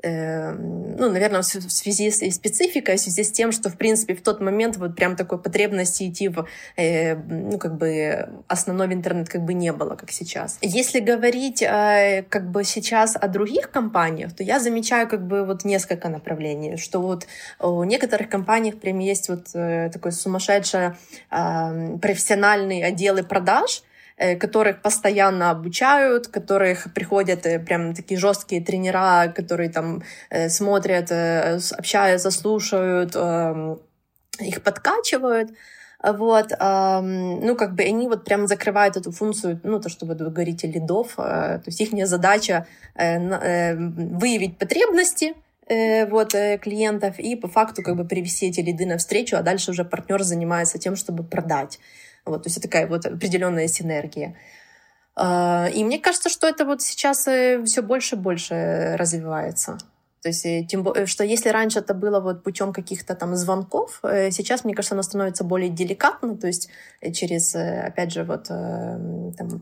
ну, 0.07 1.11
наверное, 1.11 1.41
в 1.41 1.45
связи 1.45 2.11
с 2.11 2.35
спецификой, 2.35 2.97
в 2.97 2.99
связи 2.99 3.23
с 3.23 3.31
тем, 3.31 3.51
что, 3.51 3.69
в 3.69 3.77
принципе, 3.77 4.15
в 4.15 4.21
тот 4.21 4.41
момент 4.41 4.77
вот 4.77 4.95
прям 4.95 5.15
такой 5.15 5.37
потребности 5.37 6.07
идти 6.09 6.27
в, 6.27 6.47
э, 6.77 7.15
ну, 7.15 7.57
как 7.57 7.77
бы, 7.77 8.29
основной 8.47 8.93
интернет 8.93 9.29
как 9.29 9.41
бы 9.41 9.53
не 9.53 9.71
было, 9.71 9.95
как 9.95 10.11
сейчас. 10.11 10.57
Если 10.61 10.99
говорить 10.99 11.61
э, 11.61 12.23
как 12.29 12.49
бы 12.51 12.63
сейчас 12.63 13.15
о 13.15 13.27
других 13.27 13.71
компаниях, 13.71 14.35
то 14.35 14.43
я 14.43 14.59
замечаю 14.59 15.07
как 15.07 15.25
бы 15.25 15.45
вот 15.45 15.65
несколько 15.65 16.09
направлений, 16.09 16.77
что 16.77 17.01
вот 17.01 17.27
у 17.59 17.83
некоторых 17.83 18.29
компаниях 18.29 18.79
прям 18.79 18.99
есть 18.99 19.29
вот 19.29 19.47
э, 19.53 19.89
такой 19.91 20.11
сумасшедший 20.11 20.91
э, 21.31 21.97
профессиональный 22.01 22.83
отделы 22.83 23.23
продаж, 23.23 23.83
которых 24.17 24.81
постоянно 24.81 25.51
обучают, 25.51 26.27
которых 26.27 26.93
приходят 26.93 27.45
э, 27.45 27.59
прям 27.59 27.93
такие 27.93 28.17
жесткие 28.17 28.63
тренера, 28.63 29.33
которые 29.35 29.69
там 29.69 30.03
э, 30.29 30.47
смотрят, 30.47 31.11
общаются, 31.77 32.31
слушают, 32.31 33.13
эм, 33.15 33.81
их 34.39 34.63
подкачивают. 34.63 35.51
Вот, 36.03 36.51
ну, 36.51 37.55
как 37.55 37.73
бы 37.73 37.81
они 37.81 38.07
вот 38.07 38.25
прям 38.25 38.45
закрывают 38.45 38.95
эту 38.95 39.11
функцию, 39.11 39.59
ну, 39.63 39.79
то, 39.79 39.89
что 39.89 40.05
вы 40.05 40.13
говорите, 40.13 40.67
лидов. 40.67 41.15
То 41.15 41.63
есть 41.65 41.81
их 41.81 42.07
задача 42.07 42.67
выявить 42.95 44.59
потребности, 44.59 45.33
вот, 45.67 46.33
клиентов 46.61 47.17
и 47.17 47.35
по 47.35 47.47
факту 47.47 47.81
как 47.81 47.95
бы 47.95 48.05
привести 48.05 48.49
эти 48.49 48.59
лиды 48.59 48.85
на 48.85 48.97
встречу, 48.99 49.35
а 49.35 49.41
дальше 49.41 49.71
уже 49.71 49.83
партнер 49.83 50.21
занимается 50.21 50.77
тем, 50.77 50.95
чтобы 50.95 51.23
продать. 51.23 51.79
Вот, 52.25 52.43
то 52.43 52.47
есть 52.47 52.57
это 52.57 52.67
такая 52.67 52.87
вот 52.87 53.05
определенная 53.05 53.67
синергия. 53.67 54.35
А, 55.15 55.69
и 55.73 55.83
мне 55.83 55.99
кажется, 55.99 56.29
что 56.29 56.47
это 56.47 56.65
вот 56.65 56.81
сейчас 56.81 57.27
э, 57.27 57.63
все 57.63 57.81
больше 57.81 58.15
и 58.15 58.19
больше 58.19 58.95
развивается. 58.97 59.77
То 60.21 60.29
есть, 60.29 60.45
э, 60.45 60.65
тем 60.67 60.83
более, 60.83 61.05
что 61.05 61.23
если 61.23 61.49
раньше 61.49 61.79
это 61.79 61.93
было 61.93 62.19
вот 62.19 62.43
путем 62.43 62.73
каких-то 62.73 63.15
там 63.15 63.35
звонков, 63.35 63.99
э, 64.03 64.31
сейчас, 64.31 64.65
мне 64.65 64.73
кажется, 64.73 64.95
оно 64.95 65.03
становится 65.03 65.43
более 65.43 65.69
деликатно, 65.69 66.35
то 66.35 66.47
есть 66.47 66.69
через, 67.13 67.55
опять 67.55 68.11
же, 68.11 68.23
вот 68.23 68.47
там, 68.47 69.61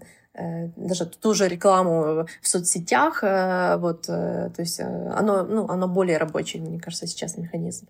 даже 0.75 1.05
ту 1.05 1.35
же 1.35 1.47
рекламу 1.47 2.25
в 2.41 2.47
соцсетях, 2.47 3.21
вот, 3.21 4.07
то 4.07 4.53
есть 4.57 4.79
оно, 4.79 5.43
ну, 5.43 5.67
оно 5.69 5.87
более 5.87 6.17
рабочий, 6.17 6.59
мне 6.59 6.79
кажется, 6.79 7.05
сейчас 7.05 7.37
механизм. 7.37 7.87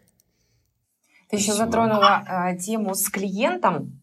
Ты 1.33 1.37
еще 1.37 1.53
затронула 1.53 2.23
э, 2.27 2.57
тему 2.57 2.93
с 2.93 3.09
клиентом. 3.09 4.02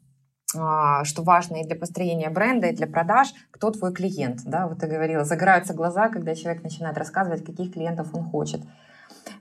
А, 0.57 1.05
что 1.05 1.22
важно 1.22 1.57
и 1.57 1.64
для 1.64 1.76
построения 1.76 2.28
бренда, 2.28 2.68
и 2.68 2.74
для 2.74 2.86
продаж, 2.86 3.28
кто 3.51 3.70
твой 3.70 3.92
клиент. 3.92 4.40
Да? 4.44 4.66
Вот 4.66 4.78
ты 4.78 4.86
говорила, 4.86 5.24
загораются 5.24 5.74
глаза, 5.74 6.09
когда 6.09 6.34
человек 6.34 6.62
начинает 6.62 6.98
рассказывать, 6.98 7.44
каких 7.44 7.72
клиентов 7.72 8.09
он 8.14 8.24
хочет. 8.24 8.61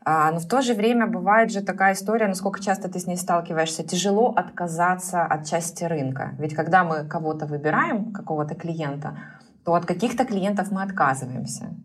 А, 0.05 0.31
но 0.31 0.39
в 0.39 0.47
то 0.47 0.61
же 0.61 0.73
время 0.73 1.07
бывает 1.07 1.51
же 1.51 1.61
такая 1.61 1.93
история, 1.93 2.27
насколько 2.27 2.61
часто 2.61 2.89
ты 2.89 2.99
с 2.99 3.07
ней 3.07 3.17
сталкиваешься, 3.17 3.83
тяжело 3.83 4.29
отказаться 4.35 5.23
от 5.23 5.45
части 5.45 5.83
рынка. 5.83 6.35
Ведь 6.37 6.55
когда 6.55 6.83
мы 6.83 7.05
кого-то 7.05 7.45
выбираем, 7.45 8.11
какого-то 8.11 8.55
клиента, 8.55 9.17
то 9.65 9.73
от 9.73 9.85
каких-то 9.85 10.25
клиентов 10.25 10.71
мы 10.71 10.83
отказываемся. 10.83 11.75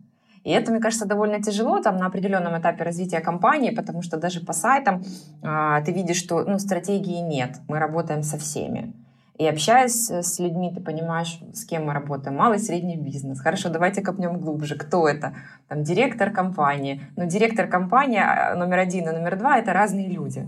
И 0.43 0.51
это, 0.51 0.71
мне 0.71 0.79
кажется, 0.79 1.07
довольно 1.07 1.41
тяжело 1.41 1.81
там 1.81 1.97
на 1.97 2.05
определенном 2.05 2.55
этапе 2.59 2.83
развития 2.83 3.19
компании, 3.19 3.71
потому 3.71 4.03
что 4.03 4.17
даже 4.17 4.41
по 4.41 4.53
сайтам 4.53 5.03
э, 5.41 5.81
ты 5.83 5.91
видишь, 5.91 6.17
что 6.17 6.43
ну, 6.43 6.59
стратегии 6.59 7.19
нет, 7.19 7.57
мы 7.67 7.79
работаем 7.79 8.21
со 8.21 8.37
всеми. 8.37 8.93
И 9.37 9.45
общаясь 9.45 10.09
с 10.09 10.39
людьми, 10.39 10.71
ты 10.73 10.79
понимаешь, 10.79 11.39
с 11.53 11.65
кем 11.65 11.85
мы 11.85 11.93
работаем. 11.93 12.37
Малый 12.37 12.57
средний 12.57 12.95
бизнес. 12.95 13.41
Хорошо, 13.41 13.69
давайте 13.69 14.01
копнем 14.01 14.39
глубже. 14.39 14.75
Кто 14.75 15.09
это? 15.09 15.35
Там 15.67 15.83
директор 15.83 16.31
компании. 16.31 17.01
Но 17.17 17.25
директор 17.25 17.67
компании 17.67 18.19
а, 18.19 18.55
номер 18.55 18.79
один 18.79 19.09
и 19.09 19.11
номер 19.11 19.37
два— 19.37 19.57
это 19.59 19.73
разные 19.73 20.07
люди. 20.07 20.47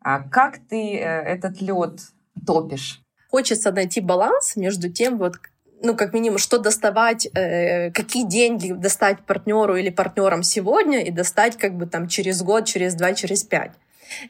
А 0.00 0.20
как 0.20 0.58
ты 0.70 0.96
э, 0.96 1.04
этот 1.04 1.60
лед 1.60 2.00
топишь? 2.46 3.02
Хочется 3.30 3.72
найти 3.72 4.00
баланс 4.00 4.56
между 4.56 4.90
тем, 4.90 5.18
вот 5.18 5.34
ну, 5.82 5.96
как 5.96 6.14
минимум, 6.14 6.38
что 6.38 6.58
доставать, 6.58 7.26
э, 7.34 7.90
какие 7.90 8.24
деньги 8.24 8.72
достать 8.72 9.20
партнеру 9.20 9.76
или 9.76 9.90
партнерам 9.90 10.42
сегодня 10.42 11.02
и 11.04 11.10
достать 11.10 11.56
как 11.56 11.76
бы 11.76 11.86
там 11.86 12.08
через 12.08 12.42
год, 12.42 12.64
через 12.64 12.94
два, 12.94 13.12
через 13.12 13.42
пять. 13.42 13.72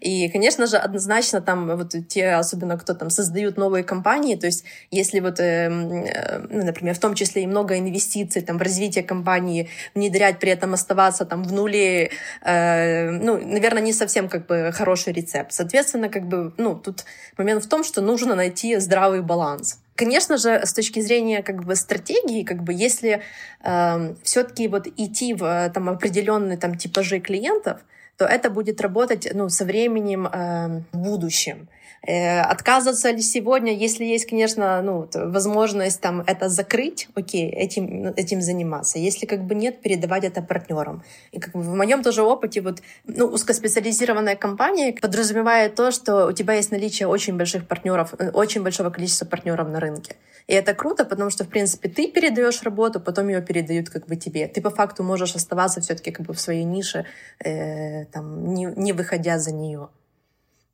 И, 0.01 0.29
конечно 0.29 0.67
же, 0.67 0.77
однозначно 0.77 1.41
там 1.41 1.77
вот 1.77 1.95
те, 2.09 2.31
особенно 2.31 2.79
кто 2.79 2.95
там 2.95 3.11
создают 3.11 3.57
новые 3.57 3.85
компании, 3.85 4.37
то 4.37 4.47
есть 4.47 4.65
если 4.91 5.21
вот, 5.21 5.41
э, 5.41 5.69
э, 5.69 6.47
ну, 6.51 6.65
например, 6.65 6.95
в 6.95 6.99
том 6.99 7.15
числе 7.15 7.43
и 7.43 7.47
много 7.47 7.79
инвестиций 7.79 8.43
там 8.43 8.59
в 8.59 8.63
развитие 8.63 9.05
компании, 9.05 9.69
внедрять 9.95 10.39
при 10.39 10.51
этом 10.51 10.75
оставаться 10.75 11.25
там 11.25 11.45
в 11.45 11.53
нуле, 11.53 12.11
э, 12.45 13.11
ну, 13.11 13.39
наверное, 13.39 13.83
не 13.83 13.93
совсем 13.93 14.29
как 14.29 14.47
бы 14.47 14.73
хороший 14.73 15.13
рецепт. 15.13 15.53
Соответственно, 15.53 16.09
как 16.09 16.27
бы, 16.27 16.53
ну, 16.59 16.75
тут 16.75 17.05
момент 17.39 17.65
в 17.65 17.69
том, 17.69 17.85
что 17.85 18.01
нужно 18.01 18.35
найти 18.35 18.77
здравый 18.79 19.23
баланс. 19.23 19.79
Конечно 19.95 20.39
же, 20.39 20.63
с 20.65 20.73
точки 20.73 21.01
зрения 21.01 21.43
как 21.43 21.65
бы 21.65 21.77
стратегии, 21.77 22.45
как 22.45 22.63
бы 22.63 22.73
если 22.73 23.23
э, 23.63 24.15
все-таки 24.23 24.67
вот 24.69 24.87
идти 24.87 25.35
в 25.35 25.71
там 25.75 25.89
определенные 25.89 26.57
там 26.57 26.77
типажи 26.77 27.21
клиентов, 27.21 27.81
то 28.17 28.25
это 28.25 28.51
будет 28.51 28.81
работать 28.81 29.29
ну, 29.35 29.49
со 29.49 29.65
временем 29.65 30.27
э, 30.27 30.83
в 30.93 30.99
будущем. 30.99 31.69
Э, 32.05 32.41
отказываться 32.41 33.11
ли 33.11 33.23
сегодня, 33.23 33.73
если 33.73 34.05
есть, 34.05 34.29
конечно, 34.29 34.83
ну, 34.83 35.09
возможность 35.15 36.01
там 36.01 36.23
это 36.27 36.49
закрыть, 36.49 37.09
окей, 37.15 37.49
этим, 37.49 38.09
этим 38.17 38.43
заниматься. 38.43 38.99
Если 38.99 39.25
как 39.27 39.45
бы 39.45 39.55
нет, 39.55 39.81
передавать 39.81 40.25
это 40.25 40.43
партнерам. 40.43 41.05
И 41.31 41.39
как 41.39 41.55
бы 41.55 41.61
в 41.61 41.75
моем 41.75 42.03
тоже 42.03 42.23
опыте 42.23 42.61
вот, 42.61 42.83
ну, 43.05 43.27
узкоспециализированная 43.27 44.35
компания 44.35 44.95
подразумевает 45.01 45.77
то, 45.77 45.93
что 45.93 46.27
у 46.27 46.33
тебя 46.33 46.55
есть 46.55 46.73
наличие 46.73 47.07
очень 47.07 47.37
больших 47.37 47.69
партнеров, 47.69 48.15
э, 48.19 48.31
очень 48.31 48.63
большого 48.65 48.91
количества 48.91 49.27
партнеров 49.27 49.69
на 49.69 49.79
рынке. 49.79 50.17
И 50.49 50.55
это 50.55 50.75
круто, 50.75 51.05
потому 51.05 51.31
что, 51.31 51.45
в 51.45 51.49
принципе, 51.49 51.89
ты 51.89 52.11
передаешь 52.11 52.63
работу, 52.65 52.99
потом 52.99 53.29
ее 53.29 53.43
передают 53.43 53.91
как 53.91 54.07
бы 54.09 54.17
тебе. 54.17 54.49
Ты 54.49 54.61
по 54.61 54.71
факту 54.71 55.05
можешь 55.05 55.37
оставаться 55.37 55.81
все-таки 55.81 56.11
как 56.11 56.27
бы 56.27 56.35
в 56.35 56.41
своей 56.41 56.65
нише, 56.65 57.05
э, 57.45 58.07
там, 58.07 58.55
не, 58.55 58.65
не 58.77 58.93
выходя 58.93 59.39
за 59.39 59.53
нее. 59.53 59.89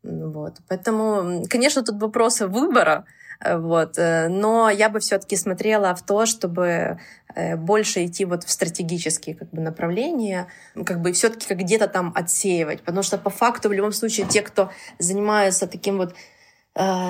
Вот. 0.09 0.57
Поэтому, 0.69 1.45
конечно, 1.49 1.83
тут 1.83 2.01
вопросы 2.01 2.47
выбора, 2.47 3.05
э, 3.45 3.59
вот. 3.59 3.99
Э, 3.99 4.29
но 4.29 4.71
я 4.71 4.89
бы 4.89 5.01
все-таки 5.01 5.37
смотрела 5.37 5.95
в 5.95 6.03
то, 6.03 6.27
чтобы 6.27 6.99
э, 7.35 7.57
больше 7.57 8.07
идти 8.07 8.25
вот 8.25 8.45
в 8.45 8.51
стратегические 8.51 9.37
как 9.37 9.51
бы, 9.51 9.61
направления, 9.61 10.47
как 10.87 11.01
бы 11.01 11.13
все-таки 11.13 11.47
как 11.47 11.59
где-то 11.59 11.89
там 11.89 12.13
отсеивать. 12.15 12.81
Потому 12.83 13.03
что 13.03 13.19
по 13.19 13.31
факту 13.31 13.69
в 13.69 13.73
любом 13.73 13.93
случае 13.93 14.27
те, 14.27 14.43
кто 14.43 14.71
занимаются 14.99 15.67
таким 15.67 15.99
вот 15.99 16.15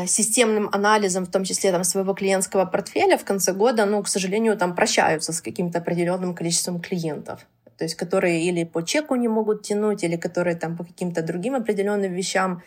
системным 0.06 0.70
анализом, 0.72 1.26
в 1.26 1.30
том 1.30 1.44
числе 1.44 1.72
там, 1.72 1.84
своего 1.84 2.14
клиентского 2.14 2.64
портфеля 2.64 3.18
в 3.18 3.24
конце 3.24 3.52
года, 3.52 3.84
ну, 3.84 4.02
к 4.02 4.08
сожалению, 4.08 4.56
там 4.56 4.74
прощаются 4.74 5.34
с 5.34 5.42
каким-то 5.42 5.78
определенным 5.78 6.34
количеством 6.34 6.80
клиентов 6.80 7.46
то 7.78 7.84
есть 7.84 7.94
которые 7.94 8.42
или 8.42 8.64
по 8.64 8.82
чеку 8.82 9.14
не 9.14 9.28
могут 9.28 9.62
тянуть, 9.62 10.02
или 10.02 10.16
которые 10.16 10.56
там 10.56 10.76
по 10.76 10.84
каким-то 10.84 11.22
другим 11.22 11.54
определенным 11.54 12.12
вещам 12.12 12.62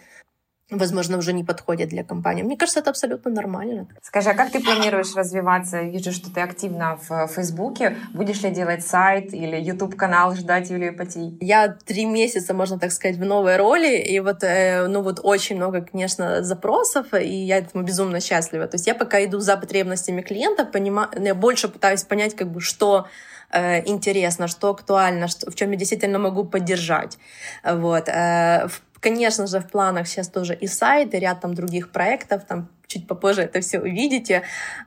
возможно, 0.71 1.17
уже 1.17 1.33
не 1.33 1.43
подходят 1.43 1.89
для 1.89 2.03
компании. 2.03 2.43
Мне 2.43 2.57
кажется, 2.57 2.79
это 2.79 2.89
абсолютно 2.89 3.29
нормально. 3.31 3.87
Скажи, 4.01 4.29
а 4.29 4.33
как 4.33 4.51
ты 4.51 4.61
планируешь 4.61 5.13
развиваться? 5.15 5.81
Вижу, 5.81 6.11
что 6.11 6.33
ты 6.33 6.41
активна 6.41 6.97
в 7.07 7.27
Фейсбуке. 7.27 7.97
Будешь 8.13 8.41
ли 8.41 8.49
делать 8.49 8.85
сайт 8.85 9.33
или 9.33 9.57
YouTube-канал 9.57 10.35
ждать 10.35 10.69
Юлию 10.69 10.95
Пати? 10.95 11.37
Я 11.41 11.67
три 11.67 12.05
месяца, 12.05 12.53
можно 12.53 12.79
так 12.79 12.91
сказать, 12.91 13.17
в 13.17 13.25
новой 13.25 13.57
роли, 13.57 13.97
и 13.97 14.19
вот, 14.19 14.43
э, 14.43 14.87
ну 14.87 15.01
вот 15.01 15.19
очень 15.23 15.57
много, 15.57 15.81
конечно, 15.81 16.41
запросов, 16.43 17.13
и 17.13 17.27
я 17.27 17.57
этому 17.57 17.83
безумно 17.83 18.21
счастлива. 18.21 18.67
То 18.67 18.75
есть 18.75 18.87
я 18.87 18.95
пока 18.95 19.23
иду 19.23 19.39
за 19.39 19.57
потребностями 19.57 20.21
клиентов, 20.21 20.71
понимаю, 20.71 21.09
я 21.19 21.35
больше 21.35 21.67
пытаюсь 21.67 22.03
понять, 22.03 22.35
как 22.35 22.49
бы, 22.49 22.61
что 22.61 23.07
э, 23.51 23.85
интересно, 23.85 24.47
что 24.47 24.69
актуально, 24.69 25.27
что, 25.27 25.51
в 25.51 25.55
чем 25.55 25.71
я 25.71 25.77
действительно 25.77 26.19
могу 26.19 26.45
поддержать. 26.45 27.17
Вот. 27.63 28.07
Э, 28.07 28.67
в 28.67 28.81
Конечно 29.01 29.47
же, 29.47 29.59
в 29.59 29.67
планах 29.67 30.07
сейчас 30.07 30.29
тоже 30.29 30.55
и 30.55 30.67
сайт, 30.67 31.15
и 31.15 31.19
ряд 31.19 31.41
там 31.41 31.55
других 31.55 31.91
проектов, 31.91 32.45
там 32.45 32.69
чуть 32.85 33.07
попозже 33.07 33.41
это 33.41 33.59
все 33.61 33.79
увидите. 33.79 34.43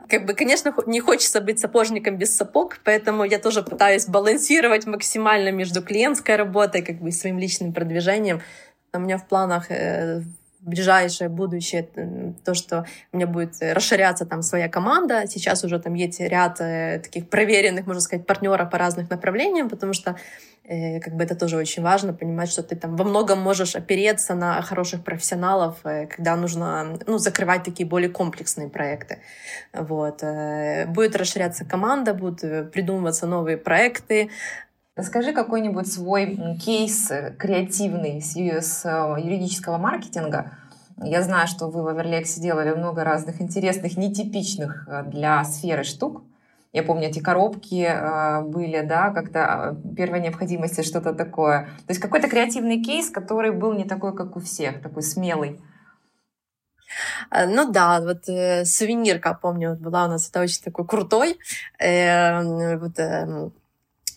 Как 0.08 0.24
бы, 0.24 0.34
конечно, 0.34 0.72
не 0.86 1.00
хочется 1.00 1.40
быть 1.40 1.58
сапожником 1.58 2.16
без 2.16 2.36
сапог, 2.36 2.78
поэтому 2.84 3.24
я 3.24 3.40
тоже 3.40 3.62
пытаюсь 3.62 4.06
балансировать 4.06 4.86
максимально 4.86 5.50
между 5.50 5.82
клиентской 5.82 6.36
работой 6.36 6.82
как 6.82 7.00
бы, 7.00 7.08
и 7.08 7.12
своим 7.12 7.40
личным 7.40 7.72
продвижением. 7.72 8.40
У 8.92 9.00
меня 9.00 9.18
в 9.18 9.26
планах 9.26 9.70
э, 9.70 10.22
ближайшее 10.64 11.28
будущее 11.28 11.88
то, 12.44 12.54
что 12.54 12.86
у 13.12 13.16
меня 13.16 13.26
будет 13.26 13.54
расширяться 13.60 14.24
там 14.26 14.42
своя 14.42 14.68
команда. 14.68 15.24
Сейчас 15.26 15.64
уже 15.64 15.78
там 15.78 15.94
есть 15.94 16.20
ряд 16.20 16.60
э, 16.60 17.00
таких 17.02 17.28
проверенных, 17.28 17.86
можно 17.86 18.00
сказать, 18.00 18.26
партнеров 18.26 18.70
по 18.70 18.78
разным 18.78 19.06
направлениям, 19.10 19.68
потому 19.68 19.92
что 19.92 20.16
э, 20.64 21.00
как 21.00 21.14
бы 21.14 21.24
это 21.24 21.34
тоже 21.34 21.56
очень 21.56 21.82
важно, 21.82 22.14
понимать, 22.14 22.50
что 22.50 22.62
ты 22.62 22.76
там 22.76 22.96
во 22.96 23.04
многом 23.04 23.40
можешь 23.40 23.76
опереться 23.76 24.34
на 24.34 24.62
хороших 24.62 25.04
профессионалов, 25.04 25.78
э, 25.84 26.06
когда 26.06 26.36
нужно 26.36 26.98
ну, 27.06 27.18
закрывать 27.18 27.64
такие 27.64 27.88
более 27.88 28.10
комплексные 28.10 28.68
проекты. 28.68 29.18
Вот. 29.72 30.22
Будет 30.88 31.16
расширяться 31.16 31.64
команда, 31.64 32.14
будут 32.14 32.72
придумываться 32.72 33.26
новые 33.26 33.56
проекты, 33.56 34.30
Расскажи 34.96 35.32
какой-нибудь 35.32 35.92
свой 35.92 36.38
кейс 36.64 37.10
э, 37.10 37.34
креативный 37.36 38.22
с, 38.22 38.36
с 38.36 38.84
э, 38.84 39.20
юридического 39.20 39.76
маркетинга. 39.76 40.52
Я 41.02 41.22
знаю, 41.22 41.48
что 41.48 41.66
вы 41.66 41.82
в 41.82 41.88
Аверлексе 41.88 42.40
делали 42.40 42.70
много 42.70 43.02
разных 43.02 43.40
интересных, 43.40 43.96
нетипичных 43.96 44.86
э, 44.86 45.02
для 45.02 45.42
сферы 45.42 45.82
штук. 45.82 46.22
Я 46.72 46.84
помню, 46.84 47.08
эти 47.08 47.18
коробки 47.20 47.88
были, 48.48 48.80
да, 48.82 49.10
как-то 49.10 49.76
первой 49.96 50.20
необходимости 50.20 50.82
что-то 50.82 51.12
такое. 51.12 51.66
То 51.86 51.90
есть 51.90 52.00
какой-то 52.00 52.28
креативный 52.28 52.82
кейс, 52.82 53.10
который 53.10 53.52
был 53.52 53.74
не 53.74 53.84
такой, 53.84 54.14
как 54.14 54.36
у 54.36 54.40
всех, 54.40 54.82
такой 54.82 55.02
смелый. 55.02 55.60
Ну 57.30 57.70
да, 57.70 58.00
вот 58.00 58.28
э, 58.28 58.64
сувенирка, 58.64 59.34
помню, 59.34 59.76
была 59.76 60.06
у 60.06 60.08
нас, 60.08 60.28
это 60.28 60.40
очень 60.40 60.62
такой 60.62 60.86
крутой. 60.86 61.38
Э, 61.78 62.76
вот, 62.76 62.98
э, 62.98 63.50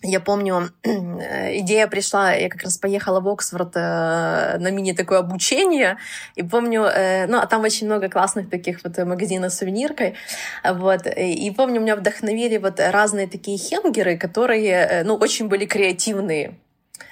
я 0.08 0.20
помню, 0.20 0.70
идея 0.84 1.88
пришла, 1.88 2.32
я 2.32 2.50
как 2.50 2.64
раз 2.64 2.78
поехала 2.78 3.20
в 3.20 3.28
Оксфорд 3.28 3.76
э, 3.76 4.58
на 4.58 4.72
мини 4.72 4.94
такое 4.94 5.20
обучение, 5.20 5.98
и 6.36 6.44
помню, 6.44 6.84
э, 6.84 7.28
ну, 7.28 7.40
а 7.40 7.46
там 7.46 7.64
очень 7.64 7.88
много 7.88 8.10
классных 8.10 8.50
таких 8.50 8.80
вот 8.84 8.98
магазинов 8.98 9.52
с 9.52 9.58
сувениркой, 9.58 10.16
вот, 10.64 11.06
и 11.06 11.52
помню, 11.52 11.82
меня 11.82 11.96
вдохновили 11.96 12.58
вот 12.58 12.80
разные 12.80 13.28
такие 13.28 13.58
хенгеры, 13.58 14.18
которые, 14.18 14.72
э, 14.72 15.04
ну, 15.04 15.16
очень 15.16 15.48
были 15.48 15.66
креативные, 15.66 16.56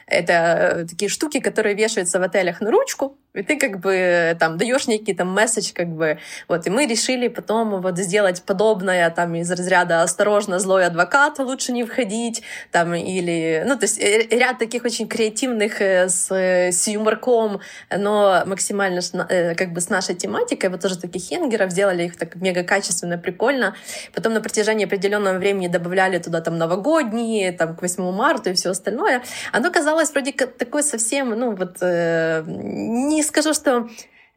это 0.08 0.86
такие 0.90 1.10
штуки, 1.10 1.40
которые 1.40 1.76
вешаются 1.76 2.20
в 2.20 2.24
отелях 2.24 2.62
на 2.62 2.72
ручку, 2.72 3.18
и 3.36 3.44
ты 3.44 3.58
как 3.58 3.80
бы 3.80 4.36
там 4.40 4.58
даешь 4.58 4.88
некий 4.88 5.14
там 5.14 5.28
месседж, 5.28 5.72
как 5.74 5.90
бы, 5.90 6.20
вот, 6.48 6.66
и 6.66 6.70
мы 6.70 6.86
решили 6.86 7.28
потом 7.28 7.82
вот 7.82 7.98
сделать 7.98 8.42
подобное 8.44 9.10
там 9.10 9.36
из 9.36 9.52
разряда 9.52 10.04
«осторожно, 10.04 10.60
злой 10.60 10.86
адвокат, 10.86 11.40
лучше 11.40 11.74
не 11.74 11.84
входить», 11.84 12.44
там, 12.72 12.94
или, 12.94 13.64
ну, 13.68 13.76
то 13.76 13.84
есть 13.84 14.00
э, 14.00 14.28
ряд 14.32 14.58
таких 14.58 14.86
очень 14.86 15.08
креативных 15.08 15.82
э, 15.82 16.08
с, 16.08 16.32
с 16.32 16.88
юморком, 16.88 17.60
но 17.96 18.44
максимально 18.46 19.02
э, 19.30 19.56
как 19.56 19.74
бы 19.74 19.82
с 19.82 19.90
нашей 19.90 20.16
тематикой, 20.16 20.70
вот 20.70 20.82
тоже 20.82 20.98
таких 20.98 21.24
хенгеров, 21.24 21.72
сделали 21.72 22.04
их 22.04 22.18
так 22.18 22.36
мега 22.36 22.64
качественно, 22.64 23.18
прикольно, 23.18 23.76
потом 24.14 24.34
на 24.34 24.42
протяжении 24.42 24.86
определенного 24.86 25.38
времени 25.38 25.68
добавляли 25.68 26.20
туда 26.20 26.40
там 26.40 26.58
новогодние, 26.58 27.52
там 27.52 27.76
к 27.76 27.82
8 27.82 28.12
марта 28.12 28.52
и 28.52 28.54
все 28.54 28.70
остальное, 28.70 29.24
оно 29.52 29.72
казалось 29.72 29.95
вроде 30.12 30.34
как 30.34 30.58
такой 30.58 30.84
совсем, 30.84 31.30
ну, 31.30 31.56
вот, 31.56 31.82
не 31.82 33.24
скажу, 33.24 33.54
что 33.54 33.90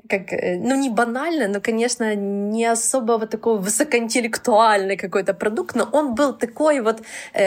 как, 0.09 0.33
э, 0.33 0.57
ну, 0.57 0.75
не 0.75 0.91
банально, 0.91 1.49
но, 1.49 1.61
конечно, 1.61 2.15
не 2.15 2.65
особо 2.67 3.19
вот 3.19 3.31
такой 3.31 3.59
высокоинтеллектуальный 3.59 4.97
какой-то 4.97 5.35
продукт, 5.35 5.77
но 5.77 5.89
он 5.93 6.15
был 6.15 6.33
такой 6.33 6.81
вот 6.81 7.03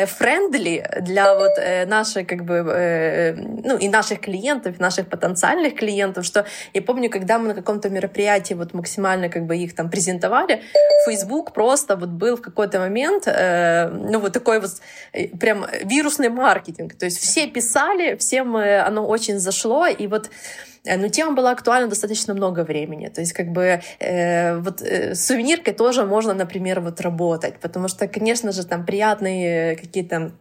френдли 0.07 0.83
э, 0.83 1.01
для 1.01 1.35
вот 1.35 1.57
э, 1.57 1.85
нашей, 1.85 2.25
как 2.25 2.45
бы, 2.45 2.53
э, 2.53 3.33
ну, 3.33 3.77
и 3.77 3.89
наших 3.89 4.21
клиентов, 4.21 4.79
наших 4.79 5.07
потенциальных 5.07 5.75
клиентов, 5.75 6.25
что 6.25 6.45
я 6.73 6.81
помню, 6.81 7.09
когда 7.09 7.39
мы 7.39 7.47
на 7.47 7.53
каком-то 7.53 7.89
мероприятии 7.89 8.53
вот 8.53 8.73
максимально 8.73 9.29
как 9.29 9.45
бы 9.45 9.57
их 9.57 9.75
там 9.75 9.89
презентовали, 9.89 10.61
Facebook 11.05 11.53
просто 11.53 11.95
вот 11.95 12.09
был 12.09 12.35
в 12.35 12.41
какой-то 12.41 12.79
момент, 12.79 13.23
э, 13.27 13.89
ну, 13.89 14.19
вот 14.19 14.33
такой 14.33 14.59
вот 14.59 14.71
э, 15.13 15.27
прям 15.27 15.65
вирусный 15.83 16.29
маркетинг, 16.29 16.93
то 16.93 17.05
есть 17.05 17.19
все 17.19 17.47
писали, 17.47 18.15
всем 18.15 18.55
оно 18.55 19.07
очень 19.07 19.39
зашло, 19.39 19.87
и 19.87 20.07
вот 20.07 20.29
Э, 20.29 20.70
но 20.85 21.07
тема 21.09 21.33
была 21.33 21.51
актуальна 21.51 21.89
достаточно 21.89 22.33
много 22.33 22.63
времени. 22.63 23.07
То 23.07 23.21
есть 23.21 23.33
как 23.33 23.51
бы 23.51 23.81
э, 23.99 24.57
вот 24.57 24.81
э, 24.81 25.15
с 25.15 25.25
сувениркой 25.25 25.73
тоже 25.73 26.05
можно, 26.05 26.33
например, 26.33 26.79
вот 26.79 27.01
работать, 27.01 27.59
потому 27.59 27.87
что, 27.87 28.07
конечно 28.07 28.51
же, 28.51 28.65
там 28.65 28.85
приятные 28.85 29.75
какие-то 29.75 30.31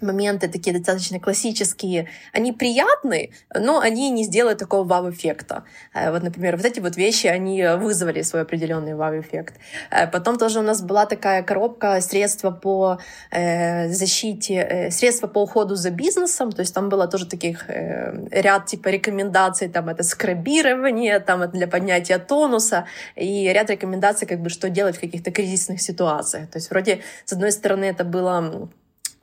моменты 0.00 0.48
такие 0.48 0.76
достаточно 0.76 1.20
классические, 1.20 2.08
они 2.32 2.52
приятные, 2.52 3.30
но 3.54 3.80
они 3.80 4.10
не 4.10 4.24
сделают 4.24 4.58
такого 4.58 4.84
вау-эффекта. 4.84 5.64
Э, 5.94 6.10
вот, 6.10 6.22
например, 6.22 6.56
вот 6.56 6.64
эти 6.64 6.80
вот 6.80 6.96
вещи, 6.96 7.26
они 7.26 7.64
вызвали 7.76 8.22
свой 8.22 8.42
определенный 8.42 8.94
вау-эффект. 8.94 9.54
Э, 9.90 10.06
потом 10.06 10.38
тоже 10.38 10.60
у 10.60 10.62
нас 10.62 10.82
была 10.82 11.06
такая 11.06 11.42
коробка 11.42 12.00
средства 12.00 12.50
по 12.50 12.98
э, 13.30 13.88
защите, 13.88 14.88
средства 14.90 15.26
по 15.26 15.42
уходу 15.42 15.74
за 15.74 15.90
бизнесом, 15.90 16.52
то 16.52 16.60
есть 16.60 16.74
там 16.74 16.88
было 16.88 17.08
тоже 17.08 17.26
таких 17.26 17.68
ряд 17.68 18.66
типа 18.66 18.88
рекомендаций, 18.88 19.68
там 19.68 19.88
это 19.88 20.02
скрабирование, 20.02 21.20
там 21.20 21.42
это 21.42 21.52
для 21.52 21.66
поднятия 21.66 22.18
тонуса, 22.18 22.86
и 23.16 23.48
ряд 23.52 23.70
рекомендаций, 23.70 24.26
как 24.26 24.40
бы, 24.40 24.50
что 24.50 24.68
делать 24.68 24.96
в 24.96 25.00
каких-то 25.00 25.30
кризисных 25.30 25.80
ситуациях. 25.80 26.50
То 26.50 26.58
есть 26.58 26.70
вроде, 26.70 27.00
с 27.24 27.32
одной 27.32 27.52
стороны, 27.52 27.84
это 27.84 28.04
было 28.04 28.68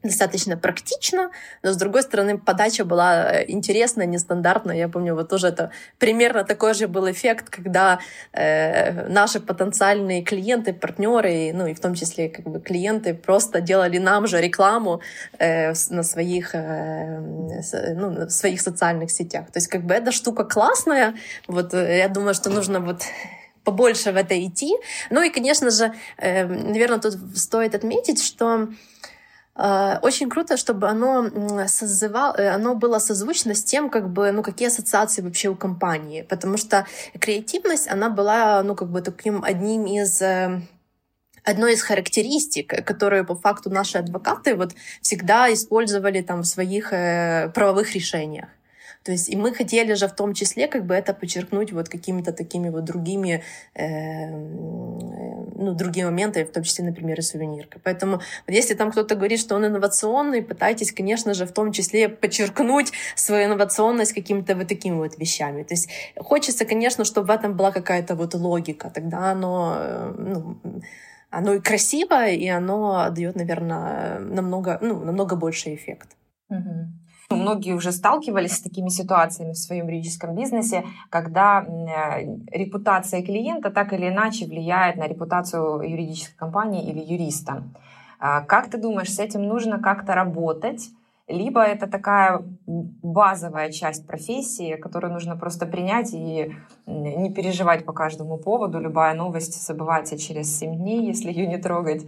достаточно 0.07 0.57
практично, 0.57 1.31
но 1.63 1.73
с 1.73 1.77
другой 1.77 2.03
стороны 2.03 2.37
подача 2.37 2.85
была 2.85 3.31
э, 3.31 3.45
интересная, 3.47 4.05
нестандартная. 4.05 4.75
Я 4.75 4.89
помню, 4.89 5.15
вот 5.15 5.29
тоже 5.29 5.47
это 5.47 5.71
примерно 5.99 6.43
такой 6.43 6.73
же 6.73 6.87
был 6.87 7.09
эффект, 7.09 7.49
когда 7.49 7.99
э, 8.33 9.07
наши 9.09 9.39
потенциальные 9.39 10.23
клиенты, 10.23 10.73
партнеры, 10.73 11.51
ну 11.53 11.67
и 11.67 11.73
в 11.73 11.79
том 11.79 11.95
числе 11.95 12.29
как 12.29 12.45
бы 12.45 12.59
клиенты 12.59 13.13
просто 13.13 13.61
делали 13.61 13.97
нам 13.97 14.27
же 14.27 14.41
рекламу 14.41 15.01
э, 15.39 15.73
на 15.89 16.03
своих 16.03 16.55
э, 16.55 17.19
ну, 17.95 18.25
в 18.25 18.29
своих 18.29 18.61
социальных 18.61 19.11
сетях. 19.11 19.47
То 19.51 19.57
есть 19.57 19.67
как 19.67 19.83
бы 19.83 19.93
эта 19.93 20.11
штука 20.11 20.43
классная. 20.43 21.15
Вот 21.47 21.73
э, 21.73 21.97
я 21.97 22.07
думаю, 22.07 22.33
что 22.33 22.49
нужно 22.49 22.79
вот 22.79 23.03
побольше 23.63 24.11
в 24.11 24.15
это 24.15 24.35
идти. 24.45 24.73
Ну 25.09 25.21
и, 25.21 25.29
конечно 25.29 25.71
же, 25.71 25.93
э, 26.17 26.45
наверное, 26.45 26.99
тут 26.99 27.15
стоит 27.35 27.75
отметить, 27.75 28.23
что 28.23 28.67
очень 29.57 30.29
круто, 30.29 30.57
чтобы 30.57 30.89
оно 30.89 31.29
созывало, 31.67 32.35
э, 32.37 32.49
оно 32.49 32.75
было 32.75 32.99
созвучно 32.99 33.55
с 33.55 33.63
тем, 33.63 33.89
как 33.89 34.09
бы, 34.09 34.31
ну, 34.31 34.43
какие 34.43 34.67
ассоциации 34.67 35.21
вообще 35.21 35.47
у 35.47 35.55
компании. 35.55 36.23
Потому 36.23 36.57
что 36.57 36.85
креативность, 37.19 37.87
она 37.89 38.09
была, 38.09 38.61
ну, 38.63 38.75
как 38.75 38.89
бы 38.89 39.01
таким 39.01 39.43
одним 39.45 39.85
из 39.85 40.21
э, 40.21 40.61
одной 41.45 41.73
из 41.73 41.83
характеристик, 41.83 42.85
которую 42.85 43.25
по 43.25 43.35
факту 43.35 43.69
наши 43.69 43.97
адвокаты 43.97 44.55
вот 44.55 44.73
всегда 45.01 45.53
использовали 45.53 46.21
там 46.21 46.41
в 46.41 46.45
своих 46.45 46.91
э, 46.91 47.49
правовых 47.53 47.93
решениях. 47.95 48.49
То 49.05 49.11
есть 49.11 49.29
и 49.29 49.35
мы 49.35 49.53
хотели 49.53 49.93
же 49.93 50.07
в 50.07 50.15
том 50.15 50.33
числе 50.33 50.67
как 50.67 50.85
бы 50.85 50.95
это 50.95 51.13
подчеркнуть 51.13 51.71
вот 51.71 51.89
какими-то 51.89 52.33
такими 52.33 52.69
вот 52.69 52.85
другими, 52.85 53.43
э, 53.75 54.31
ну, 54.31 55.75
другими 55.75 56.05
моментами, 56.05 56.43
в 56.43 56.51
том 56.51 56.63
числе, 56.63 56.85
например, 56.85 57.19
и 57.19 57.21
сувенирка. 57.21 57.79
Поэтому 57.83 58.21
если 58.47 58.73
там 58.73 58.91
кто-то 58.91 59.13
говорит, 59.15 59.39
что 59.39 59.55
он 59.55 59.65
инновационный, 59.67 60.41
пытайтесь, 60.41 60.91
конечно 60.91 61.35
же, 61.35 61.45
в 61.45 61.51
том 61.51 61.71
числе 61.71 62.09
подчеркнуть 62.09 62.93
свою 63.15 63.45
инновационность 63.45 64.13
какими-то 64.13 64.55
вот 64.55 64.67
такими 64.67 64.95
вот 64.95 65.19
вещами. 65.19 65.61
То 65.61 65.75
есть 65.75 65.87
хочется, 66.17 66.65
конечно, 66.65 67.05
чтобы 67.05 67.27
в 67.27 67.29
этом 67.29 67.55
была 67.55 67.71
какая-то 67.71 68.15
вот 68.15 68.33
логика, 68.33 68.89
тогда 68.89 69.31
оно, 69.31 69.75
э, 69.77 70.15
ну, 70.17 70.57
оно 71.29 71.53
и 71.53 71.59
красиво, 71.59 72.27
и 72.27 72.47
оно 72.47 73.07
дает, 73.11 73.35
наверное, 73.35 74.19
намного, 74.19 74.79
ну, 74.81 75.05
намного 75.05 75.35
больше 75.35 75.75
эффект. 75.75 76.15
Угу. 76.49 77.04
Многие 77.29 77.73
уже 77.73 77.91
сталкивались 77.91 78.57
с 78.57 78.61
такими 78.61 78.89
ситуациями 78.89 79.53
в 79.53 79.57
своем 79.57 79.87
юридическом 79.87 80.35
бизнесе, 80.35 80.83
когда 81.09 81.63
э, 81.63 82.25
репутация 82.51 83.23
клиента 83.23 83.71
так 83.71 83.93
или 83.93 84.09
иначе 84.09 84.45
влияет 84.45 84.97
на 84.97 85.07
репутацию 85.07 85.81
юридической 85.81 86.35
компании 86.35 86.87
или 86.87 86.99
юриста. 86.99 87.63
А 88.19 88.41
как 88.41 88.69
ты 88.69 88.77
думаешь, 88.77 89.11
с 89.11 89.19
этим 89.19 89.43
нужно 89.43 89.79
как-то 89.79 90.13
работать? 90.13 90.89
Либо 91.27 91.61
это 91.61 91.87
такая 91.87 92.43
базовая 92.67 93.71
часть 93.71 94.05
профессии, 94.05 94.75
которую 94.75 95.11
нужно 95.11 95.35
просто 95.35 95.65
принять 95.65 96.13
и 96.13 96.55
не 96.85 97.33
переживать 97.33 97.85
по 97.85 97.93
каждому 97.93 98.37
поводу. 98.37 98.79
Любая 98.79 99.15
новость 99.15 99.65
забывается 99.65 100.19
через 100.19 100.55
7 100.59 100.75
дней, 100.75 101.03
если 101.07 101.31
ее 101.31 101.47
не 101.47 101.57
трогать. 101.57 102.05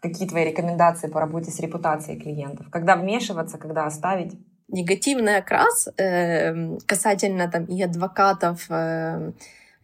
Какие 0.00 0.28
твои 0.28 0.44
рекомендации 0.44 1.08
по 1.08 1.18
работе 1.18 1.50
с 1.50 1.58
репутацией 1.60 2.20
клиентов? 2.20 2.68
Когда 2.70 2.96
вмешиваться, 2.96 3.56
когда 3.56 3.86
оставить? 3.86 4.38
Негативный 4.68 5.36
окрас 5.36 5.88
э, 5.96 6.78
касательно 6.86 7.50
там 7.50 7.64
и 7.64 7.82
адвокатов, 7.82 8.66
э, 8.70 9.32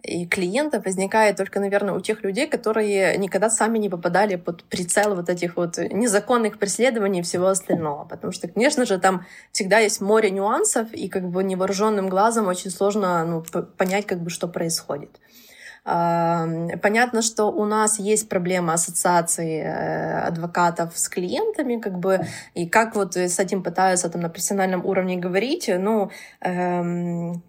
и 0.03 0.26
клиентов 0.26 0.85
возникает 0.85 1.37
только, 1.37 1.61
наверное, 1.61 1.95
у 1.95 2.01
тех 2.01 2.22
людей, 2.22 2.47
которые 2.47 3.16
никогда 3.16 3.49
сами 3.49 3.78
не 3.78 3.89
попадали 3.89 4.37
под 4.37 4.62
прицел 4.64 5.14
вот 5.14 5.30
этих 5.30 5.57
вот 5.57 5.78
незаконных 5.78 6.59
преследований 6.59 7.20
и 7.20 7.22
всего 7.22 7.47
остального. 7.47 8.05
Потому 8.05 8.32
что, 8.32 8.47
конечно 8.47 8.85
же, 8.85 8.99
там 8.99 9.24
всегда 9.51 9.78
есть 9.78 10.03
море 10.03 10.30
нюансов, 10.30 10.93
и 10.93 11.09
как 11.09 11.30
бы 11.30 11.43
невооруженным 11.43 12.11
глазом 12.11 12.49
очень 12.49 12.70
сложно 12.70 13.24
ну, 13.24 13.43
понять, 13.78 14.05
как 14.05 14.20
бы, 14.20 14.28
что 14.28 14.47
происходит. 14.47 15.18
Понятно, 15.85 17.20
что 17.20 17.53
у 17.53 17.66
нас 17.66 17.99
есть 17.99 18.28
проблема 18.30 18.72
ассоциации 18.72 19.61
э, 19.61 20.20
адвокатов 20.20 20.97
с 20.97 21.09
клиентами, 21.11 21.78
как 21.78 21.99
бы, 21.99 22.20
и 22.55 22.66
как 22.66 22.95
вот 22.95 23.16
с 23.16 23.39
этим 23.39 23.62
пытаются 23.62 24.09
там 24.09 24.22
на 24.22 24.30
профессиональном 24.30 24.85
уровне 24.87 25.16
говорить, 25.16 25.68
ну, 25.68 26.11
эм, 26.41 27.43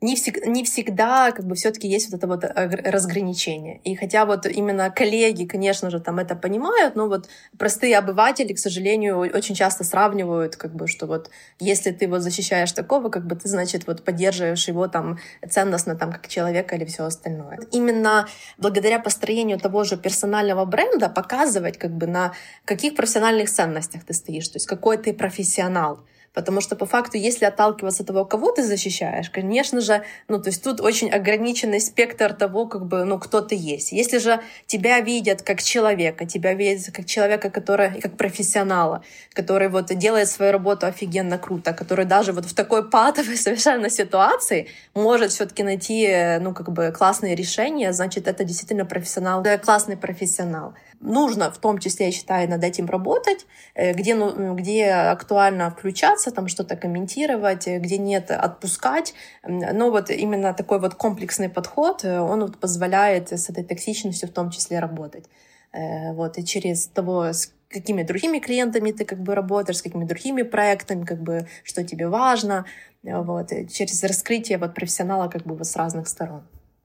не, 0.00 0.14
всег, 0.14 0.46
не 0.46 0.62
всегда 0.62 1.32
как 1.32 1.44
бы 1.44 1.56
все-таки 1.56 1.88
есть 1.88 2.10
вот 2.10 2.18
это 2.18 2.26
вот 2.28 2.44
разграничение. 2.44 3.80
И 3.82 3.96
хотя 3.96 4.26
вот 4.26 4.46
именно 4.46 4.90
коллеги, 4.90 5.44
конечно 5.44 5.90
же, 5.90 5.98
там 5.98 6.20
это 6.20 6.36
понимают, 6.36 6.94
но 6.94 7.08
вот 7.08 7.28
простые 7.58 7.98
обыватели, 7.98 8.52
к 8.52 8.58
сожалению, 8.58 9.18
очень 9.18 9.56
часто 9.56 9.82
сравнивают, 9.82 10.54
как 10.54 10.72
бы, 10.74 10.86
что 10.86 11.06
вот 11.06 11.30
если 11.58 11.90
ты 11.90 12.06
вот 12.06 12.22
защищаешь 12.22 12.70
такого, 12.72 13.08
как 13.08 13.26
бы 13.26 13.34
ты, 13.34 13.48
значит, 13.48 13.88
вот 13.88 14.04
поддерживаешь 14.04 14.68
его 14.68 14.86
там 14.86 15.18
ценностно 15.48 15.96
там 15.96 16.12
как 16.12 16.28
человека 16.28 16.76
или 16.76 16.84
все 16.84 17.04
остальное. 17.04 17.58
Именно 17.72 18.28
благодаря 18.56 19.00
построению 19.00 19.58
того 19.58 19.82
же 19.82 19.96
персонального 19.96 20.64
бренда 20.64 21.08
показывать 21.08 21.76
как 21.76 21.90
бы 21.90 22.06
на 22.06 22.34
каких 22.64 22.94
профессиональных 22.94 23.50
ценностях 23.50 24.04
ты 24.04 24.14
стоишь, 24.14 24.48
то 24.48 24.56
есть 24.56 24.66
какой 24.66 24.96
ты 24.96 25.12
профессионал. 25.12 26.04
Потому 26.34 26.60
что 26.60 26.76
по 26.76 26.86
факту, 26.86 27.16
если 27.16 27.44
отталкиваться 27.44 28.02
от 28.02 28.06
того, 28.06 28.24
кого 28.24 28.52
ты 28.52 28.62
защищаешь, 28.62 29.30
конечно 29.30 29.80
же, 29.80 30.02
ну, 30.28 30.40
то 30.40 30.50
есть 30.50 30.62
тут 30.62 30.80
очень 30.80 31.10
ограниченный 31.10 31.80
спектр 31.80 32.32
того, 32.32 32.66
как 32.66 32.86
бы, 32.86 33.04
ну, 33.04 33.18
кто 33.18 33.40
ты 33.40 33.54
есть. 33.54 33.92
Если 33.92 34.18
же 34.18 34.40
тебя 34.66 35.00
видят 35.00 35.42
как 35.42 35.62
человека, 35.62 36.26
тебя 36.26 36.54
видят 36.54 36.94
как 36.94 37.06
человека, 37.06 37.50
который, 37.50 38.00
как 38.00 38.16
профессионала, 38.16 39.02
который 39.32 39.68
вот 39.68 39.86
делает 39.86 40.28
свою 40.28 40.52
работу 40.52 40.86
офигенно 40.86 41.38
круто, 41.38 41.72
который 41.72 42.04
даже 42.04 42.32
вот 42.32 42.44
в 42.44 42.54
такой 42.54 42.88
патовой 42.88 43.36
совершенно 43.48 43.90
ситуации 43.90 44.68
может 44.94 45.32
все-таки 45.32 45.62
найти, 45.62 46.38
ну, 46.40 46.54
как 46.54 46.70
бы 46.70 46.92
классные 46.96 47.34
решения, 47.34 47.92
значит, 47.92 48.28
это 48.28 48.44
действительно 48.44 48.84
профессионал, 48.84 49.44
классный 49.62 49.96
профессионал. 49.96 50.74
Нужно 51.00 51.52
в 51.52 51.58
том 51.58 51.78
числе, 51.78 52.06
я 52.06 52.12
считаю, 52.12 52.50
над 52.50 52.64
этим 52.64 52.86
работать, 52.86 53.46
э, 53.74 53.92
где, 53.92 54.16
ну, 54.16 54.54
где 54.54 54.90
актуально 54.90 55.70
включаться, 55.70 56.17
там 56.26 56.48
что-то 56.48 56.76
комментировать, 56.76 57.66
э, 57.66 57.78
где 57.78 57.98
нет, 57.98 58.30
отпускать. 58.30 59.14
Но 59.42 59.90
вот 59.90 60.10
именно 60.10 60.52
такой 60.54 60.78
вот 60.80 60.94
комплексный 60.94 61.48
подход, 61.48 62.04
э, 62.04 62.20
он 62.20 62.40
вот 62.40 62.58
позволяет 62.58 63.32
с 63.32 63.50
этой 63.50 63.64
токсичностью 63.64 64.28
в 64.28 64.32
том 64.32 64.50
числе 64.50 64.80
работать. 64.80 65.24
Вот, 65.72 66.38
и 66.38 66.44
через 66.44 66.86
того, 66.86 67.24
с 67.24 67.52
какими 67.68 68.02
другими 68.02 68.38
клиентами 68.38 68.90
ты 68.90 69.04
как 69.04 69.20
бы 69.20 69.34
работаешь, 69.34 69.78
с 69.78 69.82
какими 69.82 70.04
другими 70.04 70.40
проектами, 70.42 71.04
как 71.04 71.20
бы, 71.20 71.46
что 71.62 71.84
тебе 71.84 72.08
важно, 72.08 72.64
вот, 73.02 73.50
через 73.70 74.02
раскрытие 74.02 74.56
вот 74.56 74.74
профессионала 74.74 75.28
как 75.28 75.42
бы 75.42 75.54
вот 75.54 75.66
с 75.66 75.76
разных 75.76 76.08
сторон. 76.08 76.42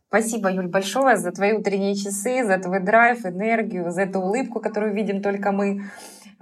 Спасибо, 0.09 0.51
Юль, 0.51 0.67
большое 0.67 1.17
за 1.17 1.31
твои 1.31 1.53
утренние 1.53 1.95
часы, 1.95 2.45
за 2.45 2.59
твой 2.59 2.81
драйв, 2.81 3.25
энергию, 3.25 3.89
за 3.89 4.03
эту 4.03 4.19
улыбку, 4.19 4.59
которую 4.59 4.93
видим 4.93 5.23
только 5.23 5.51
мы. 5.51 5.85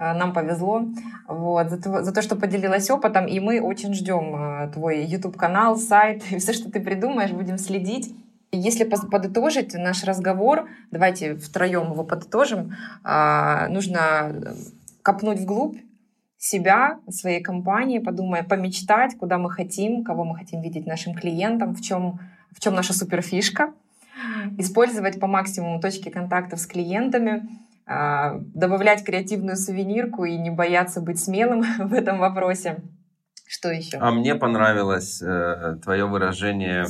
А, 0.02 0.14
нам 0.14 0.32
повезло. 0.32 0.84
Вот, 1.28 1.70
за, 1.70 1.80
то, 1.80 2.02
за 2.02 2.12
то, 2.12 2.22
что 2.22 2.34
поделилась 2.34 2.90
опытом. 2.90 3.26
И 3.26 3.38
мы 3.38 3.60
очень 3.60 3.94
ждем 3.94 4.34
а, 4.34 4.68
твой 4.68 5.04
YouTube-канал, 5.04 5.76
сайт 5.76 6.24
и 6.32 6.38
все, 6.38 6.52
что 6.52 6.70
ты 6.72 6.80
придумаешь, 6.80 7.30
будем 7.30 7.56
следить. 7.56 8.12
Если 8.50 8.84
подытожить 8.84 9.74
наш 9.74 10.02
разговор, 10.02 10.68
давайте 10.90 11.36
втроем 11.36 11.92
его 11.92 12.04
подытожим, 12.04 12.74
а, 13.04 13.68
нужно 13.68 14.56
копнуть 15.02 15.38
вглубь 15.38 15.78
себя, 16.36 16.98
своей 17.08 17.40
компании, 17.40 18.00
подумая, 18.00 18.42
помечтать, 18.42 19.16
куда 19.16 19.38
мы 19.38 19.50
хотим, 19.50 20.02
кого 20.02 20.24
мы 20.24 20.36
хотим 20.36 20.60
видеть 20.60 20.86
нашим 20.86 21.14
клиентам, 21.14 21.74
в 21.74 21.80
чем 21.80 22.18
в 22.50 22.60
чем 22.60 22.74
наша 22.74 22.92
суперфишка, 22.92 23.72
использовать 24.58 25.18
по 25.18 25.26
максимуму 25.26 25.80
точки 25.80 26.10
контактов 26.10 26.60
с 26.60 26.66
клиентами, 26.66 27.48
добавлять 27.86 29.04
креативную 29.04 29.56
сувенирку 29.56 30.24
и 30.24 30.36
не 30.36 30.50
бояться 30.50 31.00
быть 31.00 31.18
смелым 31.18 31.62
в 31.88 31.92
этом 31.92 32.18
вопросе. 32.18 32.82
Что 33.46 33.70
еще? 33.70 33.98
А 33.98 34.10
мне 34.10 34.34
понравилось 34.34 35.20
э, 35.20 35.76
твое 35.82 36.06
выражение 36.06 36.86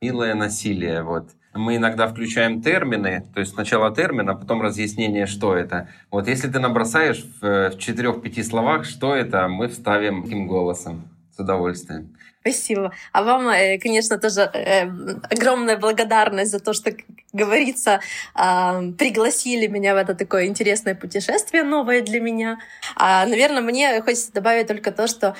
«милое 0.00 0.34
насилие». 0.34 1.02
Вот. 1.02 1.28
Мы 1.52 1.76
иногда 1.76 2.08
включаем 2.08 2.62
термины, 2.62 3.26
то 3.34 3.40
есть 3.40 3.52
сначала 3.52 3.94
термин, 3.94 4.30
а 4.30 4.34
потом 4.34 4.62
разъяснение, 4.62 5.26
что 5.26 5.54
это. 5.54 5.90
Вот 6.10 6.28
если 6.28 6.48
ты 6.48 6.60
набросаешь 6.60 7.26
в, 7.42 7.70
в 7.70 7.78
четырех-пяти 7.78 8.42
словах, 8.42 8.86
что 8.86 9.14
это, 9.14 9.48
мы 9.48 9.68
вставим 9.68 10.22
таким 10.22 10.46
голосом 10.46 11.10
с 11.30 11.38
удовольствием. 11.38 12.16
Спасибо. 12.42 12.92
А 13.12 13.22
вам, 13.22 13.48
э, 13.48 13.78
конечно, 13.78 14.18
тоже 14.18 14.50
э, 14.52 14.82
огромная 15.30 15.76
благодарность 15.76 16.50
за 16.50 16.58
то, 16.58 16.72
что, 16.72 16.90
как 16.90 17.04
говорится, 17.32 18.00
пригласили 18.34 19.66
меня 19.68 19.94
в 19.94 19.96
это 19.96 20.14
такое 20.14 20.46
интересное 20.46 20.94
путешествие 20.94 21.62
новое 21.62 22.02
для 22.02 22.20
меня. 22.20 22.58
А, 22.96 23.24
наверное, 23.24 23.62
мне 23.62 24.02
хочется 24.02 24.32
добавить 24.32 24.66
только 24.66 24.90
то, 24.90 25.06
что 25.06 25.34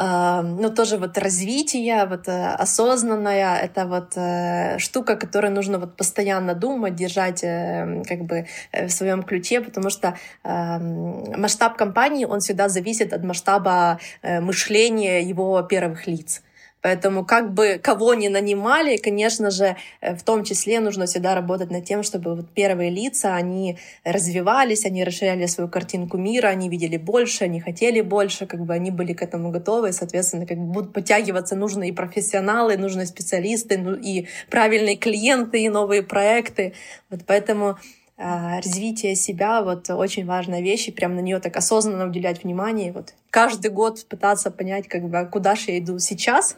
ну, 0.00 0.70
тоже 0.70 0.96
вот 0.96 1.18
развитие, 1.18 2.06
вот 2.06 2.28
э, 2.28 2.46
осознанная, 2.54 3.56
это 3.56 3.84
вот 3.84 4.12
э, 4.16 4.78
штука, 4.78 5.16
которой 5.16 5.50
нужно 5.50 5.78
вот 5.78 5.96
постоянно 5.96 6.54
думать, 6.54 6.94
держать 6.94 7.42
э, 7.42 8.02
как 8.06 8.22
бы 8.24 8.46
в 8.72 8.90
своем 8.90 9.22
ключе, 9.22 9.60
потому 9.60 9.90
что 9.90 10.16
масштаб 10.44 11.76
компании, 11.76 12.24
он 12.24 12.40
всегда 12.40 12.68
зависит 12.68 13.12
от 13.12 13.24
масштаба 13.24 13.98
мышления 14.22 15.22
его 15.22 15.60
первых 15.62 16.06
лиц. 16.06 16.42
Поэтому 16.88 17.22
как 17.22 17.52
бы 17.52 17.78
кого 17.82 18.14
ни 18.14 18.28
нанимали, 18.28 18.96
конечно 18.96 19.50
же, 19.50 19.76
э, 20.00 20.16
в 20.16 20.22
том 20.22 20.42
числе 20.42 20.80
нужно 20.80 21.04
всегда 21.04 21.34
работать 21.34 21.70
над 21.70 21.84
тем, 21.84 22.02
чтобы 22.02 22.34
вот 22.34 22.48
первые 22.54 22.88
лица, 22.88 23.34
они 23.34 23.76
развивались, 24.04 24.86
они 24.86 25.04
расширяли 25.04 25.44
свою 25.44 25.68
картинку 25.68 26.16
мира, 26.16 26.48
они 26.48 26.70
видели 26.70 26.96
больше, 26.96 27.44
они 27.44 27.60
хотели 27.60 28.00
больше, 28.00 28.46
как 28.46 28.64
бы 28.64 28.72
они 28.72 28.90
были 28.90 29.12
к 29.12 29.20
этому 29.20 29.50
готовы, 29.50 29.90
и, 29.90 29.92
соответственно, 29.92 30.46
как 30.46 30.56
бы 30.56 30.64
будут 30.64 30.94
подтягиваться 30.94 31.56
нужные 31.56 31.92
профессионалы, 31.92 32.78
нужные 32.78 33.04
специалисты, 33.04 33.76
ну 33.76 33.92
и 33.92 34.26
правильные 34.48 34.96
клиенты, 34.96 35.62
и 35.62 35.68
новые 35.68 36.02
проекты. 36.02 36.72
Вот 37.10 37.20
поэтому 37.26 37.76
а, 38.16 38.56
развитие 38.56 39.14
себя 39.14 39.60
вот 39.62 39.90
очень 39.90 40.24
важная 40.24 40.62
вещь, 40.62 40.88
и 40.88 40.92
прям 40.92 41.16
на 41.16 41.20
нее 41.20 41.38
так 41.38 41.54
осознанно 41.54 42.06
уделять 42.06 42.44
внимание. 42.44 42.92
Вот 42.92 43.12
каждый 43.28 43.70
год 43.70 44.06
пытаться 44.08 44.50
понять, 44.50 44.88
как 44.88 45.02
бы, 45.02 45.18
а 45.18 45.26
куда 45.26 45.54
же 45.54 45.72
я 45.72 45.78
иду 45.80 45.98
сейчас, 45.98 46.56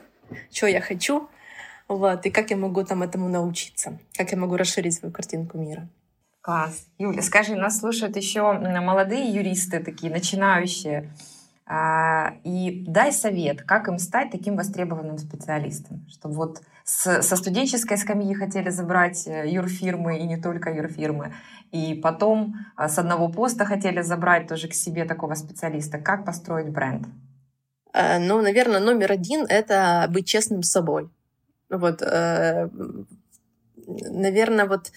что 0.53 0.67
я 0.67 0.81
хочу, 0.81 1.29
вот, 1.89 2.25
и 2.27 2.31
как 2.31 2.51
я 2.51 2.57
могу 2.57 2.85
там 2.85 3.03
этому 3.03 3.29
научиться, 3.29 3.99
как 4.17 4.31
я 4.33 4.39
могу 4.39 4.57
расширить 4.57 4.95
свою 4.95 5.13
картинку 5.13 5.59
мира. 5.59 5.89
Класс. 6.41 6.87
Юля, 6.99 7.21
скажи, 7.23 7.55
нас 7.55 7.81
слушают 7.81 8.17
еще 8.17 8.53
молодые 8.53 9.29
юристы, 9.29 9.81
такие 9.81 10.11
начинающие. 10.11 11.11
А, 11.73 12.35
и 12.43 12.85
дай 12.89 13.13
совет, 13.13 13.63
как 13.63 13.87
им 13.87 13.99
стать 13.99 14.33
таким 14.33 14.57
востребованным 14.57 15.19
специалистом, 15.19 16.05
чтобы 16.09 16.35
вот 16.35 16.63
с, 16.85 17.23
со 17.23 17.37
студенческой 17.37 17.97
скамьи 17.97 18.35
хотели 18.35 18.71
забрать 18.71 19.29
э, 19.29 19.49
юрфирмы 19.49 20.19
и 20.19 20.27
не 20.27 20.37
только 20.37 20.73
юрфирмы, 20.73 21.33
и 21.71 21.95
потом 21.95 22.57
а, 22.75 22.89
с 22.89 22.99
одного 22.99 23.29
поста 23.29 23.65
хотели 23.65 24.03
забрать 24.03 24.49
тоже 24.49 24.67
к 24.67 24.75
себе 24.75 25.05
такого 25.05 25.35
специалиста. 25.35 25.99
Как 25.99 26.25
построить 26.25 26.71
бренд? 26.71 27.07
Э, 27.93 28.19
ну, 28.19 28.41
наверное, 28.41 28.81
номер 28.81 29.13
один— 29.13 29.47
это 29.49 30.07
быть 30.09 30.27
честным 30.27 30.63
с 30.63 30.71
собой. 30.71 31.11
Вот, 31.69 32.03
э, 32.03 32.69
наверное, 33.87 34.67
вот 34.67 34.93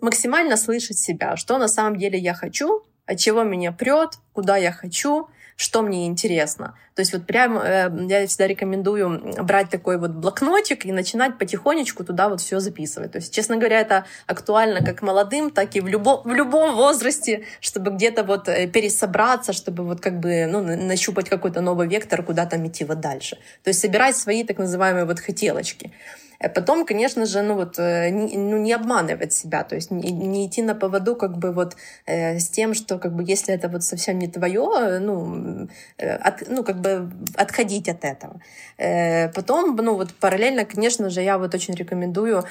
максимально 0.00 0.56
слышать 0.56 0.98
себя, 0.98 1.36
что 1.36 1.58
на 1.58 1.68
самом 1.68 1.96
деле 1.98 2.18
я 2.18 2.34
хочу, 2.34 2.82
от 3.06 3.18
чего 3.18 3.42
меня 3.42 3.72
прет, 3.72 4.18
куда 4.32 4.56
я 4.56 4.72
хочу, 4.72 5.28
что 5.56 5.82
мне 5.82 6.06
интересно. 6.06 6.74
То 6.94 7.00
есть 7.00 7.12
вот 7.12 7.26
прям 7.26 7.58
э, 7.58 7.90
я 8.08 8.26
всегда 8.26 8.46
рекомендую 8.46 9.34
брать 9.42 9.68
такой 9.68 9.98
вот 9.98 10.12
блокнотик 10.12 10.86
и 10.86 10.92
начинать 10.92 11.38
потихонечку 11.38 12.04
туда 12.04 12.28
вот 12.28 12.40
все 12.40 12.60
записывать. 12.60 13.12
То 13.12 13.18
есть, 13.18 13.34
честно 13.34 13.56
говоря, 13.56 13.80
это 13.80 14.04
актуально 14.26 14.84
как 14.84 15.02
молодым, 15.02 15.50
так 15.50 15.74
и 15.76 15.80
в, 15.80 15.88
любо, 15.88 16.22
в 16.24 16.32
любом 16.32 16.76
возрасте, 16.76 17.44
чтобы 17.60 17.90
где-то 17.90 18.22
вот 18.22 18.48
э, 18.48 18.66
пересобраться, 18.68 19.52
чтобы 19.52 19.84
вот 19.84 20.00
как 20.00 20.20
бы 20.20 20.46
ну, 20.46 20.62
нащупать 20.62 21.28
какой-то 21.28 21.60
новый 21.60 21.88
вектор, 21.88 22.22
куда 22.22 22.46
там 22.46 22.66
идти 22.66 22.84
вот 22.84 23.00
дальше. 23.00 23.36
То 23.62 23.68
есть 23.68 23.80
собирать 23.80 24.16
свои 24.16 24.44
так 24.44 24.58
называемые 24.58 25.04
вот 25.04 25.20
хотелочки. 25.20 25.92
Э, 26.38 26.48
потом, 26.48 26.86
конечно 26.86 27.26
же, 27.26 27.42
ну 27.42 27.54
вот 27.54 27.78
э, 27.78 28.10
не, 28.10 28.36
ну, 28.36 28.58
не 28.58 28.72
обманывать 28.72 29.32
себя, 29.32 29.64
то 29.64 29.74
есть 29.74 29.90
не, 29.90 30.10
не 30.10 30.46
идти 30.46 30.62
на 30.62 30.74
поводу 30.74 31.16
как 31.16 31.38
бы 31.38 31.52
вот 31.52 31.76
э, 32.06 32.38
с 32.38 32.48
тем, 32.48 32.74
что 32.74 32.98
как 32.98 33.14
бы 33.14 33.24
если 33.26 33.54
это 33.54 33.68
вот 33.68 33.82
совсем 33.82 34.18
не 34.18 34.28
твое, 34.28 34.98
ну, 35.00 35.68
э, 35.98 36.14
от, 36.16 36.48
ну 36.48 36.64
как 36.64 36.80
бы 36.80 37.10
отходить 37.36 37.88
от 37.88 38.04
этого. 38.04 38.40
Э, 38.78 39.28
потом, 39.28 39.76
ну 39.76 39.96
вот 39.96 40.14
параллельно, 40.14 40.64
конечно 40.64 41.10
же, 41.10 41.22
я 41.22 41.38
вот 41.38 41.54
очень 41.54 41.74
рекомендую 41.74 42.44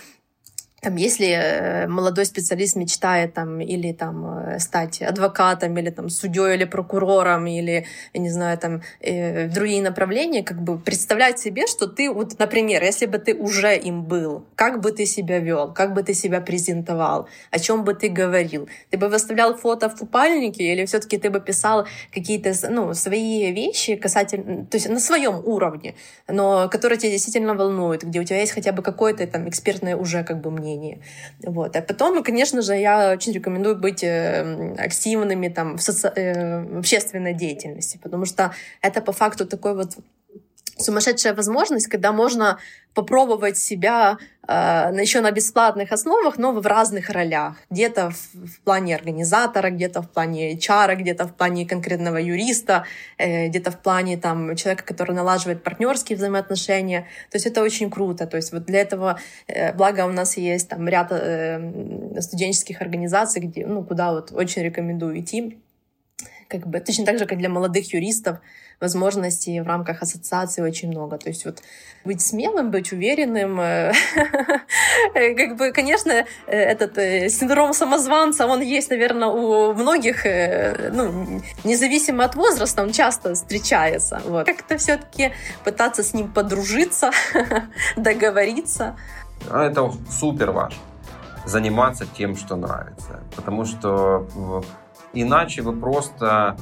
там, 0.83 0.95
если 0.97 1.27
э, 1.27 1.87
молодой 1.87 2.25
специалист 2.25 2.75
мечтает 2.75 3.33
там, 3.33 3.61
или 3.61 3.93
там, 3.93 4.25
э, 4.25 4.59
стать 4.59 5.01
адвокатом, 5.01 5.77
или 5.77 5.89
там, 5.89 6.09
судьей, 6.09 6.55
или 6.55 6.65
прокурором, 6.65 7.47
или, 7.47 7.85
я 8.13 8.21
не 8.21 8.29
знаю, 8.29 8.57
там, 8.57 8.81
э, 8.99 9.47
другие 9.47 9.81
направления, 9.81 10.43
как 10.43 10.61
бы 10.61 10.77
представлять 10.77 11.39
себе, 11.39 11.67
что 11.67 11.87
ты, 11.87 12.11
вот, 12.11 12.39
например, 12.39 12.83
если 12.83 13.05
бы 13.05 13.17
ты 13.17 13.33
уже 13.33 13.77
им 13.77 14.03
был, 14.03 14.45
как 14.55 14.81
бы 14.81 14.91
ты 14.91 15.05
себя 15.05 15.39
вел, 15.39 15.73
как 15.73 15.93
бы 15.93 16.03
ты 16.03 16.13
себя 16.13 16.41
презентовал, 16.41 17.27
о 17.51 17.59
чем 17.59 17.83
бы 17.83 17.93
ты 17.93 18.09
говорил? 18.09 18.67
Ты 18.91 18.97
бы 18.97 19.07
выставлял 19.07 19.55
фото 19.55 19.89
в 19.89 19.97
купальнике, 19.97 20.63
или 20.63 20.85
все-таки 20.85 21.17
ты 21.17 21.29
бы 21.29 21.39
писал 21.39 21.87
какие-то 22.13 22.53
ну, 22.69 22.93
свои 22.93 23.51
вещи 23.51 23.95
касательно, 23.95 24.65
то 24.65 24.77
есть 24.77 24.89
на 24.89 24.99
своем 24.99 25.41
уровне, 25.45 25.95
но 26.27 26.67
которые 26.69 26.99
тебя 26.99 27.11
действительно 27.11 27.53
волнуют, 27.55 28.03
где 28.03 28.19
у 28.19 28.23
тебя 28.23 28.39
есть 28.39 28.51
хотя 28.51 28.71
бы 28.71 28.83
какое-то 28.83 29.25
там 29.27 29.47
экспертное 29.47 29.95
уже 29.95 30.23
как 30.23 30.41
бы 30.41 30.51
мнение, 30.51 30.72
мнении. 30.77 31.01
Вот. 31.43 31.75
А 31.75 31.81
потом, 31.81 32.23
конечно 32.23 32.61
же, 32.61 32.75
я 32.75 33.11
очень 33.11 33.33
рекомендую 33.33 33.75
быть 33.75 34.03
э, 34.03 34.75
активными 34.77 35.47
там, 35.49 35.77
в, 35.77 35.81
соци... 35.81 36.11
Э, 36.15 36.79
общественной 36.79 37.33
деятельности, 37.33 37.99
потому 38.01 38.25
что 38.25 38.51
это 38.81 39.01
по 39.01 39.11
факту 39.11 39.45
такой 39.45 39.75
вот 39.75 39.97
сумасшедшая 40.77 41.33
возможность, 41.33 41.87
когда 41.87 42.11
можно 42.11 42.57
попробовать 42.93 43.57
себя 43.57 44.17
э, 44.47 44.53
еще 45.01 45.21
на 45.21 45.31
бесплатных 45.31 45.91
основах, 45.91 46.37
но 46.37 46.51
в 46.51 46.65
разных 46.65 47.09
ролях. 47.09 47.55
Где-то 47.69 48.11
в, 48.11 48.47
в 48.47 48.59
плане 48.61 48.95
организатора, 48.95 49.69
где-то 49.71 50.01
в 50.01 50.09
плане 50.09 50.53
HR, 50.53 50.95
где-то 50.95 51.27
в 51.27 51.33
плане 51.33 51.65
конкретного 51.65 52.17
юриста, 52.17 52.85
э, 53.17 53.47
где-то 53.47 53.71
в 53.71 53.79
плане 53.81 54.17
там, 54.17 54.55
человека, 54.55 54.83
который 54.83 55.15
налаживает 55.15 55.63
партнерские 55.63 56.17
взаимоотношения. 56.17 57.07
То 57.31 57.37
есть 57.37 57.47
это 57.47 57.63
очень 57.63 57.89
круто. 57.89 58.27
То 58.27 58.37
есть 58.37 58.51
вот 58.51 58.65
для 58.65 58.81
этого, 58.81 59.19
э, 59.47 59.73
благо 59.73 60.05
у 60.05 60.11
нас 60.11 60.37
есть 60.37 60.69
там 60.69 60.87
ряд 60.87 61.07
э, 61.11 62.19
студенческих 62.19 62.81
организаций, 62.81 63.41
где, 63.41 63.65
ну, 63.65 63.83
куда 63.83 64.11
вот 64.11 64.31
очень 64.31 64.61
рекомендую 64.63 65.19
идти. 65.19 65.59
Как 66.47 66.67
бы, 66.67 66.79
точно 66.79 67.05
так 67.05 67.17
же, 67.17 67.25
как 67.25 67.39
для 67.39 67.49
молодых 67.49 67.91
юристов, 67.93 68.37
возможностей 68.79 69.61
в 69.61 69.67
рамках 69.67 70.01
ассоциации 70.01 70.61
очень 70.61 70.89
много. 70.89 71.17
То 71.17 71.29
есть 71.29 71.45
вот 71.45 71.61
быть 72.05 72.21
смелым, 72.21 72.71
быть 72.71 72.91
уверенным. 72.91 73.59
Э, 73.59 73.93
как 75.13 75.57
бы, 75.57 75.71
конечно, 75.71 76.11
э, 76.11 76.25
этот 76.47 76.97
э, 76.97 77.29
синдром 77.29 77.73
самозванца, 77.73 78.45
он 78.45 78.61
есть, 78.61 78.89
наверное, 78.89 79.29
у 79.29 79.73
многих, 79.73 80.25
ну, 80.25 81.41
независимо 81.63 82.25
от 82.25 82.35
возраста, 82.35 82.83
он 82.83 82.91
часто 82.91 83.33
встречается. 83.33 84.21
Вот. 84.25 84.45
Как-то 84.45 84.77
все-таки 84.77 85.31
пытаться 85.63 86.03
с 86.03 86.13
ним 86.13 86.31
подружиться, 86.31 87.11
договориться. 87.95 88.95
А 89.49 89.65
это 89.65 89.91
супер 90.09 90.51
важно. 90.51 90.79
Заниматься 91.45 92.05
тем, 92.17 92.35
что 92.35 92.55
нравится. 92.55 93.19
Потому 93.35 93.65
что 93.65 94.63
иначе 95.13 95.61
вы 95.61 95.73
просто 95.73 96.57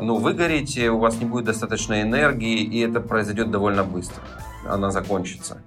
ну, 0.00 0.16
выгорите, 0.16 0.90
у 0.90 0.98
вас 0.98 1.18
не 1.18 1.24
будет 1.24 1.44
достаточно 1.44 2.02
энергии, 2.02 2.62
и 2.62 2.80
это 2.80 3.00
произойдет 3.00 3.50
довольно 3.50 3.84
быстро. 3.84 4.22
Она 4.66 4.90
закончится. 4.90 5.62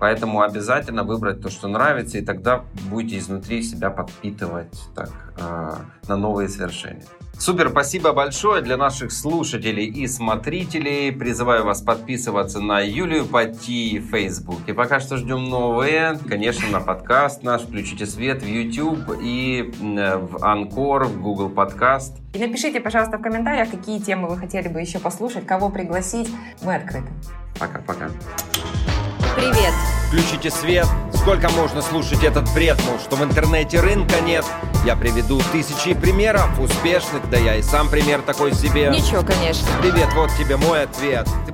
Поэтому 0.00 0.42
обязательно 0.42 1.04
выбрать 1.04 1.40
то, 1.40 1.50
что 1.50 1.68
нравится, 1.68 2.18
и 2.18 2.24
тогда 2.24 2.64
будете 2.90 3.18
изнутри 3.18 3.62
себя 3.62 3.90
подпитывать 3.90 4.88
так, 4.94 5.10
а, 5.40 5.78
на 6.08 6.16
новые 6.16 6.48
свершения. 6.48 7.04
Супер, 7.38 7.68
спасибо 7.70 8.12
большое 8.12 8.62
для 8.62 8.76
наших 8.76 9.12
слушателей 9.12 9.86
и 9.86 10.06
смотрителей. 10.06 11.12
Призываю 11.12 11.64
вас 11.64 11.82
подписываться 11.82 12.60
на 12.60 12.80
Юлию 12.80 13.26
Пати 13.26 13.98
в 13.98 14.10
Facebook. 14.10 14.60
И 14.66 14.72
пока 14.72 15.00
что 15.00 15.16
ждем 15.16 15.44
новые. 15.44 16.18
Конечно, 16.28 16.68
на 16.68 16.80
подкаст 16.80 17.42
наш 17.42 17.62
«Включите 17.62 18.06
свет» 18.06 18.42
в 18.42 18.46
YouTube 18.46 19.18
и 19.20 19.72
в 19.78 20.44
Анкор, 20.44 21.04
в 21.04 21.20
Google 21.20 21.50
Подкаст. 21.50 22.16
И 22.32 22.38
напишите, 22.38 22.80
пожалуйста, 22.80 23.18
в 23.18 23.22
комментариях, 23.22 23.70
какие 23.70 23.98
темы 23.98 24.28
вы 24.28 24.36
хотели 24.38 24.68
бы 24.68 24.80
еще 24.80 24.98
послушать, 24.98 25.46
кого 25.46 25.68
пригласить. 25.68 26.30
Мы 26.62 26.76
открыты. 26.76 27.08
Пока-пока. 27.58 28.08
Привет! 29.36 30.03
Включите 30.14 30.48
свет. 30.48 30.86
Сколько 31.12 31.48
можно 31.48 31.82
слушать 31.82 32.22
этот 32.22 32.48
бред, 32.54 32.80
мол, 32.86 33.00
что 33.00 33.16
в 33.16 33.24
интернете 33.24 33.80
рынка 33.80 34.20
нет? 34.20 34.44
Я 34.86 34.94
приведу 34.94 35.40
тысячи 35.50 35.92
примеров 35.92 36.56
успешных, 36.60 37.28
да 37.30 37.36
я 37.36 37.56
и 37.56 37.62
сам 37.62 37.88
пример 37.88 38.22
такой 38.22 38.54
себе. 38.54 38.90
Ничего, 38.90 39.22
конечно. 39.22 39.66
Привет, 39.82 40.06
вот 40.14 40.30
тебе 40.38 40.56
мой 40.56 40.84
ответ. 40.84 41.28
Ты 41.46 41.52